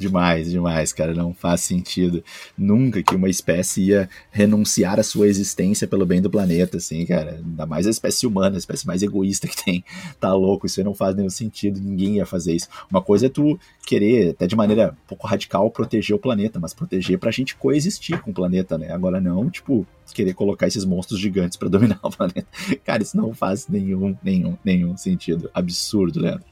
Demais, 0.00 0.50
demais, 0.50 0.94
cara. 0.94 1.12
Não 1.12 1.34
faz 1.34 1.60
sentido 1.60 2.24
nunca 2.56 3.02
que 3.02 3.14
uma 3.14 3.28
espécie 3.28 3.88
ia 3.88 4.08
renunciar 4.30 4.98
à 4.98 5.02
sua 5.02 5.28
existência 5.28 5.86
pelo 5.86 6.06
bem 6.06 6.22
do 6.22 6.30
planeta, 6.30 6.78
assim, 6.78 7.04
cara. 7.04 7.32
Ainda 7.32 7.66
mais 7.66 7.86
a 7.86 7.90
espécie 7.90 8.26
humana, 8.26 8.56
a 8.56 8.58
espécie 8.58 8.86
mais 8.86 9.02
egoísta 9.02 9.46
que 9.46 9.62
tem. 9.62 9.84
Tá 10.18 10.32
louco, 10.32 10.66
isso 10.66 10.80
aí 10.80 10.84
não 10.84 10.94
faz 10.94 11.14
nenhum 11.14 11.28
sentido, 11.28 11.78
ninguém 11.78 12.16
ia 12.16 12.24
fazer 12.24 12.54
isso. 12.54 12.66
Uma 12.90 13.02
coisa 13.02 13.26
é 13.26 13.28
tu 13.28 13.60
querer, 13.86 14.30
até 14.30 14.46
de 14.46 14.56
maneira 14.56 14.92
um 15.04 15.06
pouco 15.06 15.26
radical, 15.26 15.70
proteger 15.70 16.16
o 16.16 16.18
planeta, 16.18 16.58
mas 16.58 16.72
proteger 16.72 17.18
pra 17.18 17.30
gente 17.30 17.54
coexistir 17.54 18.22
com 18.22 18.30
o 18.30 18.34
planeta, 18.34 18.78
né? 18.78 18.90
Agora 18.92 19.20
não, 19.20 19.50
tipo, 19.50 19.86
querer 20.14 20.32
colocar 20.32 20.66
esses 20.66 20.86
monstros 20.86 21.20
gigantes 21.20 21.58
para 21.58 21.68
dominar 21.70 22.00
o 22.02 22.10
planeta. 22.10 22.46
Cara, 22.86 23.02
isso 23.02 23.18
não 23.18 23.34
faz 23.34 23.68
nenhum, 23.68 24.16
nenhum, 24.22 24.56
nenhum 24.64 24.96
sentido. 24.96 25.50
Absurdo, 25.52 26.20
Leandro. 26.20 26.48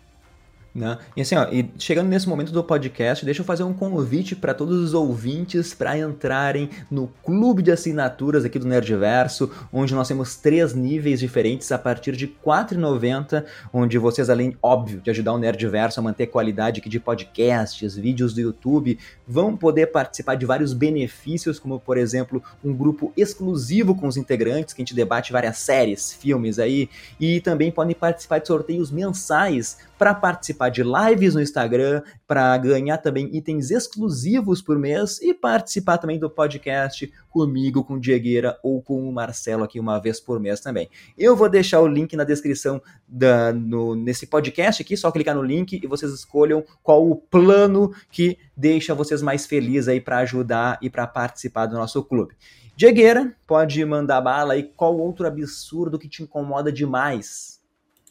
Né? 0.78 0.96
E 1.16 1.22
assim, 1.22 1.34
ó, 1.34 1.48
e 1.50 1.68
chegando 1.76 2.08
nesse 2.08 2.28
momento 2.28 2.52
do 2.52 2.62
podcast, 2.62 3.24
deixa 3.24 3.40
eu 3.40 3.44
fazer 3.44 3.64
um 3.64 3.74
convite 3.74 4.36
para 4.36 4.54
todos 4.54 4.78
os 4.78 4.94
ouvintes 4.94 5.74
para 5.74 5.98
entrarem 5.98 6.70
no 6.88 7.08
clube 7.24 7.62
de 7.62 7.72
assinaturas 7.72 8.44
aqui 8.44 8.60
do 8.60 8.66
Nerdverso, 8.66 9.50
onde 9.72 9.92
nós 9.92 10.06
temos 10.06 10.36
três 10.36 10.74
níveis 10.74 11.18
diferentes 11.18 11.72
a 11.72 11.78
partir 11.78 12.14
de 12.14 12.26
R$ 12.26 12.36
4,90, 12.46 13.44
onde 13.72 13.98
vocês, 13.98 14.30
além, 14.30 14.56
óbvio, 14.62 15.00
de 15.00 15.10
ajudar 15.10 15.32
o 15.32 15.38
Nerdverso 15.38 15.98
a 15.98 16.02
manter 16.02 16.28
qualidade 16.28 16.78
aqui 16.78 16.88
de 16.88 17.00
podcasts, 17.00 17.96
vídeos 17.96 18.32
do 18.32 18.40
YouTube, 18.40 18.98
vão 19.26 19.56
poder 19.56 19.88
participar 19.88 20.36
de 20.36 20.46
vários 20.46 20.72
benefícios, 20.72 21.58
como 21.58 21.80
por 21.80 21.98
exemplo, 21.98 22.40
um 22.64 22.72
grupo 22.72 23.12
exclusivo 23.16 23.96
com 23.96 24.06
os 24.06 24.16
integrantes, 24.16 24.72
que 24.72 24.80
a 24.80 24.84
gente 24.84 24.94
debate 24.94 25.32
várias 25.32 25.58
séries, 25.58 26.12
filmes 26.12 26.60
aí, 26.60 26.88
e 27.18 27.40
também 27.40 27.72
podem 27.72 27.96
participar 27.96 28.38
de 28.38 28.46
sorteios 28.46 28.92
mensais 28.92 29.87
para 29.98 30.14
participar 30.14 30.68
de 30.68 30.82
lives 30.82 31.34
no 31.34 31.42
Instagram, 31.42 32.02
para 32.26 32.56
ganhar 32.56 32.98
também 32.98 33.28
itens 33.36 33.70
exclusivos 33.70 34.62
por 34.62 34.78
mês 34.78 35.20
e 35.20 35.34
participar 35.34 35.98
também 35.98 36.18
do 36.18 36.30
podcast 36.30 37.12
comigo, 37.28 37.84
com 37.84 37.94
o 37.94 38.00
Diegueira 38.00 38.58
ou 38.62 38.80
com 38.80 39.06
o 39.08 39.12
Marcelo 39.12 39.64
aqui 39.64 39.80
uma 39.80 39.98
vez 39.98 40.20
por 40.20 40.38
mês 40.38 40.60
também. 40.60 40.88
Eu 41.16 41.36
vou 41.36 41.48
deixar 41.48 41.80
o 41.80 41.86
link 41.86 42.14
na 42.16 42.24
descrição 42.24 42.80
da, 43.06 43.52
no, 43.52 43.94
nesse 43.96 44.26
podcast 44.26 44.82
aqui, 44.82 44.96
só 44.96 45.10
clicar 45.10 45.34
no 45.34 45.42
link 45.42 45.80
e 45.82 45.86
vocês 45.86 46.12
escolham 46.12 46.64
qual 46.82 47.10
o 47.10 47.16
plano 47.16 47.92
que 48.10 48.38
deixa 48.56 48.94
vocês 48.94 49.20
mais 49.20 49.46
felizes 49.46 49.88
aí 49.88 50.00
para 50.00 50.18
ajudar 50.18 50.78
e 50.80 50.88
para 50.88 51.06
participar 51.06 51.66
do 51.66 51.76
nosso 51.76 52.02
clube. 52.04 52.34
Diegueira, 52.76 53.34
pode 53.44 53.84
mandar 53.84 54.20
bala 54.20 54.52
aí 54.52 54.62
qual 54.62 54.96
outro 54.96 55.26
absurdo 55.26 55.98
que 55.98 56.08
te 56.08 56.22
incomoda 56.22 56.70
demais 56.70 57.57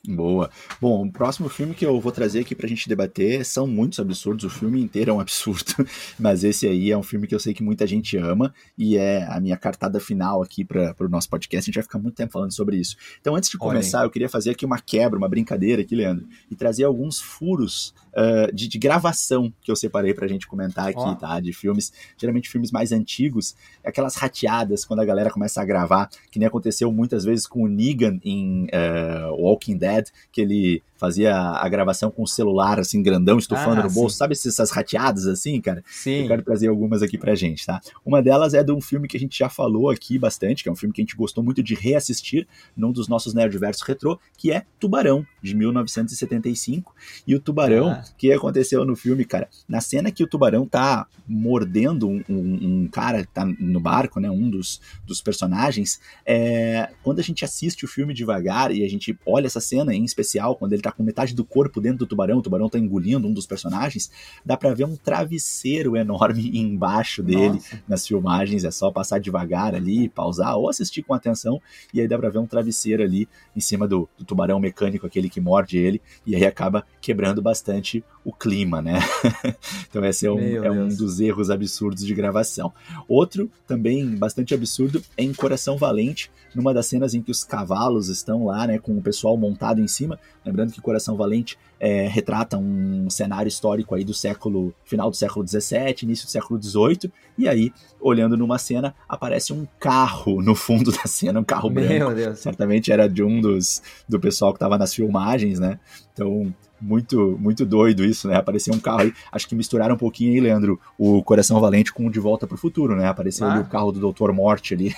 Boa. 0.08 0.50
Bom, 0.80 1.06
o 1.06 1.12
próximo 1.12 1.50
filme 1.50 1.76
que 1.76 1.86
eu 1.86 2.00
vou 2.00 2.14
trazer 2.14 2.40
aqui 2.40 2.56
pra 2.56 2.68
gente 2.68 2.88
debater 2.88 3.44
são 3.44 3.68
muitos 3.68 4.00
absurdos. 4.00 4.46
O 4.46 4.50
filme 4.50 4.82
inteiro 4.82 5.12
é 5.12 5.14
um 5.14 5.20
absurdo, 5.20 5.74
mas 6.18 6.46
esse 6.46 6.66
aí 6.66 6.92
é 6.92 6.98
um 6.98 7.04
filme 7.04 7.28
que 7.28 7.36
eu 7.36 7.40
sei 7.40 7.54
que 7.54 7.62
muita 7.62 7.86
gente 7.86 8.16
ama 8.16 8.54
e 8.78 8.96
é 8.96 9.26
a 9.28 9.40
minha 9.42 9.58
cartada 9.58 10.00
final 10.00 10.42
aqui 10.42 10.64
para 10.64 10.96
o 11.02 11.10
nosso 11.10 11.30
podcast. 11.30 11.66
A 11.66 11.68
gente 11.68 11.76
vai 11.76 11.84
ficar 11.84 12.00
muito 12.00 12.16
tempo 12.16 12.32
falando 12.32 12.54
sobre 12.54 12.78
isso. 12.78 12.96
Então, 13.20 13.36
antes 13.36 13.50
de 13.50 13.58
começar, 13.58 14.04
eu 14.04 14.10
queria 14.10 14.30
fazer 14.30 14.52
aqui 14.52 14.66
uma 14.66 14.80
quebra, 14.80 15.18
uma 15.18 15.28
brincadeira 15.28 15.82
aqui, 15.82 15.94
Leandro, 15.94 16.26
e 16.50 16.56
trazer 16.56 16.86
alguns 16.86 17.20
furos 17.20 17.94
uh, 18.14 18.54
de, 18.54 18.68
de, 18.68 18.80
gravação 18.80 19.54
que 19.62 19.72
eu 19.72 19.76
separei 19.76 20.14
pra 20.14 20.28
gente 20.28 20.48
comentar 20.48 20.88
aqui, 20.88 21.00
oh. 21.00 21.16
tá? 21.16 21.40
De 21.40 21.52
filmes, 21.52 21.92
geralmente 22.18 22.50
filmes 22.50 22.72
mais 22.72 22.92
antigos, 22.92 23.56
aquelas 23.84 24.16
rateadas 24.16 24.86
quando 24.86 25.02
a 25.02 25.06
galera 25.06 25.30
começa 25.30 25.62
a 25.62 25.66
gravar, 25.66 26.10
que 26.32 26.40
nem 26.40 26.48
aconteceu 26.48 26.92
muitas 26.92 27.24
vezes 27.24 27.46
com 27.46 27.64
o 27.64 27.68
Negan 27.68 28.20
em 28.24 28.66
uh, 28.66 29.34
Walking 29.38 29.78
Dead, 29.78 29.97
que 30.32 30.42
ele 30.42 30.84
fazia 30.98 31.36
a 31.36 31.70
gravação 31.70 32.10
com 32.10 32.24
o 32.24 32.28
celular, 32.28 32.80
assim, 32.80 33.02
grandão, 33.02 33.38
estufando 33.38 33.82
ah, 33.82 33.84
no 33.84 33.90
bolso. 33.90 34.16
Sim. 34.16 34.20
Sabe 34.20 34.34
essas 34.34 34.72
rateadas, 34.72 35.28
assim, 35.28 35.62
cara? 35.62 35.84
Sim. 35.90 36.24
Eu 36.24 36.28
quero 36.28 36.42
trazer 36.42 36.68
algumas 36.68 37.02
aqui 37.02 37.18
pra 37.18 37.36
gente, 37.36 37.66
tá? 37.66 37.80
Uma 38.06 38.22
delas 38.22 38.54
é 38.54 38.64
de 38.64 38.72
um 38.72 38.82
filme 38.82 39.08
que 39.08 39.16
a 39.16 39.20
gente 39.20 39.38
já 39.38 39.48
falou 39.48 39.90
aqui 39.90 40.18
bastante, 40.18 40.64
que 40.64 40.70
é 40.70 40.72
um 40.72 40.76
filme 40.76 40.94
que 40.94 41.02
a 41.02 41.04
gente 41.04 41.16
gostou 41.16 41.44
muito 41.44 41.62
de 41.62 41.76
reassistir 41.76 42.48
num 42.76 42.92
dos 42.92 43.08
nossos 43.08 43.34
Nerdverso 43.34 43.86
Retrô, 43.86 44.20
que 44.38 44.52
é 44.52 44.66
Tubarão, 44.80 45.26
de 45.42 45.56
1975. 45.56 46.96
E 47.26 47.36
o 47.36 47.40
Tubarão, 47.40 47.90
ah. 47.90 48.04
que 48.18 48.32
aconteceu 48.32 48.84
no 48.84 48.96
filme, 48.96 49.24
cara, 49.24 49.48
na 49.70 49.82
cena 49.82 50.12
que 50.12 50.24
o 50.24 50.28
Tubarão 50.28 50.66
tá 50.66 51.06
mordendo 51.28 52.08
um, 52.08 52.24
um, 52.28 52.84
um 52.84 52.88
cara 52.88 53.22
que 53.24 53.32
tá 53.32 53.46
no 53.46 53.80
barco, 53.80 54.20
né, 54.20 54.32
um 54.32 54.50
dos, 54.50 54.82
dos 55.06 55.22
personagens, 55.22 56.00
é, 56.26 56.90
quando 57.04 57.20
a 57.20 57.24
gente 57.24 57.46
assiste 57.46 57.86
o 57.86 57.88
filme 57.88 58.14
devagar 58.14 58.72
e 58.72 58.84
a 58.84 58.90
gente 58.90 59.18
olha 59.26 59.46
essa 59.46 59.60
cena 59.60 59.87
em 59.94 60.04
especial, 60.04 60.56
quando 60.56 60.74
ele 60.74 60.82
tá 60.82 60.92
com 60.92 61.04
metade 61.04 61.34
do 61.34 61.44
corpo 61.44 61.82
dentro 61.82 62.00
do 62.00 62.08
tubarão, 62.08 62.38
o 62.38 62.42
tubarão 62.42 62.70
tá 62.70 62.78
engolindo 62.78 63.28
um 63.28 63.34
dos 63.34 63.46
personagens, 63.46 64.12
dá 64.46 64.58
para 64.58 64.74
ver 64.74 64.86
um 64.86 64.96
travesseiro 64.96 65.96
enorme 65.96 66.52
embaixo 66.58 67.24
dele 67.24 67.56
Nossa. 67.56 67.84
nas 67.88 68.08
filmagens, 68.08 68.64
é 68.64 68.72
só 68.72 68.92
passar 68.92 69.20
devagar 69.20 69.76
ali, 69.76 70.10
pausar 70.10 70.58
ou 70.58 70.70
assistir 70.70 71.04
com 71.04 71.14
atenção, 71.14 71.62
e 71.94 72.02
aí 72.02 72.08
dá 72.08 72.18
pra 72.18 72.30
ver 72.30 72.40
um 72.40 72.48
travesseiro 72.48 73.04
ali 73.04 73.28
em 73.56 73.60
cima 73.60 73.88
do, 73.88 74.10
do 74.18 74.26
tubarão 74.26 74.60
mecânico, 74.60 75.06
aquele 75.06 75.30
que 75.30 75.42
morde 75.42 75.78
ele, 75.78 76.02
e 76.26 76.36
aí 76.36 76.46
acaba 76.46 76.86
quebrando 77.02 77.42
bastante 77.42 78.04
o 78.28 78.34
clima, 78.34 78.82
né? 78.82 79.00
então 79.90 80.04
esse 80.04 80.26
é 80.26 80.32
um, 80.32 80.66
é 80.66 80.70
um 80.70 80.90
dos 80.90 81.22
erros 81.22 81.50
absurdos 81.50 82.06
de 82.06 82.14
gravação. 82.14 82.74
Outro, 83.08 83.50
também 83.66 84.18
bastante 84.18 84.54
absurdo, 84.54 85.02
é 85.16 85.24
em 85.24 85.34
Coração 85.34 85.78
Valente, 85.78 86.30
numa 86.54 86.74
das 86.74 86.88
cenas 86.88 87.14
em 87.14 87.22
que 87.22 87.32
os 87.32 87.46
cavalos 87.46 88.10
estão 88.10 88.44
lá, 88.44 88.68
né, 88.68 88.80
com 88.80 88.98
o 88.98 89.02
pessoal 89.02 89.38
montado 89.38 89.80
em 89.80 89.88
cima, 89.88 90.20
lembrando 90.46 90.74
que 90.74 90.82
Coração 90.82 91.16
Valente 91.16 91.58
é, 91.80 92.06
retrata 92.06 92.58
um 92.58 93.10
cenário 93.10 93.48
histórico 93.48 93.96
aí 93.96 94.04
do 94.04 94.14
século, 94.14 94.74
final 94.84 95.10
do 95.10 95.16
século 95.16 95.48
XVII, 95.48 95.96
início 96.04 96.26
do 96.26 96.32
século 96.32 96.62
XVIII, 96.62 97.10
e 97.38 97.48
aí, 97.48 97.72
olhando 97.98 98.36
numa 98.36 98.58
cena, 98.58 98.94
aparece 99.08 99.54
um 99.54 99.66
carro 99.80 100.42
no 100.42 100.54
fundo 100.54 100.92
da 100.92 101.06
cena, 101.06 101.40
um 101.40 101.46
carro 101.46 101.70
Meu 101.70 101.88
branco. 101.88 102.14
Deus. 102.14 102.40
Certamente 102.40 102.92
era 102.92 103.08
de 103.08 103.24
um 103.24 103.40
dos, 103.40 103.82
do 104.10 104.20
pessoal 104.20 104.52
que 104.52 104.58
estava 104.58 104.78
nas 104.78 104.94
filmagens, 104.94 105.62
né, 105.62 105.80
então 106.12 106.54
muito 106.80 107.38
muito 107.40 107.66
doido 107.66 108.04
isso, 108.04 108.28
né? 108.28 108.36
Apareceu 108.36 108.74
um 108.74 108.80
carro 108.80 109.02
aí, 109.02 109.14
acho 109.32 109.48
que 109.48 109.56
misturaram 109.56 109.96
um 109.96 109.98
pouquinho 109.98 110.34
aí, 110.34 110.40
Leandro, 110.40 110.80
o 110.98 111.24
Coração 111.24 111.60
Valente 111.60 111.94
com 111.94 112.06
o 112.06 112.12
De 112.12 112.20
Volta 112.20 112.46
para 112.46 112.56
o 112.56 112.58
Futuro, 112.58 112.96
né? 112.96 113.08
Apareceu 113.08 113.48
ah. 113.48 113.54
ali 113.54 113.62
o 113.62 113.66
carro 113.66 113.92
do 113.92 114.12
Dr. 114.12 114.32
Morte 114.32 114.74
ali. 114.74 114.96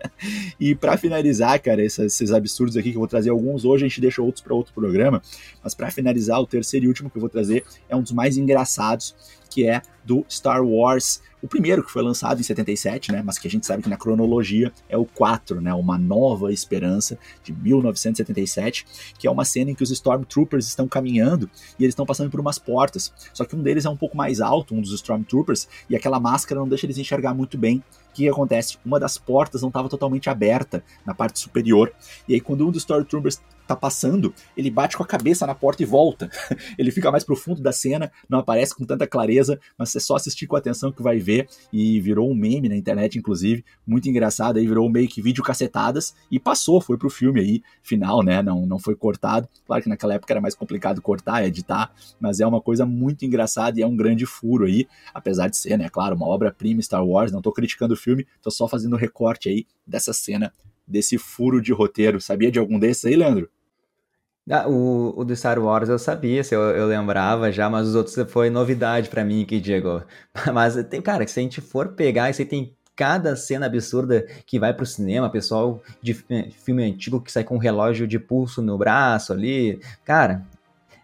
e 0.58 0.74
para 0.74 0.96
finalizar, 0.96 1.60
cara, 1.60 1.82
esses, 1.82 1.98
esses, 1.98 2.32
absurdos 2.32 2.76
aqui 2.76 2.90
que 2.90 2.96
eu 2.96 3.00
vou 3.00 3.08
trazer 3.08 3.30
alguns 3.30 3.64
hoje, 3.64 3.84
a 3.84 3.88
gente 3.88 4.00
deixa 4.00 4.22
outros 4.22 4.42
para 4.42 4.54
outro 4.54 4.72
programa, 4.72 5.22
mas 5.62 5.74
para 5.74 5.90
finalizar, 5.90 6.40
o 6.40 6.46
terceiro 6.46 6.86
e 6.86 6.88
último 6.88 7.10
que 7.10 7.16
eu 7.16 7.20
vou 7.20 7.30
trazer 7.30 7.64
é 7.88 7.96
um 7.96 8.02
dos 8.02 8.12
mais 8.12 8.36
engraçados, 8.36 9.14
que 9.52 9.68
é 9.68 9.82
do 10.04 10.24
Star 10.28 10.64
Wars 10.64 11.20
o 11.42 11.48
primeiro 11.48 11.82
que 11.82 11.90
foi 11.90 12.02
lançado 12.02 12.38
em 12.38 12.44
77, 12.44 13.10
né, 13.10 13.20
mas 13.24 13.36
que 13.36 13.48
a 13.48 13.50
gente 13.50 13.66
sabe 13.66 13.82
que 13.82 13.88
na 13.88 13.96
cronologia 13.96 14.72
é 14.88 14.96
o 14.96 15.04
4, 15.04 15.60
né, 15.60 15.74
Uma 15.74 15.98
Nova 15.98 16.52
Esperança, 16.52 17.18
de 17.42 17.52
1977, 17.52 18.86
que 19.18 19.26
é 19.26 19.30
uma 19.30 19.44
cena 19.44 19.72
em 19.72 19.74
que 19.74 19.82
os 19.82 19.90
Stormtroopers 19.90 20.68
estão 20.68 20.86
caminhando 20.86 21.50
e 21.78 21.82
eles 21.82 21.92
estão 21.92 22.06
passando 22.06 22.30
por 22.30 22.38
umas 22.38 22.60
portas. 22.60 23.12
Só 23.34 23.44
que 23.44 23.56
um 23.56 23.62
deles 23.62 23.84
é 23.84 23.90
um 23.90 23.96
pouco 23.96 24.16
mais 24.16 24.40
alto, 24.40 24.72
um 24.72 24.80
dos 24.80 24.92
Stormtroopers, 24.92 25.68
e 25.90 25.96
aquela 25.96 26.20
máscara 26.20 26.60
não 26.60 26.68
deixa 26.68 26.86
eles 26.86 26.98
enxergar 26.98 27.34
muito 27.34 27.58
bem. 27.58 27.82
O 28.10 28.14
que 28.14 28.28
acontece? 28.28 28.78
Uma 28.84 29.00
das 29.00 29.18
portas 29.18 29.62
não 29.62 29.68
estava 29.68 29.88
totalmente 29.88 30.30
aberta 30.30 30.84
na 31.04 31.12
parte 31.12 31.40
superior. 31.40 31.92
E 32.28 32.34
aí, 32.34 32.40
quando 32.40 32.68
um 32.68 32.70
dos 32.70 32.82
Stormtroopers 32.82 33.40
tá 33.74 33.80
passando, 33.80 34.34
ele 34.56 34.70
bate 34.70 34.96
com 34.96 35.02
a 35.02 35.06
cabeça 35.06 35.46
na 35.46 35.54
porta 35.54 35.82
e 35.82 35.86
volta. 35.86 36.30
ele 36.78 36.90
fica 36.90 37.10
mais 37.10 37.24
profundo 37.24 37.60
da 37.60 37.72
cena, 37.72 38.10
não 38.28 38.38
aparece 38.38 38.74
com 38.74 38.84
tanta 38.84 39.06
clareza, 39.06 39.58
mas 39.76 39.94
é 39.94 40.00
só 40.00 40.16
assistir 40.16 40.46
com 40.46 40.56
atenção 40.56 40.92
que 40.92 41.02
vai 41.02 41.18
ver. 41.18 41.48
E 41.72 42.00
virou 42.00 42.30
um 42.30 42.34
meme 42.34 42.68
na 42.68 42.76
internet, 42.76 43.18
inclusive, 43.18 43.64
muito 43.86 44.08
engraçado. 44.08 44.58
Aí 44.58 44.66
virou 44.66 44.88
meio 44.88 45.08
que 45.08 45.22
vídeo 45.22 45.42
cacetadas 45.42 46.14
e 46.30 46.38
passou, 46.38 46.80
foi 46.80 46.96
pro 46.96 47.10
filme 47.10 47.40
aí, 47.40 47.62
final, 47.82 48.22
né? 48.22 48.42
Não, 48.42 48.66
não 48.66 48.78
foi 48.78 48.94
cortado. 48.94 49.48
Claro 49.66 49.82
que 49.82 49.88
naquela 49.88 50.14
época 50.14 50.32
era 50.32 50.40
mais 50.40 50.54
complicado 50.54 51.00
cortar, 51.00 51.44
editar, 51.44 51.92
mas 52.20 52.40
é 52.40 52.46
uma 52.46 52.60
coisa 52.60 52.84
muito 52.84 53.24
engraçada 53.24 53.78
e 53.78 53.82
é 53.82 53.86
um 53.86 53.96
grande 53.96 54.26
furo 54.26 54.64
aí, 54.64 54.86
apesar 55.12 55.48
de 55.48 55.56
ser, 55.56 55.78
né? 55.78 55.88
Claro, 55.88 56.16
uma 56.16 56.26
obra-prima 56.26 56.82
Star 56.82 57.04
Wars. 57.04 57.32
Não 57.32 57.42
tô 57.42 57.52
criticando 57.52 57.94
o 57.94 57.96
filme, 57.96 58.26
tô 58.42 58.50
só 58.50 58.68
fazendo 58.68 58.96
recorte 58.96 59.48
aí 59.48 59.66
dessa 59.86 60.12
cena 60.12 60.52
desse 60.86 61.18
furo 61.18 61.60
de 61.60 61.72
roteiro. 61.72 62.20
Sabia 62.20 62.50
de 62.50 62.58
algum 62.58 62.78
desses 62.78 63.04
aí, 63.04 63.16
Leandro? 63.16 63.48
Ah, 64.50 64.68
o, 64.68 65.14
o 65.16 65.24
do 65.24 65.36
Star 65.36 65.58
Wars 65.58 65.88
eu 65.88 65.98
sabia, 65.98 66.42
eu, 66.50 66.60
eu 66.60 66.86
lembrava 66.86 67.52
já, 67.52 67.70
mas 67.70 67.86
os 67.88 67.94
outros 67.94 68.16
foi 68.30 68.50
novidade 68.50 69.08
para 69.08 69.24
mim 69.24 69.42
aqui, 69.42 69.60
Diego. 69.60 70.02
Mas 70.52 70.74
tem, 70.86 71.00
cara, 71.00 71.26
se 71.26 71.38
a 71.38 71.42
gente 71.42 71.60
for 71.60 71.90
pegar, 71.90 72.28
isso 72.28 72.42
aí 72.42 72.46
tem 72.46 72.74
cada 72.96 73.36
cena 73.36 73.66
absurda 73.66 74.26
que 74.44 74.58
vai 74.58 74.74
pro 74.74 74.84
cinema, 74.84 75.30
pessoal 75.30 75.80
de 76.02 76.14
filme 76.14 76.84
antigo 76.84 77.20
que 77.20 77.32
sai 77.32 77.44
com 77.44 77.54
um 77.54 77.58
relógio 77.58 78.06
de 78.06 78.18
pulso 78.18 78.60
no 78.60 78.76
braço 78.76 79.32
ali. 79.32 79.80
Cara, 80.04 80.44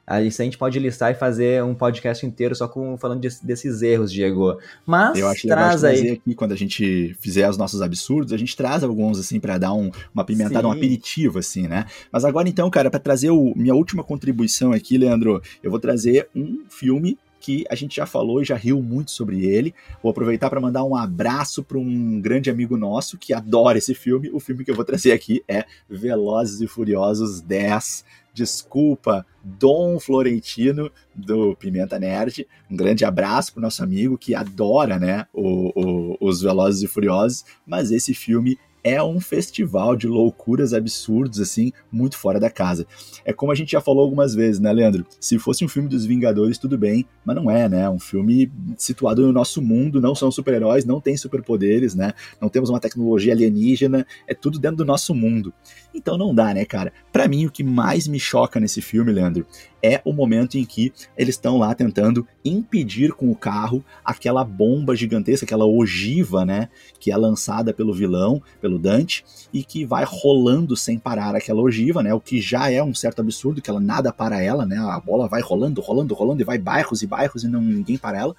a 0.09 0.23
gente 0.23 0.57
pode 0.57 0.79
listar 0.79 1.13
e 1.13 1.15
fazer 1.15 1.63
um 1.63 1.75
podcast 1.75 2.25
inteiro 2.25 2.55
só 2.55 2.67
com 2.67 2.97
falando 2.97 3.21
de, 3.21 3.29
desses 3.43 3.83
erros, 3.83 4.11
Diego. 4.11 4.59
Mas 4.87 5.19
eu 5.19 5.29
acho 5.29 5.47
traz 5.47 5.85
aí 5.85 6.13
aqui 6.13 6.35
quando 6.35 6.53
a 6.53 6.57
gente 6.57 7.15
fizer 7.21 7.49
os 7.49 7.59
nossos 7.59 7.83
absurdos, 7.83 8.33
a 8.33 8.39
gente 8.39 8.57
traz 8.57 8.83
alguns 8.83 9.19
assim 9.19 9.39
para 9.39 9.59
dar 9.59 9.75
um, 9.75 9.91
uma 10.15 10.25
pimentada, 10.25 10.63
Sim. 10.63 10.67
um 10.67 10.73
aperitivo 10.73 11.39
assim, 11.39 11.69
né? 11.69 11.85
Mas 12.11 12.25
agora 12.25 12.49
então, 12.49 12.71
cara, 12.71 12.91
para 12.91 12.99
trazer 12.99 13.31
o, 13.31 13.53
minha 13.55 13.75
última 13.75 14.03
contribuição 14.03 14.73
aqui, 14.73 14.97
Leandro, 14.97 15.43
eu 15.63 15.71
vou 15.71 15.79
trazer 15.79 16.29
um 16.35 16.65
filme 16.71 17.19
que 17.39 17.65
a 17.71 17.75
gente 17.75 17.97
já 17.97 18.07
falou 18.07 18.43
e 18.43 18.45
já 18.45 18.57
riu 18.57 18.83
muito 18.83 19.11
sobre 19.11 19.45
ele. 19.45 19.75
Vou 20.03 20.11
aproveitar 20.11 20.51
para 20.51 20.61
mandar 20.61 20.85
um 20.85 20.97
abraço 20.97 21.63
para 21.63 21.79
um 21.79 22.21
grande 22.21 22.51
amigo 22.51 22.77
nosso 22.77 23.17
que 23.17 23.33
adora 23.33 23.79
esse 23.79 23.95
filme. 23.95 24.31
O 24.33 24.41
filme 24.41 24.65
que 24.65 24.71
eu 24.71 24.75
vou 24.75 24.85
trazer 24.85 25.13
aqui 25.13 25.43
é 25.47 25.65
Velozes 25.89 26.61
e 26.61 26.67
Furiosos 26.67 27.41
10 27.41 28.05
Desculpa, 28.39 29.27
Dom 29.43 29.99
Florentino, 29.99 30.93
do 31.13 31.57
Pimenta 31.57 31.99
Nerd. 31.99 32.47
Um 32.71 32.77
grande 32.77 33.05
abraço 33.05 33.53
pro 33.53 33.61
nosso 33.61 33.83
amigo 33.83 34.17
que 34.17 34.33
adora, 34.33 34.97
né, 34.97 35.27
o, 35.33 35.73
o, 35.75 36.17
os 36.21 36.41
Velozes 36.41 36.85
e 36.85 36.87
Furiosos, 36.87 37.45
mas 37.67 37.91
esse 37.91 38.15
filme 38.15 38.57
é 38.83 39.03
um 39.03 39.21
festival 39.21 39.97
de 39.97 40.07
loucuras 40.07 40.73
absurdos, 40.73 41.41
assim, 41.41 41.73
muito 41.91 42.17
fora 42.17 42.39
da 42.39 42.49
casa. 42.49 42.87
É 43.25 43.33
como 43.33 43.53
a 43.53 43.55
gente 43.55 43.73
já 43.73 43.81
falou 43.81 44.03
algumas 44.03 44.35
vezes, 44.35 44.61
né, 44.61 44.73
Leandro? 44.73 45.05
Se 45.21 45.39
fosse 45.39 45.65
um 45.65 45.69
filme 45.69 45.89
dos 45.89 46.07
Vingadores, 46.07 46.59
tudo 46.59 46.79
bem, 46.79 47.05
mas 47.25 47.37
não 47.37 47.51
é, 47.51 47.69
né? 47.69 47.91
Um 47.91 47.99
filme 47.99 48.51
situado 48.77 49.27
no 49.27 49.33
nosso 49.33 49.61
mundo, 49.61 50.01
não 50.01 50.15
são 50.15 50.31
super-heróis, 50.31 50.85
não 50.85 51.01
tem 51.01 51.17
superpoderes, 51.17 51.95
né? 51.95 52.13
Não 52.41 52.49
temos 52.49 52.71
uma 52.71 52.81
tecnologia 52.81 53.33
alienígena, 53.33 54.07
é 54.27 54.35
tudo 54.35 54.59
dentro 54.59 54.79
do 54.79 54.85
nosso 54.85 55.15
mundo. 55.15 55.53
Então 55.99 56.17
não 56.17 56.33
dá, 56.33 56.55
né, 56.55 56.65
cara? 56.65 56.93
Para 57.13 57.27
mim, 57.27 57.45
o 57.45 57.51
que 57.51 57.65
mais 57.65 58.07
me 58.07 58.21
choca 58.21 58.61
nesse 58.61 58.81
filme, 58.81 59.13
Leandro, 59.13 59.45
é 59.83 60.01
o 60.05 60.13
momento 60.13 60.57
em 60.57 60.65
que 60.65 60.93
eles 61.17 61.35
estão 61.35 61.59
lá 61.59 61.75
tentando 61.75 62.27
impedir 62.45 63.13
com 63.13 63.31
o 63.31 63.35
carro 63.35 63.85
aquela 64.05 64.45
bomba 64.45 64.95
gigantesca, 64.95 65.45
aquela 65.45 65.67
ogiva, 65.67 66.45
né, 66.45 66.69
que 67.01 67.11
é 67.11 67.17
lançada 67.17 67.73
pelo 67.73 67.93
vilão, 67.93 68.41
pelo 68.61 68.79
Dante, 68.79 69.25
e 69.53 69.65
que 69.65 69.85
vai 69.85 70.05
rolando 70.07 70.77
sem 70.77 70.99
parar 70.99 71.35
aquela 71.35 71.61
ogiva, 71.61 72.01
né, 72.01 72.15
o 72.15 72.21
que 72.21 72.41
já 72.41 72.71
é 72.71 72.83
um 72.83 72.95
certo 72.95 73.21
absurdo, 73.21 73.61
que 73.61 73.69
ela 73.69 73.81
nada 73.81 74.13
para 74.13 74.41
ela, 74.41 74.65
né, 74.65 74.79
a 74.79 75.01
bola 75.01 75.29
vai 75.29 75.41
rolando, 75.41 75.81
rolando, 75.81 76.15
rolando, 76.15 76.43
e 76.43 76.45
vai 76.45 76.59
bairros 76.59 77.03
e 77.03 77.07
bairros 77.07 77.43
e 77.43 77.49
não 77.49 77.61
ninguém 77.61 77.99
para 77.99 78.19
ela, 78.19 78.37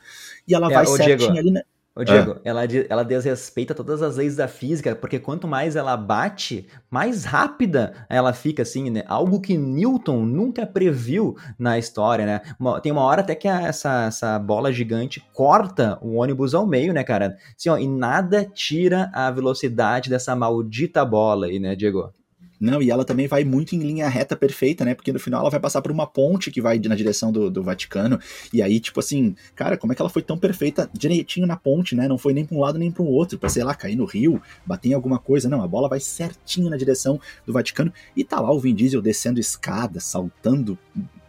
e 0.47 0.55
ela 0.55 0.71
é, 0.71 0.73
vai 0.73 0.85
certinho 0.85 1.33
Diego. 1.33 1.39
ali, 1.39 1.51
né, 1.51 1.61
Ô, 1.99 2.03
Diego, 2.05 2.37
é. 2.45 2.49
ela, 2.49 2.61
ela 2.87 3.03
desrespeita 3.03 3.75
todas 3.75 4.01
as 4.01 4.15
leis 4.15 4.33
da 4.37 4.47
física, 4.47 4.95
porque 4.95 5.19
quanto 5.19 5.49
mais 5.49 5.75
ela 5.75 5.97
bate, 5.97 6.65
mais 6.89 7.25
rápida 7.25 7.93
ela 8.07 8.31
fica, 8.31 8.63
assim, 8.63 8.89
né? 8.89 9.03
Algo 9.05 9.41
que 9.41 9.57
Newton 9.57 10.25
nunca 10.25 10.65
previu 10.65 11.35
na 11.57 11.77
história, 11.77 12.25
né? 12.25 12.41
Uma, 12.57 12.79
tem 12.79 12.89
uma 12.89 13.01
hora 13.01 13.19
até 13.19 13.35
que 13.35 13.49
a, 13.49 13.63
essa, 13.63 14.05
essa 14.05 14.39
bola 14.39 14.71
gigante 14.71 15.21
corta 15.33 15.99
o 16.01 16.15
ônibus 16.15 16.53
ao 16.53 16.65
meio, 16.65 16.93
né, 16.93 17.03
cara? 17.03 17.35
Assim, 17.57 17.67
ó, 17.67 17.77
e 17.77 17.85
nada 17.85 18.45
tira 18.45 19.11
a 19.13 19.29
velocidade 19.29 20.09
dessa 20.09 20.33
maldita 20.33 21.03
bola 21.03 21.47
aí, 21.47 21.59
né, 21.59 21.75
Diego? 21.75 22.13
Não, 22.59 22.81
e 22.81 22.91
ela 22.91 23.05
também 23.05 23.27
vai 23.27 23.43
muito 23.43 23.73
em 23.75 23.79
linha 23.79 24.09
reta 24.09 24.35
perfeita, 24.35 24.83
né? 24.83 24.93
Porque 24.93 25.13
no 25.13 25.19
final 25.19 25.41
ela 25.41 25.49
vai 25.49 25.59
passar 25.59 25.81
por 25.81 25.91
uma 25.91 26.05
ponte 26.05 26.51
que 26.51 26.61
vai 26.61 26.77
na 26.79 26.95
direção 26.95 27.31
do, 27.31 27.49
do 27.49 27.63
Vaticano. 27.63 28.19
E 28.51 28.61
aí, 28.61 28.79
tipo 28.79 28.99
assim, 28.99 29.35
cara, 29.55 29.77
como 29.77 29.93
é 29.93 29.95
que 29.95 30.01
ela 30.01 30.09
foi 30.09 30.21
tão 30.21 30.37
perfeita 30.37 30.89
direitinho 30.93 31.47
na 31.47 31.55
ponte, 31.55 31.95
né? 31.95 32.07
Não 32.07 32.17
foi 32.17 32.33
nem 32.33 32.45
pra 32.45 32.55
um 32.57 32.59
lado 32.59 32.77
nem 32.77 32.93
um 32.99 33.03
outro, 33.03 33.37
pra, 33.39 33.47
sei 33.47 33.63
lá, 33.63 33.73
cair 33.73 33.95
no 33.95 34.03
rio, 34.03 34.41
bater 34.65 34.89
em 34.89 34.93
alguma 34.93 35.19
coisa. 35.19 35.47
Não, 35.47 35.63
a 35.63 35.67
bola 35.67 35.87
vai 35.87 35.99
certinho 35.99 36.69
na 36.69 36.75
direção 36.75 37.19
do 37.45 37.53
Vaticano. 37.53 37.93
E 38.15 38.23
tá 38.23 38.41
lá 38.41 38.51
o 38.51 38.59
Vin 38.59 38.75
Diesel 38.75 39.01
descendo 39.01 39.39
escada, 39.39 39.99
saltando 39.99 40.77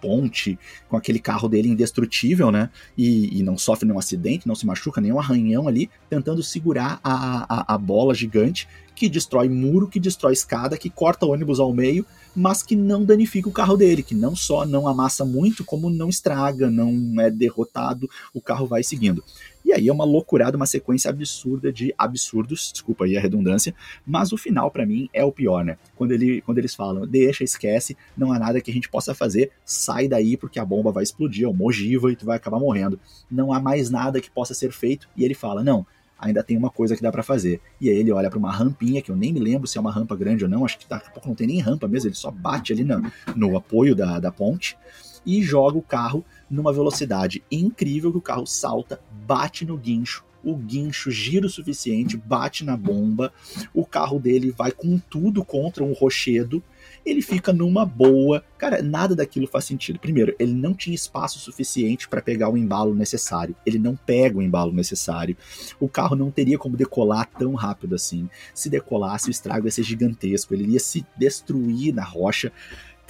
ponte 0.01 0.59
com 0.89 0.97
aquele 0.97 1.19
carro 1.19 1.49
dele 1.49 1.69
indestrutível, 1.69 2.51
né? 2.51 2.71
E, 2.97 3.39
e 3.39 3.43
não 3.43 3.57
sofre 3.59 3.87
nenhum 3.87 3.99
acidente, 3.99 4.49
não 4.49 4.55
se 4.55 4.67
machuca, 4.67 5.01
nenhum 5.01 5.21
arranhão 5.21 5.69
ali, 5.69 5.91
tentando 6.09 6.43
segurar 6.43 6.99
a, 7.05 7.73
a, 7.73 7.75
a 7.75 7.79
bola 7.79 8.15
gigante 8.15 8.67
que 9.01 9.09
destrói 9.09 9.49
muro, 9.49 9.89
que 9.89 9.99
destrói 9.99 10.35
escada, 10.35 10.77
que 10.77 10.91
corta 10.91 11.25
ônibus 11.25 11.59
ao 11.59 11.73
meio, 11.73 12.05
mas 12.37 12.63
que 12.63 12.77
não 12.77 13.03
danifica 13.03 13.49
o 13.49 13.53
carro 13.53 13.75
dele, 13.75 14.03
que 14.03 14.15
não 14.15 14.37
só 14.37 14.67
não 14.67 14.87
amassa 14.87 15.25
muito, 15.25 15.65
como 15.65 15.89
não 15.89 16.11
estraga, 16.11 16.71
não 16.71 17.19
é 17.19 17.31
derrotado, 17.31 18.11
o 18.35 18.43
carro 18.43 18.67
vai 18.67 18.83
seguindo. 18.83 19.25
E 19.65 19.73
aí 19.73 19.89
é 19.89 19.93
uma 19.93 20.05
loucurada, 20.05 20.55
uma 20.55 20.67
sequência 20.67 21.09
absurda 21.09 21.73
de 21.73 21.95
absurdos, 21.97 22.71
desculpa 22.75 23.07
aí 23.07 23.17
a 23.17 23.21
redundância, 23.23 23.75
mas 24.07 24.33
o 24.33 24.37
final 24.37 24.71
para 24.71 24.85
mim 24.85 25.09
é 25.15 25.25
o 25.25 25.33
pior, 25.33 25.65
né? 25.65 25.79
Quando, 25.97 26.13
ele, 26.13 26.43
quando 26.43 26.59
eles 26.59 26.75
falam, 26.75 27.07
deixa, 27.07 27.43
esquece, 27.43 27.97
não 28.15 28.35
há 28.35 28.39
nada 28.39 28.61
que 28.61 28.71
a 28.71 28.75
gente 28.75 28.91
possa 28.91 29.15
fazer, 29.15 29.51
sai 29.65 30.09
daí 30.09 30.37
porque 30.37 30.59
a 30.61 30.65
bomba 30.65 30.93
vai 30.93 31.05
explodir, 31.05 31.47
é 31.47 31.49
uma 31.49 31.65
ogiva 31.65 32.13
e 32.13 32.17
tu 32.17 32.27
vai 32.27 32.37
acabar 32.37 32.61
morrendo. 32.61 33.01
Não 33.31 33.51
há 33.51 33.59
mais 33.59 33.89
nada 33.89 34.21
que 34.21 34.31
possa 34.31 34.53
ser 34.53 34.73
feito, 34.73 35.09
e 35.17 35.25
ele 35.25 35.35
fala, 35.35 35.65
não, 35.65 35.87
ainda 36.21 36.43
tem 36.43 36.57
uma 36.57 36.71
coisa 36.71 36.95
que 36.95 37.03
dá 37.03 37.11
para 37.11 37.23
fazer. 37.23 37.61
E 37.81 37.89
aí 37.89 37.97
ele 37.97 38.13
olha 38.13 38.29
para 38.29 38.39
uma 38.39 38.53
rampinha, 38.53 39.01
que 39.01 39.11
eu 39.11 39.17
nem 39.17 39.33
me 39.33 39.41
lembro 39.41 39.67
se 39.67 39.79
é 39.79 39.81
uma 39.81 39.91
rampa 39.91 40.15
grande 40.17 40.45
ou 40.45 40.51
não, 40.51 40.65
acho 40.65 40.79
que 40.79 40.89
daqui 40.89 41.09
a 41.09 41.11
pouco 41.11 41.29
não 41.29 41.35
tem 41.35 41.47
nem 41.47 41.61
rampa 41.61 41.89
mesmo, 41.89 42.09
ele 42.09 42.17
só 42.17 42.31
bate 42.31 42.73
ali 42.73 42.85
no, 42.85 43.03
no 43.35 43.57
apoio 43.57 43.95
da, 43.95 44.21
da 44.21 44.31
ponte 44.31 44.77
e 45.25 45.43
joga 45.43 45.77
o 45.77 45.83
carro 45.83 46.25
numa 46.49 46.73
velocidade 46.73 47.43
incrível 47.51 48.11
que 48.11 48.19
o 48.19 48.23
carro 48.23 48.47
salta, 48.47 49.01
bate 49.27 49.65
no 49.65 49.77
guincho, 49.77 50.25
o 50.43 50.57
guincho 50.57 51.11
gira 51.11 51.47
o 51.47 51.51
suficiente, 51.51 52.17
bate 52.17 52.65
na 52.65 52.77
bomba, 52.77 53.33
o 53.75 53.85
carro 53.85 54.19
dele 54.19 54.51
vai 54.51 54.73
com 54.73 54.99
tudo 54.99 55.45
contra 55.45 55.85
um 55.85 55.93
rochedo, 55.93 56.63
ele 57.11 57.23
fica 57.23 57.53
numa 57.53 57.85
boa. 57.85 58.45
Cara, 58.57 58.83
nada 58.83 59.15
daquilo 59.15 59.47
faz 59.47 59.65
sentido. 59.65 59.99
Primeiro, 59.99 60.35
ele 60.39 60.53
não 60.53 60.75
tinha 60.75 60.95
espaço 60.95 61.39
suficiente 61.39 62.09
para 62.09 62.23
pegar 62.23 62.49
o 62.49 62.57
embalo 62.57 62.95
necessário. 62.95 63.55
Ele 63.67 63.79
não 63.79 63.97
pega 63.97 64.39
o 64.39 64.43
embalo 64.43 64.73
necessário. 64.73 65.37
O 65.79 65.89
carro 65.89 66.15
não 66.15 66.31
teria 66.31 66.59
como 66.59 66.77
decolar 66.77 67.29
tão 67.39 67.55
rápido 67.55 67.95
assim. 67.95 68.29
Se 68.55 68.69
decolasse, 68.69 69.29
o 69.29 69.31
estrago 69.31 69.67
ia 69.67 69.71
ser 69.73 69.83
gigantesco. 69.83 70.55
Ele 70.55 70.73
ia 70.73 70.81
se 70.81 71.05
destruir 71.17 71.95
na 71.95 72.05
rocha 72.05 72.53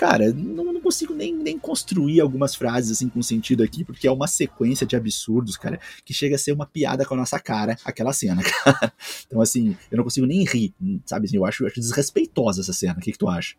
cara, 0.01 0.33
não, 0.33 0.73
não, 0.73 0.81
consigo 0.81 1.13
nem, 1.13 1.37
nem 1.37 1.59
construir 1.59 2.23
algumas 2.23 2.55
frases 2.55 2.91
assim 2.91 3.07
com 3.07 3.21
sentido 3.21 3.63
aqui, 3.63 3.85
porque 3.85 4.09
é 4.09 4.11
uma 4.11 4.27
sequência 4.27 4.87
de 4.87 4.97
absurdos, 4.97 5.59
cara, 5.59 5.79
que 6.07 6.15
chega 6.15 6.37
a 6.37 6.39
ser 6.39 6.53
uma 6.53 6.65
piada 6.65 7.05
com 7.05 7.13
a 7.13 7.19
nossa 7.19 7.39
cara, 7.39 7.77
aquela 7.85 8.15
cena, 8.15 8.41
cara. 8.65 8.95
Então, 9.27 9.43
assim, 9.43 9.77
eu 9.91 9.99
não 9.99 10.05
consigo 10.05 10.27
nem 10.27 10.43
rir, 10.43 10.73
sabe? 11.05 11.29
Eu, 11.31 11.45
acho, 11.45 11.65
eu 11.65 11.67
acho 11.67 11.79
desrespeitosa 11.79 12.63
essa 12.63 12.73
cena. 12.73 12.95
O 12.95 13.01
que, 13.03 13.13
que 13.13 13.19
tu 13.19 13.29
acha? 13.29 13.57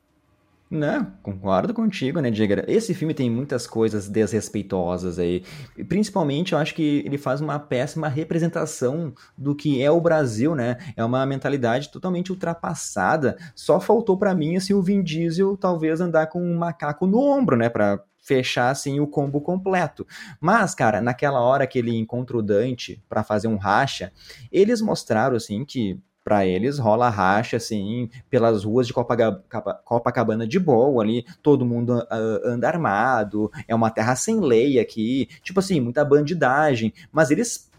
Não, 0.73 1.05
concordo 1.21 1.73
contigo, 1.73 2.21
né, 2.21 2.31
Diego? 2.31 2.63
Esse 2.65 2.93
filme 2.93 3.13
tem 3.13 3.29
muitas 3.29 3.67
coisas 3.67 4.07
desrespeitosas 4.07 5.19
aí. 5.19 5.43
Principalmente, 5.89 6.53
eu 6.53 6.60
acho 6.60 6.73
que 6.73 7.03
ele 7.05 7.17
faz 7.17 7.41
uma 7.41 7.60
péssima 7.60 8.07
representação 8.07 9.13
do 9.38 9.53
que 9.53 9.81
é 9.84 9.91
o 9.91 9.99
Brasil, 9.99 10.55
né? 10.55 10.77
É 10.95 11.03
uma 11.03 11.25
mentalidade 11.25 11.91
totalmente 11.91 12.31
ultrapassada. 12.31 13.38
Só 13.53 13.81
faltou 13.81 14.17
para 14.17 14.34
mim, 14.34 14.55
assim, 14.55 14.73
o 14.73 14.81
Vin 14.81 15.03
Diesel 15.03 15.57
talvez 15.57 15.99
andar 15.99 16.27
com 16.27 16.41
um 16.41 16.57
macaco 16.57 17.05
no 17.05 17.19
ombro, 17.19 17.57
né? 17.57 17.67
Pra 17.67 18.01
fechar 18.23 18.69
assim 18.69 19.01
o 19.01 19.07
combo 19.07 19.41
completo. 19.41 20.07
Mas, 20.39 20.73
cara, 20.73 21.01
naquela 21.01 21.41
hora 21.41 21.67
que 21.67 21.79
ele 21.79 21.97
encontra 21.97 22.38
o 22.38 22.41
Dante 22.41 23.03
para 23.10 23.25
fazer 23.25 23.49
um 23.49 23.57
racha, 23.57 24.13
eles 24.49 24.79
mostraram 24.79 25.36
assim 25.36 25.65
que 25.65 25.99
para 26.32 26.46
eles 26.46 26.80
rola 26.80 27.10
racha 27.10 27.58
assim 27.58 28.10
pelas 28.30 28.63
ruas 28.63 28.88
de 28.88 28.94
Copacabana 28.94 30.48
de 30.48 30.58
boa 30.58 31.04
ali, 31.04 31.26
todo 31.44 31.65
mundo 31.65 31.98
uh, 31.98 32.48
anda 32.48 32.70
armado, 32.70 33.52
é 33.67 33.76
uma 33.76 33.91
terra 33.91 34.15
sem 34.15 34.39
lei 34.39 34.80
aqui, 34.80 35.28
tipo 35.44 35.60
assim, 35.60 35.82
muita 35.82 36.06
bandidagem, 36.06 36.94
mas 37.12 37.32
eles 37.32 37.70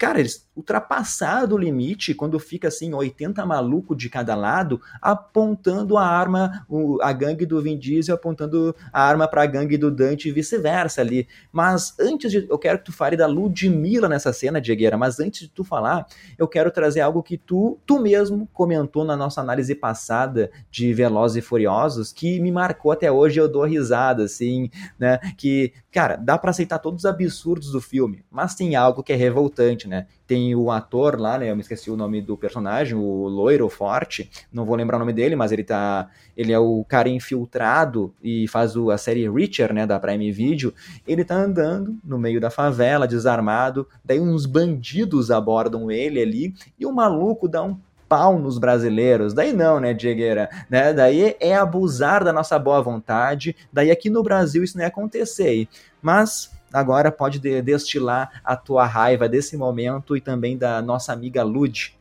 cara, 0.00 0.18
eles 0.18 0.48
ultrapassado 0.56 1.54
o 1.54 1.58
limite 1.58 2.14
quando 2.14 2.38
fica 2.38 2.68
assim 2.68 2.94
80 2.94 3.44
maluco 3.44 3.94
de 3.94 4.08
cada 4.08 4.34
lado 4.34 4.80
apontando 5.00 5.98
a 5.98 6.06
arma, 6.06 6.64
o, 6.68 6.98
a 7.02 7.12
gangue 7.12 7.44
do 7.44 7.60
Vin 7.60 7.78
Diesel 7.78 8.14
apontando 8.14 8.74
a 8.90 9.02
arma 9.02 9.28
para 9.28 9.42
a 9.42 9.46
gangue 9.46 9.76
do 9.76 9.90
Dante 9.90 10.28
e 10.28 10.32
vice-versa 10.32 11.02
ali. 11.02 11.28
Mas 11.52 11.94
antes 12.00 12.32
de 12.32 12.46
eu 12.48 12.58
quero 12.58 12.78
que 12.78 12.86
tu 12.86 12.92
fale 12.92 13.14
da 13.14 13.26
Ludmilla 13.26 14.08
nessa 14.08 14.32
cena, 14.32 14.58
Diegueira, 14.58 14.96
mas 14.96 15.20
antes 15.20 15.42
de 15.42 15.48
tu 15.48 15.62
falar, 15.62 16.06
eu 16.38 16.48
quero 16.48 16.70
trazer 16.70 17.00
algo 17.00 17.22
que 17.22 17.36
tu 17.36 17.78
tu 17.84 18.00
mesmo 18.00 18.48
comentou 18.54 19.04
na 19.04 19.16
nossa 19.16 19.42
análise 19.42 19.74
passada 19.74 20.50
de 20.70 20.94
Velozes 20.94 21.36
e 21.36 21.46
Furiosos 21.46 22.10
que 22.10 22.40
me 22.40 22.50
marcou 22.50 22.90
até 22.90 23.12
hoje, 23.12 23.38
eu 23.38 23.46
dou 23.46 23.64
risada 23.64 24.24
assim, 24.24 24.70
né? 24.98 25.18
Que, 25.36 25.74
cara, 25.92 26.16
dá 26.16 26.38
para 26.38 26.50
aceitar 26.50 26.78
todos 26.78 27.00
os 27.00 27.06
absurdos 27.06 27.70
do 27.70 27.82
filme, 27.82 28.24
mas 28.30 28.54
tem 28.54 28.76
algo 28.76 29.02
que 29.02 29.12
é 29.12 29.16
revoltante, 29.16 29.89
né? 29.90 30.06
Tem 30.26 30.54
o 30.54 30.70
ator 30.70 31.20
lá, 31.20 31.36
né? 31.36 31.50
Eu 31.50 31.56
me 31.56 31.60
esqueci 31.60 31.90
o 31.90 31.96
nome 31.96 32.22
do 32.22 32.36
personagem, 32.36 32.96
o 32.96 33.26
loiro 33.26 33.68
forte, 33.68 34.30
não 34.52 34.64
vou 34.64 34.76
lembrar 34.76 34.96
o 34.96 35.00
nome 35.00 35.12
dele, 35.12 35.34
mas 35.34 35.50
ele 35.50 35.64
tá. 35.64 36.08
Ele 36.36 36.52
é 36.52 36.58
o 36.58 36.84
cara 36.88 37.08
infiltrado 37.08 38.14
e 38.22 38.46
faz 38.46 38.76
o, 38.76 38.90
a 38.90 38.96
série 38.96 39.28
Richard, 39.28 39.74
né? 39.74 39.86
Da 39.86 39.98
Prime 39.98 40.30
Video. 40.30 40.72
Ele 41.06 41.24
tá 41.24 41.34
andando 41.34 41.98
no 42.04 42.16
meio 42.16 42.40
da 42.40 42.50
favela, 42.50 43.08
desarmado. 43.08 43.86
Daí 44.04 44.20
uns 44.20 44.46
bandidos 44.46 45.30
abordam 45.30 45.90
ele 45.90 46.22
ali 46.22 46.54
e 46.78 46.86
o 46.86 46.92
maluco 46.92 47.48
dá 47.48 47.62
um 47.62 47.76
pau 48.08 48.38
nos 48.38 48.58
brasileiros. 48.58 49.34
Daí 49.34 49.52
não, 49.52 49.78
né, 49.78 49.92
Diegueira? 49.92 50.48
Né? 50.68 50.92
Daí 50.92 51.36
é 51.40 51.54
abusar 51.54 52.24
da 52.24 52.32
nossa 52.32 52.58
boa 52.58 52.80
vontade. 52.80 53.56
Daí 53.72 53.90
aqui 53.90 54.08
no 54.08 54.22
Brasil 54.22 54.62
isso 54.62 54.76
não 54.76 54.82
ia 54.82 54.88
acontecer. 54.88 55.68
Mas 56.00 56.50
agora 56.72 57.10
pode 57.10 57.38
destilar 57.62 58.40
a 58.44 58.56
tua 58.56 58.86
raiva 58.86 59.28
desse 59.28 59.56
momento 59.56 60.16
e 60.16 60.20
também 60.20 60.56
da 60.56 60.80
nossa 60.80 61.12
amiga 61.12 61.42
Lud. 61.42 61.94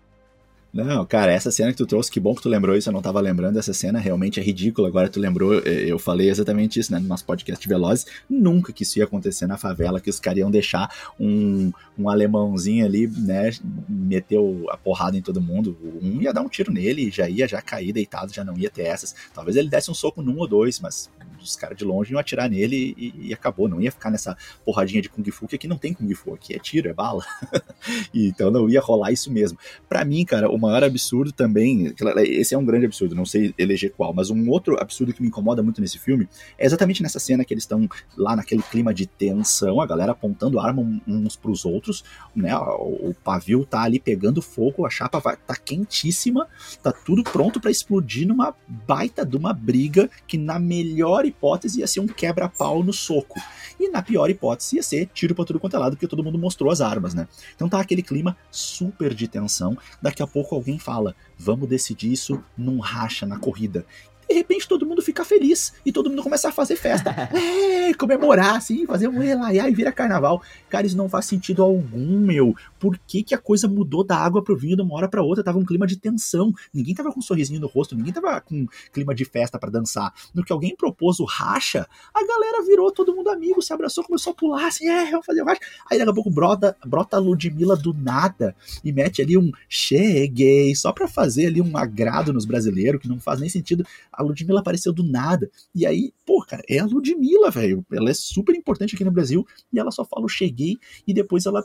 Não, 0.71 1.03
cara, 1.03 1.31
essa 1.31 1.49
cena 1.49 1.71
que 1.71 1.77
tu 1.77 1.87
trouxe, 1.87 2.11
que 2.11 2.19
bom 2.19 2.35
que 2.35 2.43
tu 2.43 2.49
lembrou 2.49 2.75
isso, 2.75 2.89
eu 2.89 2.93
não 2.93 3.01
tava 3.01 3.19
lembrando, 3.19 3.57
essa 3.57 3.73
cena 3.73 3.97
realmente 3.97 4.39
é 4.39 4.43
ridícula, 4.43 4.87
agora 4.87 5.09
tu 5.09 5.19
lembrou, 5.19 5.55
eu 5.55 5.97
falei 5.97 6.29
exatamente 6.29 6.79
isso, 6.79 6.91
né, 6.91 6.99
no 6.99 7.07
nosso 7.07 7.25
podcast 7.25 7.67
Velozes, 7.67 8.05
nunca 8.29 8.71
que 8.71 8.83
isso 8.83 8.99
ia 8.99 9.05
acontecer 9.05 9.47
na 9.47 9.57
favela, 9.57 9.99
que 9.99 10.11
os 10.11 10.19
caras 10.19 10.37
iam 10.37 10.51
deixar 10.51 10.87
um, 11.19 11.71
um 11.97 12.07
alemãozinho 12.07 12.85
ali, 12.85 13.07
né, 13.07 13.49
meteu 13.89 14.67
a 14.69 14.77
porrada 14.77 15.17
em 15.17 15.23
todo 15.23 15.41
mundo, 15.41 15.75
um 16.03 16.21
ia 16.21 16.31
dar 16.31 16.41
um 16.41 16.49
tiro 16.49 16.71
nele, 16.71 17.09
já 17.09 17.27
ia 17.27 17.47
já 17.47 17.63
cair 17.63 17.91
deitado, 17.91 18.31
já 18.31 18.43
não 18.43 18.55
ia 18.55 18.69
ter 18.69 18.83
essas, 18.83 19.15
talvez 19.33 19.57
ele 19.57 19.69
desse 19.69 19.89
um 19.89 19.95
soco 19.95 20.21
num 20.21 20.37
ou 20.37 20.47
dois, 20.47 20.79
mas 20.79 21.09
os 21.41 21.55
caras 21.55 21.77
de 21.77 21.85
longe 21.85 22.11
iam 22.11 22.19
atirar 22.19 22.49
nele 22.49 22.95
e, 22.97 23.27
e, 23.27 23.33
acabou. 23.33 23.67
Não 23.67 23.81
ia 23.81 23.91
ficar 23.91 24.09
nessa 24.09 24.37
porradinha 24.65 25.01
de 25.01 25.09
Kung 25.09 25.29
Fu, 25.31 25.47
que 25.47 25.55
aqui 25.55 25.67
não 25.67 25.77
tem 25.77 25.93
Kung 25.93 26.13
Fu, 26.13 26.33
aqui 26.33 26.55
é 26.55 26.59
tiro, 26.59 26.89
é 26.89 26.93
bala. 26.93 27.23
então 28.13 28.51
não 28.51 28.69
ia 28.69 28.81
rolar 28.81 29.11
isso 29.11 29.31
mesmo. 29.31 29.57
Para 29.87 30.03
mim, 30.05 30.25
cara, 30.25 30.49
o 30.49 30.57
maior 30.57 30.83
absurdo 30.83 31.31
também, 31.31 31.93
esse 32.25 32.53
é 32.53 32.57
um 32.57 32.65
grande 32.65 32.85
absurdo, 32.85 33.15
não 33.15 33.25
sei 33.25 33.53
eleger 33.57 33.91
qual, 33.95 34.13
mas 34.13 34.29
um 34.29 34.49
outro 34.49 34.77
absurdo 34.79 35.13
que 35.13 35.21
me 35.21 35.27
incomoda 35.27 35.61
muito 35.63 35.81
nesse 35.81 35.99
filme 35.99 36.27
é 36.57 36.65
exatamente 36.65 37.01
nessa 37.01 37.19
cena 37.19 37.43
que 37.43 37.53
eles 37.53 37.63
estão 37.63 37.87
lá 38.17 38.35
naquele 38.35 38.61
clima 38.61 38.93
de 38.93 39.05
tensão, 39.05 39.81
a 39.81 39.85
galera 39.85 40.11
apontando 40.11 40.59
arma 40.59 40.81
uns 41.07 41.35
pros 41.35 41.65
outros, 41.65 42.03
né? 42.35 42.55
O, 42.57 43.09
o 43.09 43.15
pavio 43.23 43.65
tá 43.65 43.83
ali 43.83 43.99
pegando 43.99 44.41
fogo, 44.41 44.85
a 44.85 44.89
chapa 44.89 45.19
vai, 45.19 45.35
tá 45.35 45.55
quentíssima, 45.55 46.47
tá 46.81 46.91
tudo 46.91 47.23
pronto 47.23 47.59
para 47.59 47.71
explodir 47.71 48.27
numa 48.27 48.55
baita 48.67 49.25
de 49.25 49.37
uma 49.37 49.53
briga 49.53 50.09
que 50.27 50.37
na 50.37 50.59
melhor 50.59 51.25
hipótese 51.29 51.79
ia 51.79 51.87
ser 51.87 51.99
um 51.99 52.07
quebra-pau 52.07 52.83
no 52.83 52.91
soco. 52.91 53.39
E 53.79 53.89
na 53.89 54.01
pior 54.01 54.29
hipótese 54.29 54.75
ia 54.75 54.83
ser 54.83 55.05
tiro 55.13 55.33
pra 55.33 55.45
tudo 55.45 55.59
quanto 55.59 55.75
é 55.75 55.79
lado, 55.79 55.95
porque 55.95 56.07
todo 56.07 56.23
mundo 56.23 56.37
mostrou 56.37 56.71
as 56.71 56.81
armas, 56.81 57.13
né? 57.13 57.27
Então 57.55 57.69
tá 57.69 57.79
aquele 57.79 58.01
clima 58.03 58.35
super 58.51 59.13
de 59.13 59.27
tensão. 59.27 59.77
Daqui 60.01 60.21
a 60.21 60.27
pouco 60.27 60.55
alguém 60.55 60.77
fala: 60.77 61.15
vamos 61.37 61.69
decidir 61.69 62.11
isso 62.11 62.43
num 62.57 62.79
racha 62.79 63.25
na 63.25 63.39
corrida 63.39 63.85
de 64.29 64.35
repente 64.35 64.67
todo 64.67 64.85
mundo 64.85 65.01
fica 65.01 65.25
feliz 65.25 65.73
e 65.83 65.91
todo 65.91 66.09
mundo 66.09 66.21
começa 66.21 66.49
a 66.49 66.51
fazer 66.51 66.75
festa. 66.75 67.09
É, 67.39 67.93
comemorar, 67.93 68.57
assim, 68.57 68.85
fazer 68.85 69.07
um 69.07 69.17
relaiar 69.19 69.67
e 69.67 69.73
vira 69.73 69.91
carnaval. 69.91 70.43
Cara, 70.69 70.85
isso 70.85 70.97
não 70.97 71.09
faz 71.09 71.25
sentido 71.25 71.63
algum, 71.63 72.19
meu. 72.19 72.53
Por 72.79 72.99
que, 73.07 73.23
que 73.23 73.33
a 73.33 73.37
coisa 73.37 73.67
mudou 73.67 74.03
da 74.03 74.17
água 74.17 74.43
pro 74.43 74.55
vinho 74.55 74.75
de 74.75 74.81
uma 74.83 74.95
hora 74.95 75.07
para 75.07 75.23
outra? 75.23 75.43
Tava 75.43 75.57
um 75.57 75.65
clima 75.65 75.87
de 75.87 75.97
tensão. 75.97 76.53
Ninguém 76.73 76.93
tava 76.93 77.11
com 77.11 77.19
um 77.19 77.21
sorrisinho 77.21 77.59
no 77.59 77.67
rosto, 77.67 77.95
ninguém 77.95 78.13
tava 78.13 78.41
com 78.41 78.55
um 78.55 78.67
clima 78.93 79.15
de 79.15 79.25
festa 79.25 79.57
para 79.57 79.71
dançar. 79.71 80.13
No 80.35 80.43
que 80.43 80.51
alguém 80.51 80.75
propôs 80.75 81.19
o 81.19 81.25
racha, 81.25 81.87
a 82.13 82.25
galera 82.25 82.63
virou 82.63 82.91
todo 82.91 83.15
mundo 83.15 83.29
amigo, 83.29 83.61
se 83.61 83.73
abraçou, 83.73 84.03
começou 84.03 84.31
a 84.31 84.35
pular, 84.35 84.67
assim, 84.67 84.87
é, 84.87 85.09
vamos 85.09 85.25
fazer 85.25 85.41
o 85.41 85.45
racha. 85.45 85.61
Aí 85.89 85.97
daqui 85.97 86.11
a 86.11 86.13
pouco 86.13 86.29
brota, 86.29 86.75
brota 86.85 87.17
a 87.17 87.19
Ludmilla 87.19 87.75
do 87.75 87.93
nada 87.93 88.55
e 88.83 88.91
mete 88.91 89.21
ali 89.21 89.37
um 89.37 89.51
cheguei, 89.67 90.75
só 90.75 90.91
pra 90.91 91.07
fazer 91.07 91.47
ali 91.47 91.61
um 91.61 91.75
agrado 91.75 92.31
nos 92.31 92.45
brasileiros, 92.45 93.01
que 93.01 93.07
não 93.07 93.19
faz 93.19 93.39
nem 93.39 93.49
sentido 93.49 93.85
a 94.19 94.23
Ludmilla 94.23 94.59
apareceu 94.59 94.91
do 94.91 95.01
nada. 95.01 95.49
E 95.73 95.85
aí, 95.85 96.13
pô, 96.25 96.43
cara, 96.45 96.61
é 96.69 96.77
a 96.79 96.85
Ludmilla, 96.85 97.49
velho. 97.49 97.85
Ela 97.89 98.09
é 98.09 98.13
super 98.13 98.53
importante 98.53 98.93
aqui 98.93 99.05
no 99.05 99.11
Brasil 99.11 99.47
e 99.71 99.79
ela 99.79 99.91
só 99.91 100.03
fala 100.03 100.25
o 100.25 100.29
cheguei 100.29 100.75
e 101.07 101.13
depois 101.13 101.45
ela, 101.45 101.63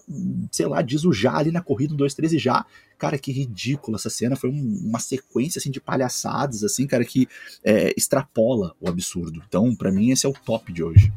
sei 0.53 0.67
lá, 0.67 0.81
diz 0.81 1.05
o 1.05 1.13
já 1.13 1.37
ali 1.37 1.51
na 1.51 1.61
corrida, 1.61 1.93
um, 1.93 1.97
dois, 1.97 2.15
três 2.15 2.33
e 2.33 2.39
já. 2.39 2.65
Cara, 2.97 3.19
que 3.19 3.33
ridículo 3.33 3.97
essa 3.97 4.09
cena. 4.09 4.37
Foi 4.37 4.51
um, 4.51 4.83
uma 4.85 5.01
sequência, 5.01 5.59
assim, 5.59 5.73
de 5.73 5.81
palhaçadas, 5.81 6.63
assim, 6.63 6.87
cara, 6.87 7.05
que 7.05 7.27
é, 7.65 7.93
extrapola 7.97 8.77
o 8.81 8.89
absurdo. 8.89 9.43
Então, 9.49 9.75
para 9.75 9.91
mim, 9.91 10.11
esse 10.11 10.25
é 10.25 10.29
o 10.29 10.33
top 10.33 10.73
de 10.73 10.85
hoje. 10.85 11.13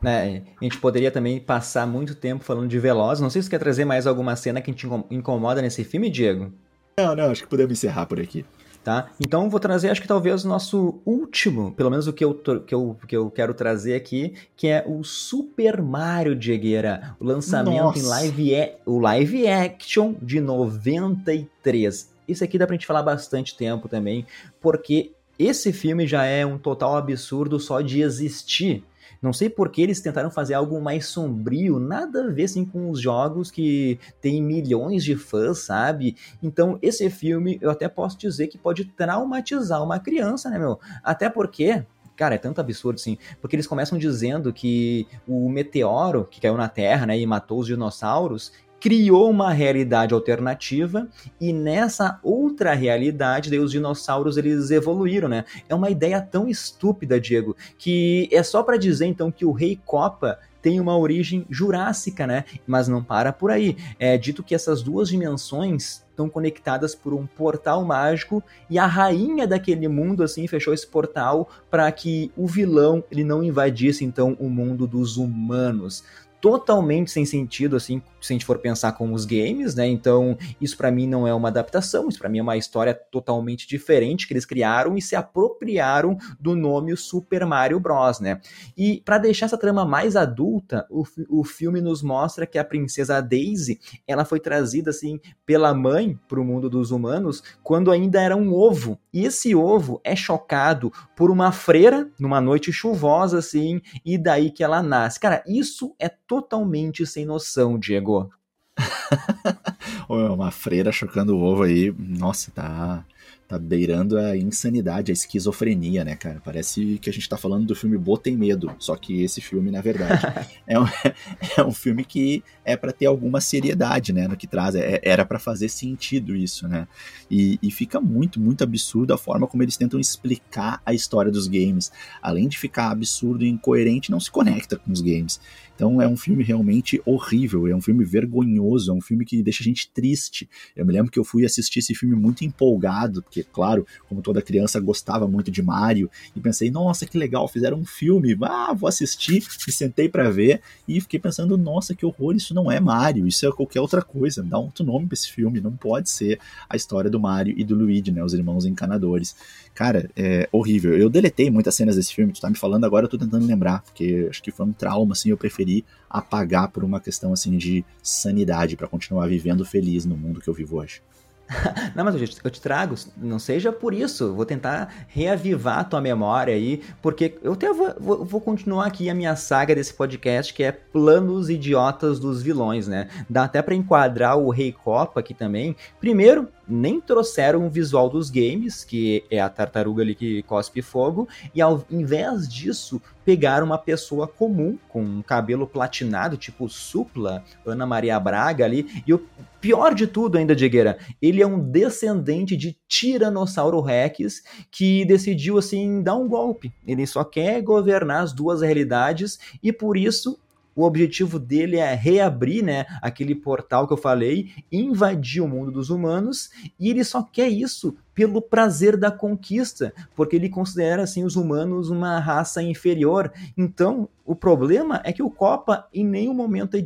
Né? 0.00 0.42
A 0.58 0.64
gente 0.64 0.78
poderia 0.78 1.10
também 1.10 1.38
passar 1.38 1.86
muito 1.86 2.14
tempo 2.14 2.42
falando 2.42 2.66
de 2.66 2.78
Veloz. 2.78 3.20
Não 3.20 3.28
sei 3.28 3.42
se 3.42 3.46
você 3.46 3.50
quer 3.50 3.58
trazer 3.58 3.84
mais 3.84 4.06
alguma 4.06 4.34
cena 4.36 4.62
que 4.62 4.72
te 4.72 4.86
incomoda 5.10 5.60
nesse 5.60 5.84
filme, 5.84 6.08
Diego. 6.08 6.50
Não, 6.98 7.14
não, 7.14 7.30
acho 7.30 7.42
que 7.42 7.48
podemos 7.48 7.72
encerrar 7.72 8.06
por 8.06 8.18
aqui. 8.18 8.44
Tá? 8.82 9.10
Então 9.20 9.50
vou 9.50 9.60
trazer, 9.60 9.90
acho 9.90 10.00
que 10.00 10.08
talvez 10.08 10.42
o 10.42 10.48
nosso 10.48 11.00
último, 11.04 11.70
pelo 11.72 11.90
menos 11.90 12.06
o 12.06 12.14
que 12.14 12.24
eu, 12.24 12.34
que 12.34 12.74
eu, 12.74 12.96
que 13.06 13.14
eu 13.14 13.30
quero 13.30 13.52
trazer 13.52 13.94
aqui, 13.94 14.32
que 14.56 14.68
é 14.68 14.82
o 14.86 15.04
Super 15.04 15.82
Mario 15.82 16.34
Diegueira, 16.34 17.14
o 17.20 17.24
lançamento 17.24 17.74
Nossa. 17.74 17.98
em 17.98 18.02
live, 18.02 18.72
o 18.86 18.98
live 18.98 19.46
action 19.46 20.14
de 20.22 20.40
93. 20.40 22.10
Isso 22.26 22.42
aqui 22.42 22.56
dá 22.56 22.66
pra 22.66 22.74
gente 22.74 22.86
falar 22.86 23.02
bastante 23.02 23.54
tempo 23.54 23.86
também, 23.86 24.24
porque 24.62 25.12
esse 25.38 25.72
filme 25.72 26.06
já 26.06 26.24
é 26.24 26.46
um 26.46 26.58
total 26.58 26.96
absurdo 26.96 27.58
só 27.58 27.80
de 27.80 28.00
existir. 28.00 28.84
Não 29.20 29.32
sei 29.32 29.50
por 29.50 29.70
que 29.70 29.82
eles 29.82 30.00
tentaram 30.00 30.30
fazer 30.30 30.54
algo 30.54 30.80
mais 30.80 31.06
sombrio, 31.06 31.78
nada 31.78 32.24
a 32.24 32.30
ver 32.30 32.44
assim 32.44 32.64
com 32.64 32.90
os 32.90 33.00
jogos 33.00 33.50
que 33.50 33.98
tem 34.20 34.42
milhões 34.42 35.04
de 35.04 35.14
fãs, 35.14 35.58
sabe? 35.58 36.16
Então, 36.42 36.78
esse 36.80 37.08
filme 37.10 37.58
eu 37.60 37.70
até 37.70 37.88
posso 37.88 38.16
dizer 38.16 38.46
que 38.46 38.56
pode 38.56 38.84
traumatizar 38.84 39.82
uma 39.82 39.98
criança, 39.98 40.48
né, 40.48 40.58
meu? 40.58 40.78
Até 41.02 41.28
porque 41.28 41.84
Cara, 42.16 42.34
é 42.34 42.38
tanto 42.38 42.60
absurdo, 42.60 42.96
assim, 42.96 43.16
porque 43.40 43.56
eles 43.56 43.66
começam 43.66 43.96
dizendo 43.96 44.52
que 44.52 45.06
o 45.26 45.48
meteoro 45.48 46.26
que 46.30 46.38
caiu 46.38 46.54
na 46.54 46.68
Terra, 46.68 47.06
né, 47.06 47.18
e 47.18 47.24
matou 47.24 47.60
os 47.60 47.66
dinossauros, 47.66 48.52
criou 48.80 49.30
uma 49.30 49.52
realidade 49.52 50.14
alternativa 50.14 51.06
e 51.38 51.52
nessa 51.52 52.18
outra 52.22 52.72
realidade, 52.72 53.50
daí 53.50 53.58
os 53.58 53.70
dinossauros 53.70 54.38
eles 54.38 54.70
evoluíram, 54.70 55.28
né? 55.28 55.44
É 55.68 55.74
uma 55.74 55.90
ideia 55.90 56.20
tão 56.20 56.48
estúpida, 56.48 57.20
Diego, 57.20 57.54
que 57.76 58.28
é 58.32 58.42
só 58.42 58.62
para 58.62 58.78
dizer 58.78 59.04
então 59.04 59.30
que 59.30 59.44
o 59.44 59.52
Rei 59.52 59.78
Copa 59.84 60.38
tem 60.62 60.80
uma 60.80 60.96
origem 60.96 61.46
jurássica, 61.48 62.26
né? 62.26 62.44
Mas 62.66 62.88
não 62.88 63.02
para 63.02 63.32
por 63.32 63.50
aí. 63.50 63.76
É 63.98 64.16
dito 64.18 64.42
que 64.42 64.54
essas 64.54 64.82
duas 64.82 65.08
dimensões 65.08 66.04
estão 66.10 66.28
conectadas 66.28 66.94
por 66.94 67.14
um 67.14 67.26
portal 67.26 67.82
mágico 67.84 68.42
e 68.68 68.78
a 68.78 68.86
rainha 68.86 69.46
daquele 69.46 69.88
mundo 69.88 70.22
assim 70.22 70.46
fechou 70.46 70.74
esse 70.74 70.86
portal 70.86 71.48
para 71.70 71.90
que 71.90 72.30
o 72.36 72.46
vilão 72.46 73.02
ele 73.10 73.24
não 73.24 73.42
invadisse 73.42 74.04
então 74.04 74.36
o 74.38 74.50
mundo 74.50 74.86
dos 74.86 75.16
humanos 75.16 76.04
totalmente 76.40 77.10
sem 77.10 77.24
sentido, 77.24 77.76
assim, 77.76 78.02
se 78.20 78.32
a 78.32 78.34
gente 78.34 78.44
for 78.44 78.58
pensar 78.58 78.92
com 78.92 79.12
os 79.12 79.24
games, 79.24 79.74
né? 79.74 79.86
Então, 79.86 80.36
isso 80.60 80.76
para 80.76 80.90
mim 80.90 81.06
não 81.06 81.26
é 81.26 81.34
uma 81.34 81.48
adaptação, 81.48 82.08
isso 82.08 82.18
para 82.18 82.28
mim 82.28 82.38
é 82.38 82.42
uma 82.42 82.56
história 82.56 82.94
totalmente 82.94 83.68
diferente 83.68 84.26
que 84.26 84.32
eles 84.32 84.44
criaram 84.44 84.96
e 84.96 85.02
se 85.02 85.16
apropriaram 85.16 86.16
do 86.38 86.54
nome 86.54 86.96
Super 86.96 87.44
Mario 87.46 87.80
Bros, 87.80 88.20
né? 88.20 88.40
E 88.76 89.02
para 89.04 89.18
deixar 89.18 89.46
essa 89.46 89.58
trama 89.58 89.84
mais 89.84 90.16
adulta, 90.16 90.86
o, 90.90 91.04
o 91.28 91.44
filme 91.44 91.80
nos 91.80 92.02
mostra 92.02 92.46
que 92.46 92.58
a 92.58 92.64
princesa 92.64 93.20
Daisy, 93.20 93.80
ela 94.06 94.24
foi 94.24 94.40
trazida 94.40 94.90
assim 94.90 95.20
pela 95.44 95.74
mãe 95.74 96.18
para 96.28 96.40
o 96.40 96.44
mundo 96.44 96.70
dos 96.70 96.90
humanos 96.90 97.42
quando 97.62 97.90
ainda 97.90 98.20
era 98.20 98.36
um 98.36 98.52
ovo. 98.52 98.98
E 99.12 99.24
esse 99.24 99.54
ovo 99.54 100.00
é 100.04 100.14
chocado 100.14 100.92
por 101.16 101.30
uma 101.30 101.52
freira 101.52 102.08
numa 102.18 102.40
noite 102.40 102.72
chuvosa 102.72 103.38
assim, 103.38 103.80
e 104.04 104.16
daí 104.16 104.50
que 104.50 104.62
ela 104.62 104.82
nasce. 104.82 105.18
Cara, 105.18 105.42
isso 105.46 105.94
é 105.98 106.08
totalmente 106.08 107.06
sem 107.06 107.24
noção, 107.24 107.78
Diego. 107.78 108.30
Uma 110.08 110.50
freira 110.50 110.90
chocando 110.92 111.36
o 111.36 111.42
ovo 111.42 111.64
aí, 111.64 111.94
nossa, 111.98 112.50
tá 112.50 113.04
tá 113.50 113.58
beirando 113.58 114.16
a 114.16 114.36
insanidade, 114.36 115.10
a 115.10 115.12
esquizofrenia, 115.12 116.04
né, 116.04 116.14
cara? 116.14 116.40
Parece 116.44 116.98
que 117.02 117.10
a 117.10 117.12
gente 117.12 117.28
tá 117.28 117.36
falando 117.36 117.66
do 117.66 117.74
filme 117.74 117.98
Botem 117.98 118.36
Medo, 118.36 118.72
só 118.78 118.94
que 118.94 119.22
esse 119.24 119.40
filme, 119.40 119.72
na 119.72 119.80
verdade, 119.80 120.22
é, 120.66 120.78
um, 120.78 120.84
é 121.58 121.64
um 121.64 121.72
filme 121.72 122.04
que 122.04 122.44
é 122.64 122.76
para 122.76 122.92
ter 122.92 123.06
alguma 123.06 123.40
seriedade, 123.40 124.12
né, 124.12 124.28
no 124.28 124.36
que 124.36 124.46
traz, 124.46 124.76
é, 124.76 125.00
era 125.02 125.24
para 125.24 125.40
fazer 125.40 125.68
sentido 125.68 126.36
isso, 126.36 126.68
né? 126.68 126.86
E, 127.28 127.58
e 127.60 127.70
fica 127.72 128.00
muito, 128.00 128.40
muito 128.40 128.62
absurdo 128.62 129.12
a 129.12 129.18
forma 129.18 129.48
como 129.48 129.62
eles 129.62 129.76
tentam 129.76 129.98
explicar 129.98 130.80
a 130.86 130.94
história 130.94 131.32
dos 131.32 131.48
games. 131.48 131.90
Além 132.22 132.48
de 132.48 132.56
ficar 132.56 132.90
absurdo 132.90 133.44
e 133.44 133.48
incoerente, 133.48 134.10
não 134.10 134.20
se 134.20 134.30
conecta 134.30 134.76
com 134.76 134.92
os 134.92 135.00
games. 135.00 135.40
Então 135.80 135.98
é 136.02 136.06
um 136.06 136.14
filme 136.14 136.44
realmente 136.44 137.00
horrível, 137.06 137.66
é 137.66 137.74
um 137.74 137.80
filme 137.80 138.04
vergonhoso, 138.04 138.90
é 138.90 138.94
um 138.94 139.00
filme 139.00 139.24
que 139.24 139.42
deixa 139.42 139.62
a 139.62 139.64
gente 139.64 139.90
triste. 139.90 140.46
Eu 140.76 140.84
me 140.84 140.92
lembro 140.92 141.10
que 141.10 141.18
eu 141.18 141.24
fui 141.24 141.42
assistir 141.42 141.78
esse 141.78 141.94
filme 141.94 142.14
muito 142.14 142.44
empolgado, 142.44 143.09
porque, 143.14 143.42
claro, 143.42 143.86
como 144.08 144.22
toda 144.22 144.42
criança, 144.42 144.78
gostava 144.78 145.26
muito 145.26 145.50
de 145.50 145.62
Mario, 145.62 146.10
e 146.34 146.40
pensei, 146.40 146.70
nossa, 146.70 147.06
que 147.06 147.18
legal, 147.18 147.48
fizeram 147.48 147.78
um 147.78 147.84
filme, 147.84 148.36
ah, 148.42 148.72
vou 148.72 148.88
assistir, 148.88 149.44
me 149.66 149.72
sentei 149.72 150.08
para 150.08 150.30
ver, 150.30 150.60
e 150.86 151.00
fiquei 151.00 151.18
pensando, 151.18 151.56
nossa, 151.56 151.94
que 151.94 152.06
horror, 152.06 152.34
isso 152.34 152.54
não 152.54 152.70
é 152.70 152.78
Mario, 152.78 153.26
isso 153.26 153.46
é 153.46 153.52
qualquer 153.52 153.80
outra 153.80 154.02
coisa, 154.02 154.42
dá 154.42 154.58
outro 154.58 154.84
nome 154.84 155.06
pra 155.06 155.14
esse 155.14 155.30
filme, 155.30 155.60
não 155.60 155.72
pode 155.72 156.10
ser 156.10 156.38
a 156.68 156.76
história 156.76 157.10
do 157.10 157.18
Mario 157.18 157.54
e 157.56 157.64
do 157.64 157.74
Luigi, 157.74 158.10
né, 158.10 158.22
os 158.22 158.34
irmãos 158.34 158.64
encanadores. 158.64 159.34
Cara, 159.74 160.10
é 160.16 160.48
horrível. 160.52 160.96
Eu 160.96 161.08
deletei 161.08 161.50
muitas 161.50 161.74
cenas 161.74 161.96
desse 161.96 162.14
filme, 162.14 162.32
tu 162.32 162.40
tá 162.40 162.50
me 162.50 162.56
falando 162.56 162.84
agora, 162.84 163.06
eu 163.06 163.08
tô 163.08 163.16
tentando 163.16 163.46
lembrar, 163.46 163.82
porque 163.82 164.26
acho 164.28 164.42
que 164.42 164.50
foi 164.50 164.66
um 164.66 164.72
trauma, 164.72 165.12
assim, 165.12 165.30
eu 165.30 165.36
preferi 165.36 165.84
apagar 166.08 166.68
por 166.68 166.84
uma 166.84 167.00
questão, 167.00 167.32
assim, 167.32 167.56
de 167.56 167.84
sanidade, 168.02 168.76
para 168.76 168.88
continuar 168.88 169.28
vivendo 169.28 169.64
feliz 169.64 170.04
no 170.04 170.16
mundo 170.16 170.40
que 170.40 170.48
eu 170.48 170.54
vivo 170.54 170.76
hoje. 170.76 171.00
Não, 171.94 172.04
mas 172.04 172.14
eu 172.44 172.50
te 172.50 172.60
trago, 172.60 172.94
não 173.16 173.38
seja 173.38 173.72
por 173.72 173.92
isso, 173.92 174.34
vou 174.34 174.46
tentar 174.46 174.92
reavivar 175.08 175.88
tua 175.88 176.00
memória 176.00 176.54
aí, 176.54 176.82
porque 177.02 177.38
eu 177.42 177.52
até 177.52 177.72
vou, 177.72 177.94
vou, 177.98 178.24
vou, 178.24 178.40
continuar 178.40 178.86
aqui 178.86 179.10
a 179.10 179.14
minha 179.14 179.34
saga 179.36 179.74
desse 179.74 179.92
podcast, 179.92 180.54
que 180.54 180.62
é 180.62 180.72
Planos 180.72 181.50
Idiotas 181.50 182.18
dos 182.18 182.42
Vilões, 182.42 182.86
né? 182.86 183.08
Dá 183.28 183.44
até 183.44 183.60
para 183.62 183.74
enquadrar 183.74 184.38
o 184.38 184.50
Rei 184.50 184.72
Copa 184.72 185.20
aqui 185.20 185.34
também. 185.34 185.74
Primeiro, 186.00 186.48
nem 186.68 187.00
trouxeram 187.00 187.66
o 187.66 187.70
visual 187.70 188.08
dos 188.08 188.30
games, 188.30 188.84
que 188.84 189.24
é 189.30 189.40
a 189.40 189.48
tartaruga 189.48 190.02
ali 190.02 190.14
que 190.14 190.42
cospe 190.44 190.80
fogo, 190.80 191.28
e 191.54 191.60
ao 191.60 191.84
invés 191.90 192.48
disso, 192.48 193.02
pegaram 193.24 193.66
uma 193.66 193.78
pessoa 193.78 194.26
comum, 194.26 194.78
com 194.88 195.02
um 195.02 195.22
cabelo 195.22 195.66
platinado, 195.66 196.36
tipo 196.36 196.68
Supla, 196.68 197.44
Ana 197.64 197.86
Maria 197.86 198.18
Braga 198.18 198.64
ali, 198.64 199.02
e 199.06 199.12
o 199.12 199.24
pior 199.60 199.94
de 199.94 200.06
tudo 200.06 200.38
ainda, 200.38 200.56
Diegueira, 200.56 200.98
ele 201.20 201.42
é 201.42 201.46
um 201.46 201.58
descendente 201.58 202.56
de 202.56 202.76
Tiranossauro 202.88 203.80
Rex 203.80 204.42
que 204.70 205.04
decidiu, 205.04 205.58
assim, 205.58 206.02
dar 206.02 206.16
um 206.16 206.28
golpe. 206.28 206.72
Ele 206.86 207.06
só 207.06 207.22
quer 207.24 207.60
governar 207.62 208.22
as 208.22 208.32
duas 208.32 208.62
realidades 208.62 209.38
e 209.62 209.72
por 209.72 209.96
isso 209.96 210.38
o 210.74 210.84
objetivo 210.84 211.38
dele 211.38 211.76
é 211.76 211.94
reabrir, 211.94 212.62
né, 212.62 212.86
aquele 213.02 213.34
portal 213.34 213.86
que 213.86 213.92
eu 213.92 213.96
falei, 213.96 214.50
invadir 214.70 215.42
o 215.42 215.48
mundo 215.48 215.70
dos 215.70 215.90
humanos, 215.90 216.50
e 216.78 216.88
ele 216.88 217.04
só 217.04 217.22
quer 217.22 217.48
isso 217.48 217.96
pelo 218.14 218.42
prazer 218.42 218.96
da 218.96 219.10
conquista, 219.10 219.94
porque 220.14 220.36
ele 220.36 220.48
considera 220.48 221.02
assim 221.02 221.24
os 221.24 221.36
humanos 221.36 221.88
uma 221.88 222.18
raça 222.18 222.62
inferior. 222.62 223.32
Então, 223.56 224.08
o 224.26 224.34
problema 224.34 225.00
é 225.04 225.12
que 225.12 225.22
o 225.22 225.30
Copa 225.30 225.88
em 225.92 226.04
nenhum 226.04 226.34
momento 226.34 226.76
é, 226.76 226.82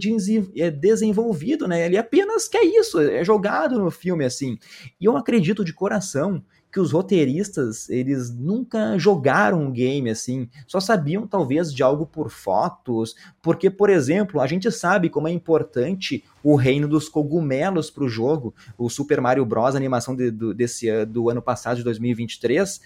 é 0.56 0.70
desenvolvido, 0.70 1.66
né? 1.66 1.86
Ele 1.86 1.96
apenas 1.96 2.46
quer 2.46 2.62
isso, 2.62 3.00
é 3.00 3.24
jogado 3.24 3.78
no 3.78 3.90
filme 3.90 4.24
assim. 4.24 4.56
E 5.00 5.06
eu 5.06 5.16
acredito 5.16 5.64
de 5.64 5.72
coração 5.72 6.42
que 6.74 6.80
os 6.80 6.90
roteiristas, 6.90 7.88
eles 7.88 8.34
nunca 8.34 8.98
jogaram 8.98 9.62
um 9.62 9.70
game 9.70 10.10
assim, 10.10 10.48
só 10.66 10.80
sabiam 10.80 11.24
talvez 11.24 11.72
de 11.72 11.84
algo 11.84 12.04
por 12.04 12.30
fotos, 12.30 13.14
porque, 13.40 13.70
por 13.70 13.88
exemplo, 13.88 14.40
a 14.40 14.46
gente 14.48 14.68
sabe 14.72 15.08
como 15.08 15.28
é 15.28 15.30
importante 15.30 16.24
o 16.44 16.56
reino 16.56 16.86
dos 16.86 17.08
cogumelos 17.08 17.90
para 17.90 18.04
o 18.04 18.08
jogo. 18.08 18.54
O 18.76 18.90
Super 18.90 19.20
Mario 19.20 19.46
Bros. 19.46 19.74
Animação 19.74 20.14
de, 20.14 20.30
do, 20.30 20.52
desse, 20.52 21.06
do 21.06 21.30
ano 21.30 21.40
passado, 21.40 21.78
de 21.78 21.82
2023, 21.82 22.76
uh, 22.76 22.80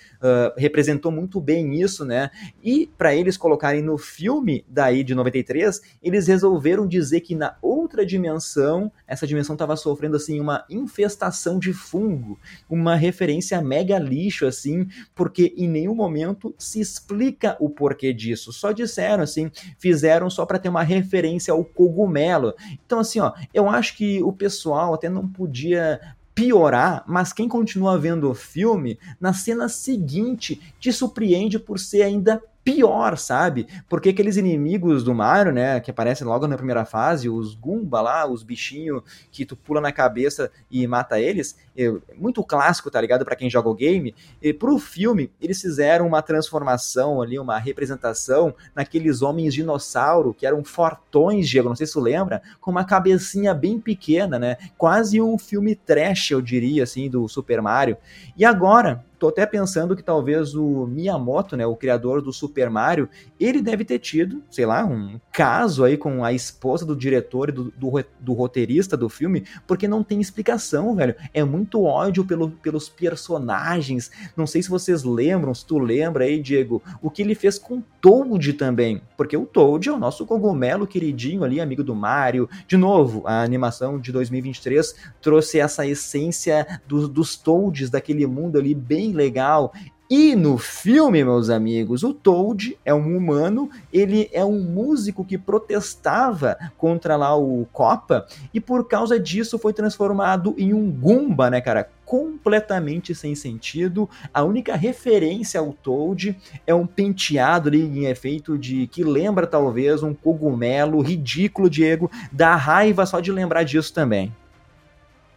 representou 0.57 1.11
muito 1.11 1.41
bem 1.41 1.81
isso, 1.81 2.05
né? 2.05 2.31
E 2.63 2.89
para 2.97 3.15
eles 3.15 3.37
colocarem 3.37 3.83
no 3.83 3.99
filme 3.99 4.65
daí 4.69 5.03
de 5.03 5.15
93, 5.15 5.81
eles 6.01 6.29
resolveram 6.29 6.87
dizer 6.87 7.21
que 7.23 7.35
na 7.35 7.57
outra 7.61 8.07
dimensão, 8.07 8.93
essa 9.07 9.27
dimensão 9.27 9.55
estava 9.55 9.77
sofrendo 9.77 10.17
assim 10.17 10.39
uma 10.39 10.65
infestação 10.71 11.59
de 11.59 11.73
fungo, 11.73 12.39
uma 12.71 12.95
referência 12.95 13.61
mega 13.61 13.99
lixo 13.99 14.47
assim, 14.47 14.87
porque 15.15 15.53
em 15.57 15.69
nenhum 15.69 15.95
momento 15.95 16.55
se 16.57 16.81
explica 16.81 17.57
o 17.59 17.69
porquê 17.69 18.13
disso. 18.13 18.53
Só 18.53 18.71
disseram 18.71 19.25
assim, 19.25 19.51
fizeram 19.79 20.31
só 20.31 20.47
para 20.47 20.61
ter 20.61 20.69
uma 20.69 20.85
referência 20.85 21.53
ao 21.53 21.65
cogumelo. 21.65 22.55
Então 22.87 23.01
assim, 23.01 23.19
ó, 23.19 23.33
eu 23.53 23.69
acho 23.69 23.97
que 23.97 24.23
o 24.23 24.33
pessoal 24.33 24.95
até 24.95 25.09
não 25.09 25.27
podia 25.27 26.01
piorar, 26.35 27.03
mas 27.07 27.33
quem 27.33 27.49
continua 27.49 27.99
vendo 27.99 28.31
o 28.31 28.35
filme, 28.35 28.99
na 29.21 29.33
cena 29.33 29.69
seguinte 29.69 30.61
te 30.79 30.93
surpreende 30.93 31.59
por 31.59 31.81
ser 31.81 32.03
ainda 32.03 32.41
pior, 32.69 33.17
sabe? 33.17 33.67
Porque 33.89 34.11
aqueles 34.11 34.37
inimigos 34.37 35.03
do 35.03 35.15
Mario, 35.15 35.53
né, 35.53 35.81
que 35.81 35.91
aparecem 35.91 36.27
logo 36.27 36.47
na 36.47 36.57
primeira 36.57 36.85
fase, 36.85 37.29
os 37.29 37.55
Goomba 37.55 38.03
lá, 38.03 38.31
os 38.31 38.43
bichinhos 38.43 39.03
que 39.33 39.47
tu 39.47 39.57
pula 39.57 39.81
na 39.81 39.91
cabeça 39.91 40.51
e 40.71 40.87
mata 40.87 41.19
eles, 41.19 41.57
é 41.77 41.91
muito 42.15 42.45
clássico, 42.45 42.91
tá 42.91 43.01
ligado? 43.01 43.25
Para 43.25 43.37
quem 43.37 43.49
joga 43.49 43.71
o 43.71 43.75
game. 43.75 44.15
E 44.43 44.53
pro 44.53 44.79
filme, 44.79 45.31
eles 45.41 45.61
fizeram 45.61 46.07
uma 46.07 46.21
transformação 46.21 47.23
ali, 47.23 47.39
uma 47.39 47.59
representação 47.59 48.55
naqueles 48.75 49.23
homens 49.23 49.55
dinossauro 49.55 50.35
que 50.35 50.47
eram 50.47 50.63
fortões, 50.63 51.49
Diego, 51.49 51.69
não 51.71 51.77
sei 51.77 51.87
se 51.87 51.95
tu 51.95 52.01
lembra, 52.01 52.43
com 52.61 52.71
uma 52.71 52.85
cabecinha 52.85 53.55
bem 53.55 53.81
pequena, 53.81 54.39
né? 54.39 54.59
Quase 54.77 55.21
um 55.23 55.39
filme 55.39 55.75
trash, 55.75 56.33
eu 56.33 56.43
diria, 56.43 56.83
assim, 56.83 57.09
do 57.09 57.27
Super 57.29 57.63
Mario. 57.63 57.97
E 58.37 58.45
agora, 58.45 59.05
tô 59.19 59.29
até 59.29 59.45
pensando 59.45 59.97
que 59.97 60.03
talvez 60.03 60.55
o 60.55 60.87
Miyamoto, 60.87 61.57
né, 61.57 61.67
o 61.67 61.77
criador 61.77 62.23
do 62.23 62.33
Super 62.33 62.71
Mario, 62.71 63.09
ele 63.39 63.61
deve 63.61 63.85
ter 63.85 63.99
tido, 63.99 64.43
sei 64.51 64.65
lá, 64.65 64.85
um 64.85 65.21
caso 65.33 65.85
aí 65.85 65.97
com 65.97 66.25
a 66.25 66.33
esposa 66.33 66.87
do 66.87 66.97
diretor 66.97 67.49
e 67.49 67.53
do, 67.53 67.65
do, 67.77 68.05
do 68.21 68.33
roteirista 68.33 68.97
do 68.97 69.09
filme, 69.09 69.45
porque 69.67 69.89
não 69.89 70.03
tem 70.03 70.21
explicação, 70.21 70.95
velho. 70.95 71.15
É 71.35 71.43
muito 71.43 71.83
ódio 71.83 72.25
pelo, 72.25 72.51
pelos 72.51 72.89
personagens. 72.89 74.11
Não 74.37 74.47
sei 74.47 74.63
se 74.63 74.71
vocês 74.71 75.03
lembram, 75.03 75.55
se 75.55 75.67
tu 75.67 75.79
lembra 75.79 76.25
aí, 76.25 76.41
Diego, 76.41 76.83
o 77.03 77.11
que 77.11 77.23
ele 77.23 77.35
fez 77.35 77.59
com 77.59 77.83
Toad 78.01 78.53
também, 78.53 79.03
porque 79.17 79.37
o 79.37 79.45
Toad 79.45 79.89
é 79.89 79.93
o 79.93 79.99
nosso 79.99 80.25
cogumelo 80.25 80.87
queridinho 80.87 81.43
ali, 81.43 81.61
amigo 81.61 81.83
do 81.83 81.95
Mario. 81.95 82.49
De 82.67 82.77
novo, 82.77 83.23
a 83.27 83.43
animação 83.43 83.99
de 83.99 84.13
2023 84.13 84.95
trouxe 85.21 85.59
essa 85.59 85.87
essência 85.87 86.81
do, 86.87 87.09
dos 87.09 87.37
Toads, 87.37 87.91
daquele 87.91 88.27
mundo 88.27 88.59
ali 88.59 88.75
bem 88.75 89.08
legal. 89.13 89.73
E 90.11 90.35
no 90.35 90.57
filme, 90.57 91.23
meus 91.23 91.51
amigos, 91.51 92.03
o 92.03 92.15
Toad 92.15 92.79
é 92.83 92.95
um 92.95 93.15
humano, 93.15 93.69
ele 93.93 94.31
é 94.33 94.43
um 94.43 94.59
músico 94.59 95.23
que 95.23 95.37
protestava 95.37 96.57
contra 96.79 97.15
lá 97.15 97.37
o 97.37 97.67
Copa 97.71 98.27
e 98.55 98.59
por 98.59 98.89
causa 98.89 99.21
disso 99.21 99.59
foi 99.59 99.75
transformado 99.75 100.55
em 100.57 100.73
um 100.73 100.91
Goomba, 100.91 101.51
né, 101.51 101.61
cara? 101.61 101.91
Completamente 102.07 103.15
sem 103.15 103.35
sentido. 103.35 104.09
A 104.33 104.43
única 104.43 104.75
referência 104.75 105.61
ao 105.61 105.75
Toad 105.75 106.35
é 106.67 106.75
um 106.75 106.87
penteado 106.87 107.69
ali 107.69 107.83
em 107.83 108.07
efeito 108.07 108.57
de 108.57 108.87
que 108.87 109.05
lembra 109.05 109.47
talvez 109.47 110.03
um 110.03 110.15
cogumelo 110.15 111.03
ridículo, 111.03 111.69
Diego. 111.69 112.11
Dá 112.33 112.57
raiva 112.57 113.05
só 113.05 113.21
de 113.21 113.31
lembrar 113.31 113.63
disso 113.63 113.93
também. 113.93 114.33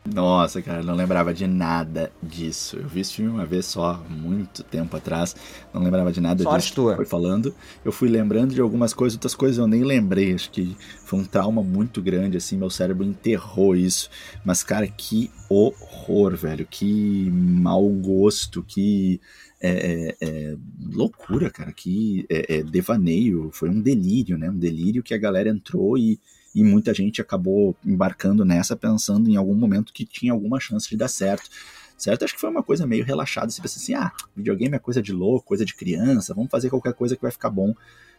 Nossa, 0.03 0.63
cara, 0.63 0.81
não 0.81 0.95
lembrava 0.95 1.31
de 1.31 1.45
nada 1.45 2.11
disso. 2.23 2.75
Eu 2.75 2.87
vi 2.87 3.01
esse 3.01 3.13
filme 3.13 3.29
uma 3.29 3.45
vez 3.45 3.67
só, 3.67 4.03
muito 4.09 4.63
tempo 4.63 4.97
atrás. 4.97 5.35
Não 5.71 5.81
lembrava 5.81 6.11
de 6.11 6.19
nada 6.19 6.41
Sorte 6.41 6.63
disso. 6.63 6.75
Tua. 6.75 6.95
Foi 6.95 7.05
falando. 7.05 7.53
Eu 7.85 7.91
fui 7.91 8.09
lembrando 8.09 8.53
de 8.53 8.59
algumas 8.59 8.95
coisas, 8.95 9.15
outras 9.15 9.35
coisas 9.35 9.59
eu 9.59 9.67
nem 9.67 9.83
lembrei. 9.83 10.33
Acho 10.33 10.49
que 10.49 10.75
foi 11.05 11.19
um 11.19 11.23
trauma 11.23 11.61
muito 11.61 12.01
grande, 12.01 12.35
assim. 12.35 12.57
Meu 12.57 12.69
cérebro 12.71 13.05
enterrou 13.05 13.75
isso. 13.75 14.09
Mas, 14.43 14.63
cara, 14.63 14.87
que 14.87 15.29
horror, 15.47 16.35
velho. 16.35 16.65
Que 16.65 17.29
mau 17.31 17.87
gosto, 17.89 18.63
que. 18.63 19.21
É, 19.63 19.69
é, 19.69 20.27
é, 20.27 20.57
loucura, 20.91 21.51
cara, 21.51 21.71
que 21.71 22.25
é, 22.27 22.55
é 22.55 22.63
devaneio, 22.63 23.51
foi 23.53 23.69
um 23.69 23.79
delírio, 23.79 24.35
né? 24.35 24.49
Um 24.49 24.57
delírio 24.57 25.03
que 25.03 25.13
a 25.13 25.19
galera 25.19 25.51
entrou 25.51 25.95
e, 25.99 26.19
e 26.53 26.63
muita 26.63 26.93
gente 26.93 27.21
acabou 27.21 27.75
embarcando 27.85 28.43
nessa 28.43 28.75
pensando 28.75 29.29
em 29.29 29.35
algum 29.35 29.55
momento 29.55 29.93
que 29.93 30.05
tinha 30.05 30.33
alguma 30.33 30.59
chance 30.59 30.89
de 30.89 30.97
dar 30.97 31.07
certo. 31.07 31.49
Certo? 31.97 32.25
Acho 32.25 32.33
que 32.33 32.41
foi 32.41 32.49
uma 32.49 32.63
coisa 32.63 32.87
meio 32.87 33.05
relaxada. 33.05 33.51
Você 33.51 33.61
pensa 33.61 33.77
assim, 33.77 33.93
ah, 33.93 34.11
videogame 34.35 34.75
é 34.75 34.79
coisa 34.79 35.01
de 35.01 35.13
louco, 35.13 35.45
coisa 35.45 35.63
de 35.63 35.75
criança, 35.75 36.33
vamos 36.33 36.49
fazer 36.49 36.69
qualquer 36.69 36.93
coisa 36.93 37.15
que 37.15 37.21
vai 37.21 37.31
ficar 37.31 37.51
bom. 37.51 37.75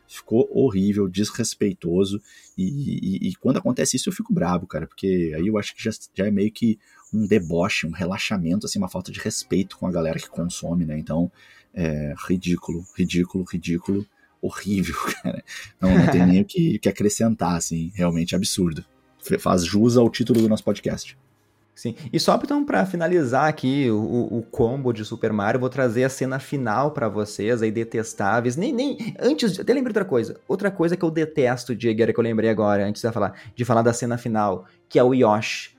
Ficou 0.06 0.48
horrível, 0.52 1.08
desrespeitoso. 1.08 2.22
E, 2.56 2.64
e, 2.64 3.28
e 3.30 3.34
quando 3.36 3.56
acontece 3.56 3.96
isso, 3.96 4.08
eu 4.08 4.12
fico 4.12 4.32
bravo, 4.32 4.68
cara, 4.68 4.86
porque 4.86 5.32
aí 5.36 5.48
eu 5.48 5.58
acho 5.58 5.74
que 5.74 5.82
já, 5.82 5.90
já 6.14 6.26
é 6.26 6.30
meio 6.30 6.52
que 6.52 6.78
um 7.12 7.26
deboche, 7.26 7.86
um 7.86 7.90
relaxamento, 7.90 8.66
assim, 8.66 8.78
uma 8.78 8.88
falta 8.88 9.10
de 9.10 9.18
respeito 9.18 9.76
com 9.76 9.86
a 9.86 9.92
galera 9.92 10.18
que 10.18 10.30
consome, 10.30 10.84
né? 10.84 10.96
Então, 10.96 11.30
é 11.74 12.14
ridículo, 12.28 12.84
ridículo, 12.96 13.44
ridículo 13.50 14.06
horrível, 14.42 14.96
cara. 15.22 15.44
Não, 15.80 15.96
não 15.96 16.06
tem 16.08 16.26
nem 16.26 16.40
o 16.42 16.44
que, 16.44 16.78
que 16.78 16.88
acrescentar, 16.88 17.56
assim, 17.56 17.92
realmente 17.94 18.34
absurdo. 18.34 18.84
Faz 19.38 19.64
jus 19.64 19.96
ao 19.96 20.10
título 20.10 20.42
do 20.42 20.48
nosso 20.48 20.64
podcast. 20.64 21.16
Sim. 21.74 21.96
E 22.12 22.20
só 22.20 22.38
então 22.42 22.64
para 22.64 22.84
finalizar 22.84 23.48
aqui 23.48 23.90
o, 23.90 24.28
o, 24.30 24.42
combo 24.42 24.92
de 24.92 25.04
Super 25.04 25.32
Mario, 25.32 25.58
vou 25.58 25.70
trazer 25.70 26.04
a 26.04 26.08
cena 26.08 26.38
final 26.38 26.90
para 26.90 27.08
vocês 27.08 27.62
aí 27.62 27.70
detestáveis. 27.70 28.56
Nem 28.56 28.72
nem 28.72 29.14
antes, 29.18 29.58
até 29.58 29.72
lembrei 29.72 29.90
outra 29.90 30.04
coisa. 30.04 30.38
Outra 30.46 30.70
coisa 30.70 30.96
que 30.96 31.04
eu 31.04 31.10
detesto, 31.10 31.74
Diego, 31.74 32.12
que 32.12 32.20
eu 32.20 32.22
lembrei 32.22 32.50
agora 32.50 32.86
antes 32.86 33.00
de 33.00 33.10
falar, 33.10 33.40
de 33.54 33.64
falar 33.64 33.82
da 33.82 33.92
cena 33.92 34.18
final, 34.18 34.66
que 34.88 34.98
é 34.98 35.02
o 35.02 35.14
Yoshi. 35.14 35.70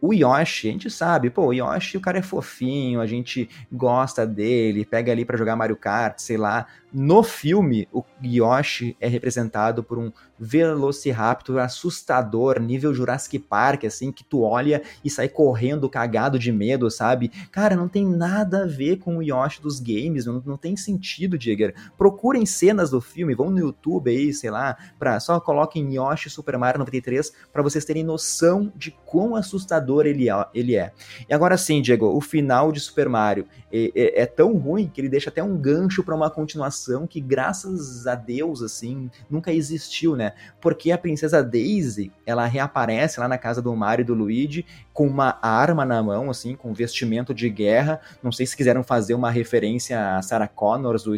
O 0.00 0.12
Yoshi, 0.12 0.68
a 0.68 0.72
gente 0.72 0.90
sabe, 0.90 1.30
pô, 1.30 1.46
o 1.46 1.52
Yoshi, 1.52 1.96
o 1.96 2.00
cara 2.00 2.18
é 2.18 2.22
fofinho, 2.22 3.00
a 3.00 3.06
gente 3.06 3.48
gosta 3.70 4.26
dele, 4.26 4.84
pega 4.84 5.12
ali 5.12 5.24
para 5.24 5.36
jogar 5.36 5.56
Mario 5.56 5.76
Kart, 5.76 6.18
sei 6.18 6.36
lá. 6.36 6.66
No 6.98 7.22
filme, 7.22 7.86
o 7.92 8.02
Yoshi 8.24 8.96
é 8.98 9.06
representado 9.06 9.84
por 9.84 9.98
um 9.98 10.10
Velociraptor 10.38 11.58
assustador, 11.58 12.58
nível 12.58 12.94
Jurassic 12.94 13.38
Park, 13.38 13.84
assim, 13.84 14.10
que 14.10 14.24
tu 14.24 14.40
olha 14.40 14.82
e 15.04 15.10
sai 15.10 15.28
correndo 15.28 15.90
cagado 15.90 16.38
de 16.38 16.50
medo, 16.50 16.90
sabe? 16.90 17.30
Cara, 17.52 17.76
não 17.76 17.86
tem 17.86 18.06
nada 18.06 18.62
a 18.62 18.66
ver 18.66 18.96
com 18.96 19.18
o 19.18 19.22
Yoshi 19.22 19.60
dos 19.60 19.78
games, 19.78 20.24
não, 20.24 20.42
não 20.44 20.56
tem 20.56 20.74
sentido, 20.74 21.38
Jigger. 21.38 21.74
Procurem 21.98 22.46
cenas 22.46 22.88
do 22.88 23.00
filme, 23.00 23.34
vão 23.34 23.50
no 23.50 23.58
YouTube 23.58 24.10
aí, 24.10 24.32
sei 24.32 24.50
lá, 24.50 24.74
pra, 24.98 25.20
só 25.20 25.38
coloquem 25.38 25.96
Yoshi 25.96 26.30
Super 26.30 26.56
Mario 26.56 26.78
93 26.78 27.30
para 27.52 27.62
vocês 27.62 27.84
terem 27.84 28.04
noção 28.04 28.72
de 28.74 28.90
quão 29.04 29.36
assustador 29.36 30.06
ele 30.06 30.30
é, 30.30 30.46
ele 30.54 30.76
é. 30.76 30.92
E 31.28 31.34
agora 31.34 31.58
sim, 31.58 31.82
Diego, 31.82 32.06
o 32.06 32.22
final 32.22 32.72
de 32.72 32.80
Super 32.80 33.08
Mario 33.10 33.46
é, 33.70 33.92
é, 33.94 34.22
é 34.22 34.26
tão 34.26 34.56
ruim 34.56 34.88
que 34.88 34.98
ele 34.98 35.10
deixa 35.10 35.28
até 35.28 35.42
um 35.42 35.58
gancho 35.58 36.02
para 36.02 36.14
uma 36.14 36.30
continuação 36.30 36.85
que, 37.06 37.20
graças 37.20 38.06
a 38.06 38.14
Deus, 38.14 38.62
assim, 38.62 39.10
nunca 39.28 39.52
existiu, 39.52 40.14
né? 40.14 40.32
Porque 40.60 40.92
a 40.92 40.98
princesa 40.98 41.42
Daisy, 41.42 42.12
ela 42.24 42.46
reaparece 42.46 43.18
lá 43.18 43.26
na 43.26 43.38
casa 43.38 43.60
do 43.60 43.74
Mario 43.74 44.02
e 44.02 44.06
do 44.06 44.14
Luigi 44.14 44.64
com 44.92 45.06
uma 45.06 45.38
arma 45.42 45.84
na 45.84 46.02
mão, 46.02 46.30
assim, 46.30 46.54
com 46.54 46.72
vestimento 46.72 47.34
de 47.34 47.50
guerra. 47.50 48.00
Não 48.22 48.32
sei 48.32 48.46
se 48.46 48.56
quiseram 48.56 48.82
fazer 48.82 49.14
uma 49.14 49.30
referência 49.30 50.16
a 50.16 50.22
Sarah 50.22 50.48
Connors, 50.48 51.02
do 51.02 51.14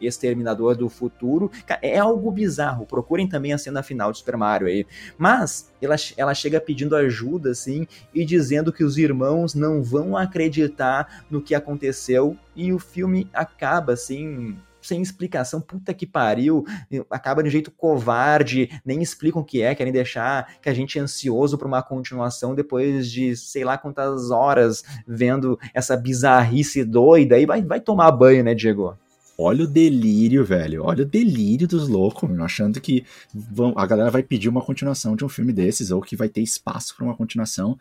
Exterminador 0.00 0.76
do 0.76 0.88
Futuro. 0.88 1.50
É 1.82 1.98
algo 1.98 2.30
bizarro. 2.30 2.86
Procurem 2.86 3.28
também 3.28 3.52
a 3.52 3.58
cena 3.58 3.82
final 3.82 4.12
de 4.12 4.18
Super 4.18 4.36
Mario 4.36 4.68
aí. 4.68 4.86
Mas 5.18 5.72
ela, 5.80 5.96
ela 6.16 6.34
chega 6.34 6.60
pedindo 6.60 6.94
ajuda, 6.94 7.50
assim, 7.50 7.86
e 8.14 8.24
dizendo 8.24 8.72
que 8.72 8.84
os 8.84 8.96
irmãos 8.96 9.54
não 9.54 9.82
vão 9.82 10.16
acreditar 10.16 11.24
no 11.30 11.42
que 11.42 11.54
aconteceu. 11.54 12.36
E 12.54 12.72
o 12.72 12.78
filme 12.78 13.28
acaba, 13.32 13.92
assim, 13.92 14.56
sem 14.86 15.02
explicação, 15.02 15.60
puta 15.60 15.92
que 15.92 16.06
pariu, 16.06 16.64
acaba 17.10 17.42
de 17.42 17.48
um 17.48 17.52
jeito 17.52 17.70
covarde, 17.70 18.68
nem 18.84 19.02
explicam 19.02 19.42
o 19.42 19.44
que 19.44 19.62
é, 19.62 19.74
querem 19.74 19.92
deixar 19.92 20.60
que 20.60 20.68
a 20.68 20.74
gente 20.74 20.98
é 20.98 21.02
ansioso 21.02 21.58
para 21.58 21.68
uma 21.68 21.82
continuação 21.82 22.54
depois 22.54 23.10
de 23.10 23.36
sei 23.36 23.64
lá 23.64 23.76
quantas 23.76 24.30
horas 24.30 24.84
vendo 25.06 25.58
essa 25.74 25.96
bizarrice 25.96 26.84
doida, 26.84 27.38
e 27.38 27.46
vai, 27.46 27.62
vai 27.62 27.80
tomar 27.80 28.10
banho, 28.12 28.44
né, 28.44 28.54
Diego? 28.54 28.96
Olha 29.38 29.64
o 29.64 29.66
delírio, 29.66 30.44
velho. 30.44 30.82
Olha 30.82 31.02
o 31.02 31.06
delírio 31.06 31.68
dos 31.68 31.88
loucos, 31.88 32.28
meu, 32.28 32.42
achando 32.42 32.80
que 32.80 33.04
vão, 33.34 33.74
a 33.76 33.86
galera 33.86 34.10
vai 34.10 34.22
pedir 34.22 34.48
uma 34.48 34.62
continuação 34.62 35.14
de 35.14 35.24
um 35.24 35.28
filme 35.28 35.52
desses, 35.52 35.90
ou 35.90 36.00
que 36.00 36.16
vai 36.16 36.28
ter 36.28 36.40
espaço 36.40 36.96
para 36.96 37.04
uma 37.04 37.14
continuação. 37.14 37.78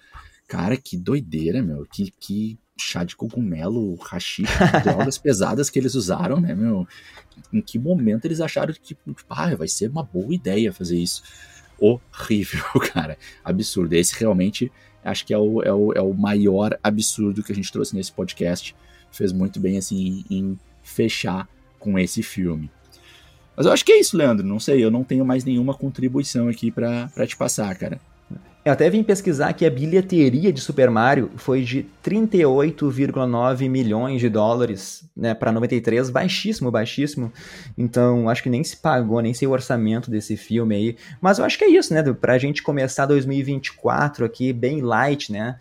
Cara, 0.47 0.75
que 0.75 0.97
doideira, 0.97 1.63
meu. 1.63 1.85
Que, 1.85 2.11
que 2.19 2.59
chá 2.77 3.03
de 3.03 3.15
cogumelo, 3.15 3.95
rachixe, 3.95 4.53
drogas 4.83 5.17
pesadas 5.19 5.69
que 5.69 5.79
eles 5.79 5.95
usaram, 5.95 6.39
né, 6.39 6.53
meu? 6.53 6.87
Em 7.51 7.61
que 7.61 7.79
momento 7.79 8.25
eles 8.25 8.41
acharam 8.41 8.73
que, 8.73 8.79
tipo, 8.79 9.15
ah, 9.29 9.55
vai 9.55 9.67
ser 9.67 9.89
uma 9.89 10.03
boa 10.03 10.33
ideia 10.33 10.73
fazer 10.73 10.97
isso? 10.97 11.23
Horrível, 11.79 12.63
cara. 12.93 13.17
Absurdo. 13.43 13.93
Esse 13.93 14.17
realmente 14.19 14.71
acho 15.03 15.25
que 15.25 15.33
é 15.33 15.37
o, 15.37 15.61
é 15.61 15.73
o, 15.73 15.93
é 15.93 16.01
o 16.01 16.13
maior 16.13 16.77
absurdo 16.83 17.43
que 17.43 17.51
a 17.51 17.55
gente 17.55 17.71
trouxe 17.71 17.95
nesse 17.95 18.11
podcast. 18.11 18.75
Fez 19.11 19.31
muito 19.31 19.59
bem, 19.59 19.77
assim, 19.77 20.25
em 20.29 20.59
fechar 20.83 21.47
com 21.79 21.97
esse 21.97 22.21
filme. 22.23 22.69
Mas 23.55 23.65
eu 23.65 23.71
acho 23.71 23.85
que 23.85 23.93
é 23.93 23.99
isso, 23.99 24.17
Leandro. 24.17 24.45
Não 24.45 24.59
sei, 24.59 24.83
eu 24.83 24.91
não 24.91 25.03
tenho 25.03 25.25
mais 25.25 25.45
nenhuma 25.45 25.73
contribuição 25.73 26.49
aqui 26.49 26.71
para 26.71 27.09
te 27.25 27.37
passar, 27.37 27.73
cara. 27.77 28.01
Eu 28.65 28.73
até 28.73 28.89
vim 28.89 29.03
pesquisar 29.03 29.53
que 29.53 29.63
a 29.63 29.69
bilheteria 29.69 30.51
de 30.51 30.59
Super 30.59 30.89
Mario 30.89 31.29
foi 31.35 31.61
de 31.61 31.85
38,9 32.03 33.69
milhões 33.69 34.19
de 34.19 34.27
dólares, 34.27 35.07
né, 35.15 35.35
para 35.35 35.51
93, 35.51 36.09
baixíssimo, 36.09 36.71
baixíssimo. 36.71 37.31
Então, 37.77 38.27
acho 38.27 38.41
que 38.41 38.49
nem 38.49 38.63
se 38.63 38.77
pagou, 38.77 39.21
nem 39.21 39.35
sei 39.35 39.47
o 39.47 39.51
orçamento 39.51 40.09
desse 40.09 40.35
filme 40.35 40.73
aí. 40.73 40.97
Mas 41.21 41.37
eu 41.37 41.45
acho 41.45 41.59
que 41.59 41.63
é 41.63 41.69
isso, 41.69 41.93
né, 41.93 42.01
pra 42.11 42.39
gente 42.39 42.63
começar 42.63 43.05
2024 43.05 44.25
aqui 44.25 44.51
bem 44.51 44.81
light, 44.81 45.31
né, 45.31 45.59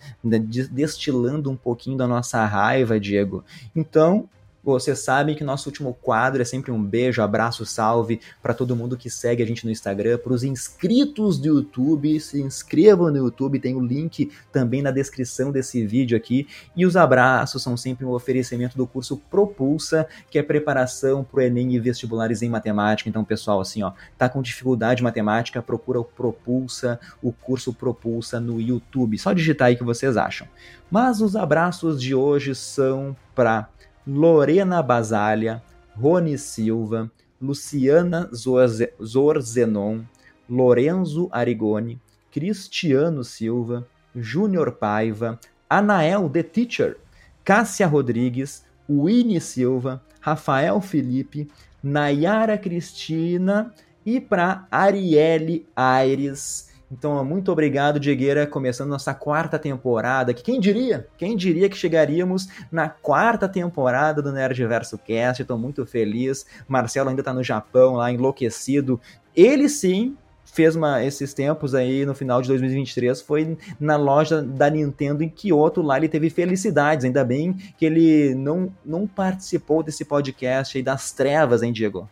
destilando 0.70 1.50
um 1.50 1.56
pouquinho 1.56 1.98
da 1.98 2.08
nossa 2.08 2.42
raiva, 2.46 2.98
Diego. 2.98 3.44
Então, 3.76 4.30
Vocês 4.64 5.00
sabem 5.00 5.34
que 5.34 5.44
nosso 5.44 5.68
último 5.68 5.92
quadro 6.00 6.40
é 6.40 6.44
sempre 6.44 6.72
um 6.72 6.82
beijo, 6.82 7.20
abraço, 7.20 7.66
salve 7.66 8.18
para 8.42 8.54
todo 8.54 8.74
mundo 8.74 8.96
que 8.96 9.10
segue 9.10 9.42
a 9.42 9.46
gente 9.46 9.66
no 9.66 9.70
Instagram, 9.70 10.16
para 10.16 10.32
os 10.32 10.42
inscritos 10.42 11.38
do 11.38 11.48
YouTube, 11.48 12.18
se 12.18 12.40
inscrevam 12.40 13.10
no 13.10 13.18
YouTube, 13.18 13.60
tem 13.60 13.74
o 13.74 13.80
link 13.80 14.32
também 14.50 14.80
na 14.80 14.90
descrição 14.90 15.52
desse 15.52 15.86
vídeo 15.86 16.16
aqui. 16.16 16.48
E 16.74 16.86
os 16.86 16.96
abraços 16.96 17.62
são 17.62 17.76
sempre 17.76 18.06
um 18.06 18.12
oferecimento 18.12 18.74
do 18.74 18.86
curso 18.86 19.18
Propulsa, 19.30 20.06
que 20.30 20.38
é 20.38 20.42
preparação 20.42 21.22
para 21.22 21.40
o 21.40 21.42
Enem 21.42 21.74
e 21.74 21.78
vestibulares 21.78 22.40
em 22.40 22.48
matemática. 22.48 23.10
Então, 23.10 23.22
pessoal, 23.22 23.60
assim, 23.60 23.82
ó, 23.82 23.92
tá 24.16 24.30
com 24.30 24.40
dificuldade 24.40 25.02
em 25.02 25.04
matemática, 25.04 25.60
procura 25.60 26.00
o 26.00 26.04
Propulsa, 26.04 26.98
o 27.22 27.32
curso 27.32 27.74
Propulsa 27.74 28.40
no 28.40 28.58
YouTube. 28.58 29.18
Só 29.18 29.34
digitar 29.34 29.68
aí 29.68 29.76
que 29.76 29.84
vocês 29.84 30.16
acham. 30.16 30.48
Mas 30.90 31.20
os 31.20 31.34
abraços 31.36 32.00
de 32.00 32.14
hoje 32.14 32.54
são 32.54 33.16
para 33.34 33.68
Lorena 34.06 34.82
Basália, 34.82 35.62
Rony 35.96 36.36
Silva, 36.36 37.10
Luciana 37.40 38.28
Zorzenon, 39.02 40.06
Lorenzo 40.48 41.28
Arigoni, 41.32 41.98
Cristiano 42.30 43.24
Silva, 43.24 43.86
Júnior 44.14 44.72
Paiva, 44.72 45.38
Anael 45.70 46.28
The 46.28 46.42
Teacher, 46.42 46.96
Cássia 47.44 47.86
Rodrigues, 47.86 48.64
Winnie 48.88 49.40
Silva, 49.40 50.02
Rafael 50.20 50.80
Felipe, 50.80 51.48
Nayara 51.82 52.58
Cristina 52.58 53.72
e 54.04 54.20
para 54.20 54.66
Arielle 54.70 55.66
Aires. 55.74 56.73
Então, 56.90 57.24
muito 57.24 57.50
obrigado, 57.50 57.98
Diegueira, 57.98 58.46
começando 58.46 58.90
nossa 58.90 59.14
quarta 59.14 59.58
temporada. 59.58 60.32
Que 60.32 60.42
quem 60.42 60.60
diria? 60.60 61.08
Quem 61.16 61.36
diria 61.36 61.68
que 61.68 61.76
chegaríamos 61.76 62.48
na 62.70 62.88
quarta 62.88 63.48
temporada 63.48 64.22
do 64.22 64.32
Nerdverso 64.32 64.98
Cast? 64.98 65.42
Estou 65.42 65.58
muito 65.58 65.84
feliz. 65.86 66.46
Marcelo 66.68 67.08
ainda 67.08 67.20
está 67.20 67.32
no 67.32 67.42
Japão, 67.42 67.94
lá 67.94 68.12
enlouquecido. 68.12 69.00
Ele 69.34 69.68
sim 69.68 70.16
fez 70.54 70.76
uma, 70.76 71.02
esses 71.02 71.34
tempos 71.34 71.74
aí 71.74 72.06
no 72.06 72.14
final 72.14 72.40
de 72.40 72.46
2023 72.46 73.20
foi 73.22 73.58
na 73.80 73.96
loja 73.96 74.40
da 74.40 74.70
Nintendo 74.70 75.24
em 75.24 75.28
Kyoto, 75.28 75.82
lá 75.82 75.96
ele 75.96 76.08
teve 76.08 76.30
felicidades, 76.30 77.04
ainda 77.04 77.24
bem 77.24 77.54
que 77.76 77.84
ele 77.84 78.36
não, 78.36 78.72
não 78.84 79.04
participou 79.04 79.82
desse 79.82 80.04
podcast 80.04 80.78
aí 80.78 80.82
das 80.82 81.10
trevas, 81.10 81.60
hein, 81.60 81.72
Diego? 81.72 82.08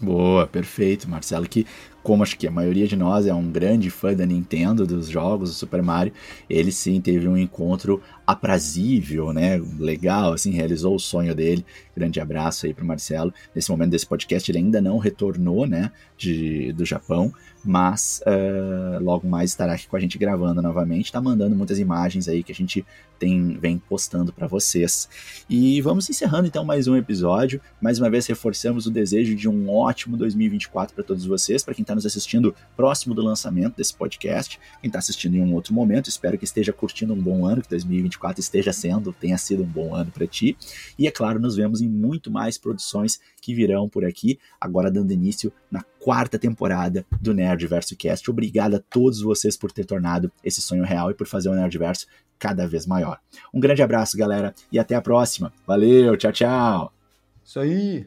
Boa, 0.00 0.46
perfeito, 0.46 1.08
Marcelo, 1.08 1.48
que 1.48 1.66
como 2.08 2.22
acho 2.22 2.38
que 2.38 2.46
a 2.46 2.50
maioria 2.50 2.88
de 2.88 2.96
nós 2.96 3.26
é 3.26 3.34
um 3.34 3.52
grande 3.52 3.90
fã 3.90 4.14
da 4.14 4.24
Nintendo, 4.24 4.86
dos 4.86 5.10
jogos 5.10 5.50
do 5.50 5.54
Super 5.54 5.82
Mario, 5.82 6.10
ele 6.48 6.72
sim 6.72 7.02
teve 7.02 7.28
um 7.28 7.36
encontro 7.36 8.00
aprazível, 8.26 9.30
né? 9.30 9.60
Legal, 9.78 10.32
assim, 10.32 10.50
realizou 10.50 10.94
o 10.94 10.98
sonho 10.98 11.34
dele. 11.34 11.66
Grande 11.94 12.18
abraço 12.18 12.64
aí 12.64 12.72
pro 12.72 12.82
Marcelo. 12.82 13.30
Nesse 13.54 13.70
momento 13.70 13.90
desse 13.90 14.06
podcast 14.06 14.50
ele 14.50 14.56
ainda 14.56 14.80
não 14.80 14.96
retornou, 14.96 15.66
né, 15.66 15.92
de, 16.16 16.72
do 16.72 16.82
Japão, 16.82 17.30
mas 17.64 18.22
uh, 18.26 19.02
logo 19.02 19.28
mais 19.28 19.50
estará 19.50 19.74
aqui 19.74 19.86
com 19.86 19.96
a 19.96 20.00
gente 20.00 20.18
gravando 20.18 20.62
novamente, 20.62 21.12
tá 21.12 21.20
mandando 21.20 21.54
muitas 21.54 21.78
imagens 21.78 22.28
aí 22.28 22.42
que 22.42 22.52
a 22.52 22.54
gente 22.54 22.84
tem 23.18 23.58
vem 23.58 23.78
postando 23.78 24.32
para 24.32 24.46
vocês. 24.46 25.08
E 25.50 25.80
vamos 25.80 26.08
encerrando 26.08 26.46
então 26.46 26.64
mais 26.64 26.86
um 26.86 26.96
episódio. 26.96 27.60
Mais 27.80 27.98
uma 27.98 28.08
vez 28.08 28.26
reforçamos 28.26 28.86
o 28.86 28.90
desejo 28.90 29.34
de 29.34 29.48
um 29.48 29.70
ótimo 29.70 30.16
2024 30.16 30.94
para 30.94 31.04
todos 31.04 31.26
vocês, 31.26 31.62
para 31.62 31.74
quem 31.74 31.82
está 31.82 31.94
nos 31.94 32.06
assistindo 32.06 32.54
próximo 32.76 33.14
do 33.14 33.22
lançamento 33.22 33.76
desse 33.76 33.94
podcast, 33.94 34.58
quem 34.80 34.88
está 34.88 34.98
assistindo 34.98 35.36
em 35.36 35.40
um 35.40 35.52
outro 35.54 35.74
momento, 35.74 36.08
espero 36.08 36.38
que 36.38 36.44
esteja 36.44 36.72
curtindo 36.72 37.12
um 37.12 37.20
bom 37.20 37.44
ano, 37.44 37.62
que 37.62 37.68
2024 37.68 38.40
esteja 38.40 38.72
sendo, 38.72 39.12
tenha 39.12 39.36
sido 39.36 39.62
um 39.62 39.66
bom 39.66 39.94
ano 39.94 40.10
para 40.10 40.26
ti. 40.26 40.56
E 40.98 41.06
é 41.06 41.10
claro, 41.10 41.40
nos 41.40 41.56
vemos 41.56 41.80
em 41.80 41.88
muito 41.88 42.30
mais 42.30 42.56
produções 42.56 43.20
que 43.40 43.54
virão 43.54 43.88
por 43.88 44.04
aqui, 44.04 44.38
agora 44.60 44.90
dando 44.90 45.12
início 45.12 45.52
na 45.70 45.82
quarta 46.08 46.38
temporada 46.38 47.04
do 47.20 47.34
Nerdverso 47.34 47.94
Cast. 47.94 48.30
Obrigado 48.30 48.76
a 48.76 48.78
todos 48.78 49.20
vocês 49.20 49.58
por 49.58 49.70
ter 49.70 49.84
tornado 49.84 50.32
esse 50.42 50.62
sonho 50.62 50.82
real 50.82 51.10
e 51.10 51.14
por 51.14 51.26
fazer 51.26 51.50
o 51.50 51.54
Nerdverso 51.54 52.06
cada 52.38 52.66
vez 52.66 52.86
maior. 52.86 53.20
Um 53.52 53.60
grande 53.60 53.82
abraço, 53.82 54.16
galera, 54.16 54.54
e 54.72 54.78
até 54.78 54.94
a 54.94 55.02
próxima. 55.02 55.52
Valeu, 55.66 56.16
tchau, 56.16 56.32
tchau. 56.32 56.92
Isso 57.44 57.60
aí. 57.60 58.06